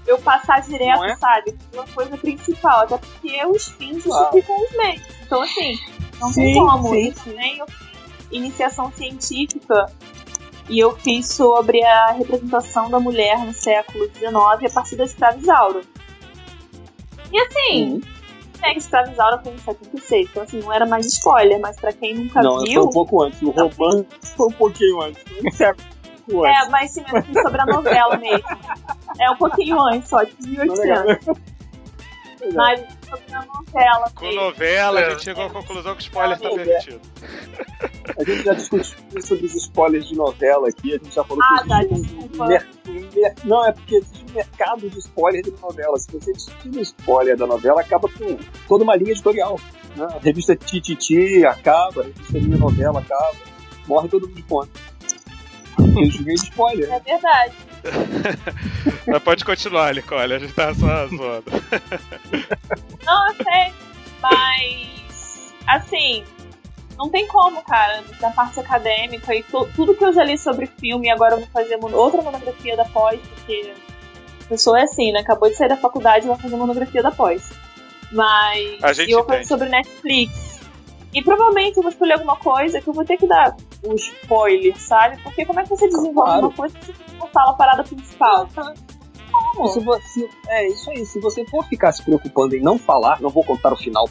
[0.06, 1.15] eu passar direto, é?
[1.15, 1.57] sabe?
[1.73, 2.81] Uma coisa principal.
[2.81, 5.01] Até porque os fins justificam os meios.
[5.26, 5.76] Então, assim,
[6.22, 6.89] não sim, tem como.
[6.89, 7.07] Sim.
[7.10, 7.65] Isso, nem eu
[8.31, 9.91] iniciação científica
[10.69, 15.81] e eu fiz sobre a representação da mulher no século XIX a partir da escravizaura.
[17.31, 18.01] E assim.
[18.61, 22.41] É, escravizaura foi em 76, então assim, não era mais spoiler, mas pra quem nunca
[22.41, 22.65] não, viu...
[22.65, 26.91] Não, foi um pouco antes, o romance foi um pouquinho antes, um século É, mas
[26.91, 28.45] sim, mas sobre a novela mesmo.
[29.19, 31.26] É um pouquinho antes só, de 1800.
[32.56, 34.11] Mas sobre a novela.
[34.15, 37.02] Com novela, a gente chegou à conclusão que o spoiler está permitido.
[38.18, 41.61] A gente já discutiu sobre os spoilers de novela aqui, a gente já falou ah,
[41.61, 42.68] que tá, um, mer...
[43.44, 45.98] Não, é porque existe um mercado de spoiler de novela.
[45.98, 48.38] Se você tira o spoiler da novela, acaba com
[48.68, 49.60] toda uma linha editorial.
[49.95, 50.07] Né?
[50.10, 53.36] A revista Tititi acaba, a revista Minha Novela acaba,
[53.88, 54.72] morre todo mundo de conta.
[55.80, 56.91] Eu joguei spoiler.
[56.91, 57.53] É verdade.
[59.07, 61.51] Mas pode continuar, Nicole, a gente tá só zoando.
[63.06, 63.73] Não, eu sei,
[64.22, 65.53] mas.
[65.68, 66.23] Assim,
[66.97, 69.43] não tem como, cara, da parte acadêmica e
[69.76, 73.19] tudo que eu já li sobre filme, agora eu vou fazer outra monografia da pós,
[73.35, 73.73] porque
[74.45, 75.19] a pessoa é assim, né?
[75.22, 77.49] Acabou de sair da faculdade e vai fazer monografia da pós.
[78.11, 78.84] Mas.
[78.84, 80.48] A gente e eu sobre Netflix.
[81.14, 84.77] E provavelmente eu vou escolher alguma coisa que eu vou ter que dar um spoiler,
[84.77, 85.22] sabe?
[85.23, 86.48] Porque como é que você desenvolve claro.
[86.48, 88.48] uma coisa se você não fala a parada principal?
[89.72, 91.06] Se você, é isso aí.
[91.06, 94.07] Se você for ficar se preocupando em não falar, não vou contar o final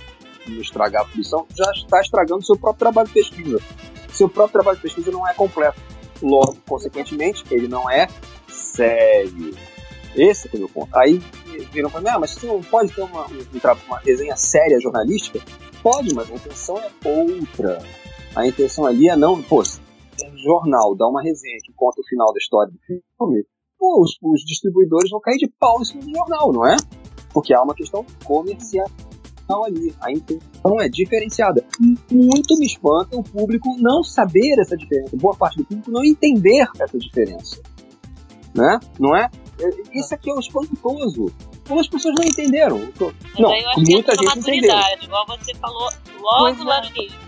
[0.49, 3.61] não estragar a produção, já está estragando seu próprio trabalho de pesquisa.
[4.11, 5.81] Seu próprio trabalho de pesquisa não é completo.
[6.23, 8.09] Logo, consequentemente, ele não é
[8.49, 9.55] sério.
[10.17, 10.97] Esse é o meu ponto.
[10.97, 11.23] Aí
[11.71, 15.41] viram para mim, ah, mas você não pode ter uma, uma, uma resenha séria jornalística?
[15.83, 17.79] Pode, mas a intenção é outra.
[18.35, 19.63] A intenção ali é não, pô,
[20.37, 23.45] jornal dá uma resenha que conta o final da história do filme,
[23.79, 26.77] pô, os, os distribuidores vão cair de pau em cima do jornal, não é?
[27.33, 28.87] Porque há uma questão comercial
[29.65, 29.95] ali.
[30.01, 31.65] A intenção é diferenciada.
[32.11, 36.67] Muito me espanta o público não saber essa diferença, boa parte do público não entender
[36.79, 37.61] essa diferença.
[38.55, 38.79] Né?
[38.99, 39.31] Não é?
[39.61, 41.27] é isso aqui é o espantoso.
[41.69, 42.93] Como as pessoas não entenderam.
[43.39, 44.75] Não, muita gente entendeu.
[45.03, 47.19] Igual você falou logo lá no início.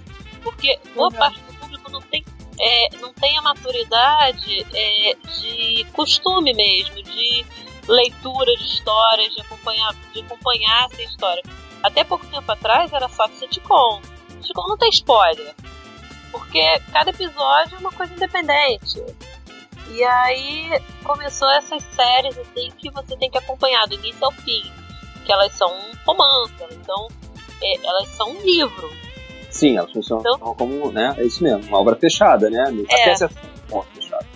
[0.43, 2.25] Porque boa parte do público não tem
[2.59, 7.47] é, não tem a maturidade é, de costume mesmo, de
[7.89, 11.43] leitura de histórias, de acompanhar, de acompanhar essa história.
[11.83, 14.03] Até pouco tempo atrás era só sitcom.
[14.43, 15.55] Sitcom não tem spoiler.
[16.31, 19.03] Porque cada episódio é uma coisa independente.
[19.91, 24.63] E aí começou essas séries assim que você tem que acompanhar do início ao fim.
[25.25, 27.09] Que elas são um romance, elas são,
[27.63, 28.91] é, elas são um livro.
[29.51, 31.15] Sim, elas funcionam então, como, né?
[31.19, 32.65] É isso mesmo, uma obra fechada, né?
[32.89, 33.03] É.
[33.03, 33.37] Até certo
[33.69, 34.27] ponto fechado.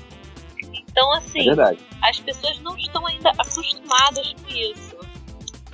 [0.72, 4.96] Então, assim, é as pessoas não estão ainda acostumadas com isso.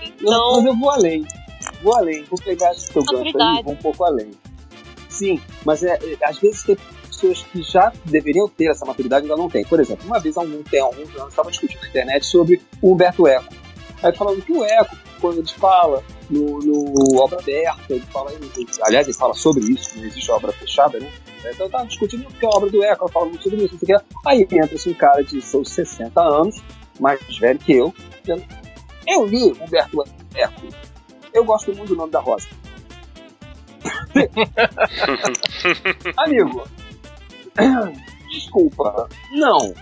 [0.02, 0.56] Então...
[0.56, 1.26] Mas eu vou além.
[1.82, 4.30] Vou além, vou pegar esse teu gancho aí vou um pouco além.
[5.08, 6.76] Sim, mas é, é, às vezes tem
[7.20, 9.64] pessoas que já deveriam ter essa maturidade ainda não tem.
[9.64, 12.92] Por exemplo, uma vez há algum tempo, alguns anos, estava discutindo na internet sobre o
[12.92, 13.54] Humberto Eco.
[14.02, 18.32] Aí falando que o Eco, quando ele fala no, no obra aberta, ele fala,
[18.82, 21.10] aliás, ele fala sobre isso, não existe obra fechada, né?
[21.38, 23.80] Então eu tava discutindo porque a obra do Eco, ela fala muito sobre isso, não
[23.80, 24.04] sei o que.
[24.26, 26.62] Aí entra assim, um cara de seus 60 anos,
[26.98, 28.44] mais velho que eu, dizendo,
[29.06, 30.62] eu li Humberto Eco,
[31.32, 32.48] eu gosto muito do nome da Rosa.
[36.16, 36.64] Amigo,
[38.28, 39.58] Desculpa, não.
[39.66, 39.74] não,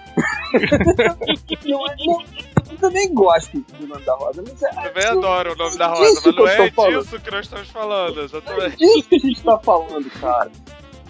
[2.06, 2.24] não
[2.70, 4.68] eu também gosto do nome da rosa, mas é.
[4.70, 8.74] Também adoro o nome da rosa, mas não é disso que nós estamos falando, exatamente.
[8.74, 10.50] É disso que a gente tá falando, cara.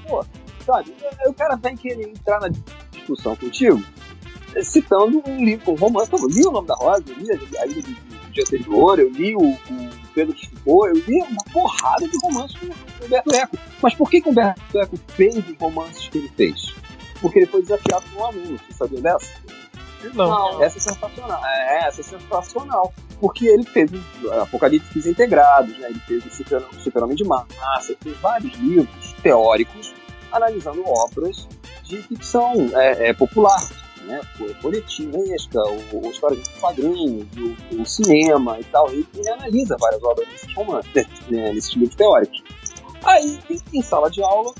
[0.07, 0.25] Pô,
[0.65, 0.95] sabe?
[1.27, 2.49] O cara vai querer entrar na
[2.93, 3.83] discussão contigo
[4.63, 6.11] citando um livro, um romance.
[6.13, 9.35] Eu li o nome da rosa, eu li a Ilha do Dia Anterior, eu li
[9.35, 13.59] o, o Pedro que ficou, eu li uma porrada de romances com o Humberto Eco.
[13.81, 16.75] Mas por que, que o Humberto Eco fez os romances que ele fez?
[17.21, 19.31] Porque ele foi desafiado por um aluno, você sabia dessa?
[20.15, 20.63] Não.
[20.63, 21.47] Essa é sensacional.
[21.47, 22.93] É, essa é sensacional.
[23.21, 23.91] Porque ele fez
[24.43, 25.89] Apocalipse Integrados, né?
[25.91, 27.47] ele fez o Super, Super Homem de Massa,
[27.89, 29.95] ele fez vários livros teóricos
[30.33, 31.49] analisando obras
[31.85, 33.61] de ficção é, é, popular,
[34.09, 34.21] né?
[34.61, 38.93] Folhetinesca, o, o história de quadrinhos, o, o, cinema e tal.
[38.93, 42.43] E ele analisa várias obras desses romances, né, nesses livros teóricos.
[43.05, 43.39] Aí,
[43.73, 44.53] em sala de aula,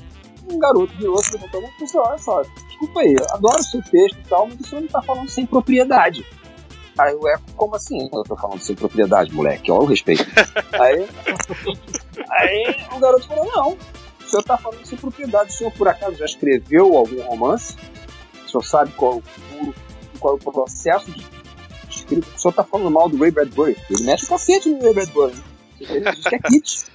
[0.49, 4.29] um garoto virou se levantou e Olha só, desculpa aí, adoro o seu texto e
[4.29, 6.25] tal, mas você não está falando sem propriedade.
[6.97, 8.09] Aí o Eco, como assim?
[8.11, 10.25] Eu tô falando sem propriedade, moleque, olha o respeito.
[10.73, 11.07] aí,
[12.29, 15.49] aí o garoto falou: Não, o senhor está falando sem propriedade.
[15.49, 17.77] O senhor, por acaso, já escreveu algum romance?
[18.49, 19.73] Senhor sabe qual, o,
[20.19, 21.25] qual é o processo de
[21.89, 22.27] escrita?
[22.35, 23.77] O senhor está falando mal do Ray Bradbury.
[23.89, 25.43] Ele mexe o cacete no Ray Bradbury.
[25.79, 26.85] Ele diz que é kit.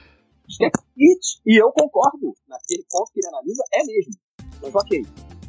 [0.63, 1.41] É kit.
[1.47, 2.35] E eu concordo.
[2.49, 4.13] Naquele ponto que ele analisa, é mesmo.
[4.63, 5.07] Mas ok.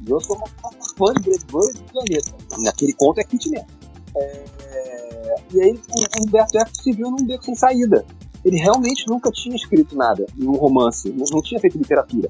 [0.07, 2.31] Eu sou uma fã de Bradbury do planeta.
[2.59, 3.67] Naquele ponto é kit mesmo.
[4.17, 4.55] É...
[5.53, 8.05] E aí o Humberto Eco se viu num beco sem saída.
[8.43, 12.29] Ele realmente nunca tinha escrito nada um romance, não, não tinha feito literatura.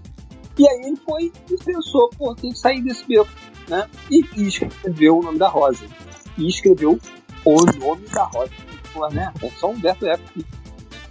[0.58, 3.30] E aí ele foi e pensou, pô, tem que sair desse beco,
[3.68, 3.88] né?
[4.10, 5.86] E, e escreveu o nome da Rosa.
[6.38, 7.00] E escreveu
[7.44, 8.52] o nome da Rosa.
[8.94, 9.34] Pô, né?
[9.42, 10.24] É só Humberto Eco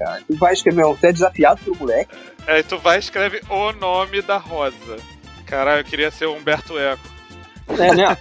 [0.04, 0.22] cara.
[0.26, 2.14] Tu vai escrever, até desafiado pro moleque.
[2.46, 4.96] É, tu vai escrever o nome da Rosa.
[5.46, 7.02] Caralho, eu queria ser o Humberto Eco.
[7.68, 8.16] É, né?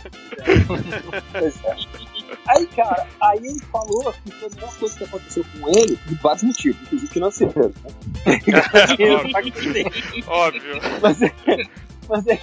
[1.31, 2.02] pois é.
[2.47, 6.15] Aí, cara, aí ele falou que foi a melhor coisa que aconteceu com ele, de
[6.15, 7.53] vários motivos, inclusive financeiro.
[7.55, 7.71] Né?
[10.27, 10.81] Óbvio.
[11.01, 11.31] Mas, é,
[12.09, 12.37] mas é,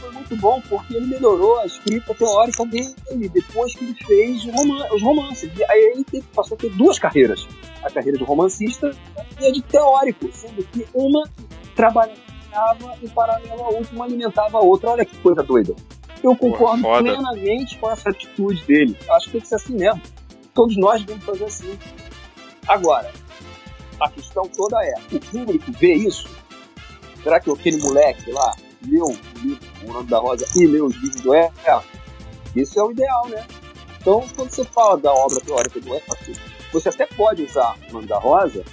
[0.00, 2.94] foi muito bom porque ele melhorou a escrita teórica dele
[3.32, 5.50] depois que ele fez os romances.
[5.68, 7.46] Aí ele teve, passou a ter duas carreiras:
[7.82, 8.90] a carreira de romancista
[9.40, 11.28] e a de teórico, sendo que uma
[11.74, 12.18] trabalhava
[13.02, 14.90] em paralelo à outra, uma alimentava a outra.
[14.90, 15.74] Olha que coisa doida.
[16.22, 18.96] Eu concordo Porra, plenamente com essa atitude dele.
[19.06, 20.02] Eu acho que tem que ser assim mesmo.
[20.54, 21.78] Todos nós devemos fazer assim.
[22.68, 23.10] Agora,
[24.00, 26.28] a questão toda é: o público vê isso?
[27.22, 28.54] Será que aquele moleque lá
[28.86, 31.84] leu o livro da Rosa e leu os livros do Eco?
[32.54, 33.46] Isso é o ideal, né?
[34.00, 36.16] Então, quando você fala da obra teórica do Eco,
[36.72, 38.64] você até pode usar o Nome da Rosa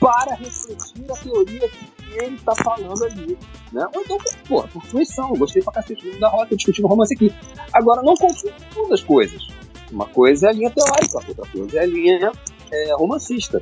[0.00, 3.38] para refletir a teoria que ele está falando ali.
[3.72, 3.86] Né?
[3.94, 4.18] Ou então,
[4.48, 7.32] pô, por fruição, gostei pra cacete da rota discutindo romance aqui.
[7.72, 8.54] Agora, não confunda
[8.92, 9.46] as coisas.
[9.90, 12.32] Uma coisa é a linha teórica, outra coisa é a linha
[12.70, 13.60] é, romancista.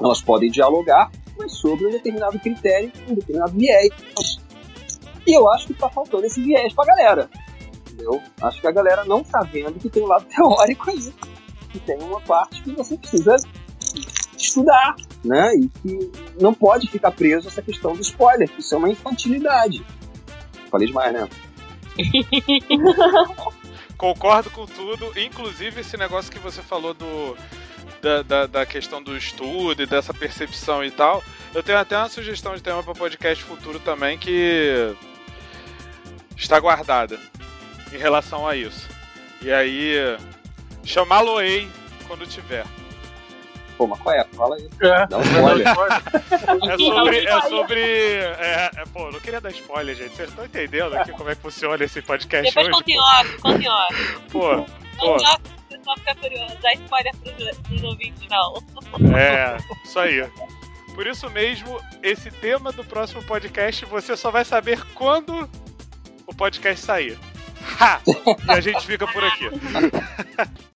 [0.00, 3.90] Elas podem dialogar, mas sobre um determinado critério, um determinado viés.
[5.26, 7.30] E eu acho que está faltando esse viés pra galera.
[7.86, 8.20] Entendeu?
[8.42, 11.12] Acho que a galera não está vendo que tem um lado teórico aí.
[11.70, 13.36] Que tem uma parte que você precisa
[14.36, 15.54] estudar, né?
[15.54, 19.84] E que não pode ficar preso essa questão do spoiler, que isso é uma infantilidade.
[20.70, 21.28] Falei demais, né?
[23.96, 27.36] Concordo com tudo, inclusive esse negócio que você falou do,
[28.02, 31.22] da, da, da, questão do estudo e dessa percepção e tal.
[31.54, 34.94] Eu tenho até uma sugestão de tema para podcast futuro também que
[36.36, 37.18] está guardada
[37.92, 38.88] em relação a isso.
[39.40, 39.94] E aí,
[40.84, 41.68] chamá-lo-ei
[42.06, 42.66] quando tiver.
[43.76, 44.24] Pô, mas qual é?
[44.24, 44.68] Fala aí.
[44.80, 45.06] É.
[45.06, 45.66] Dá um spoiler.
[45.68, 47.18] é sobre.
[47.26, 47.80] É sobre.
[47.80, 50.14] É, é, pô, não queria dar spoiler, gente.
[50.14, 53.38] Vocês estão entendendo aqui como é que funciona esse podcast Depois hoje?
[53.40, 54.20] conta em off.
[54.30, 54.56] Pô.
[54.56, 54.66] Não
[54.98, 55.16] pô.
[55.16, 58.54] dá pra pessoa ficar curiosa, dar spoiler pros, pros ouvintes, não.
[59.16, 60.30] É, isso aí.
[60.94, 65.48] Por isso mesmo, esse tema do próximo podcast você só vai saber quando
[66.26, 67.18] o podcast sair.
[67.80, 68.00] Ha!
[68.46, 69.50] E a gente fica por aqui.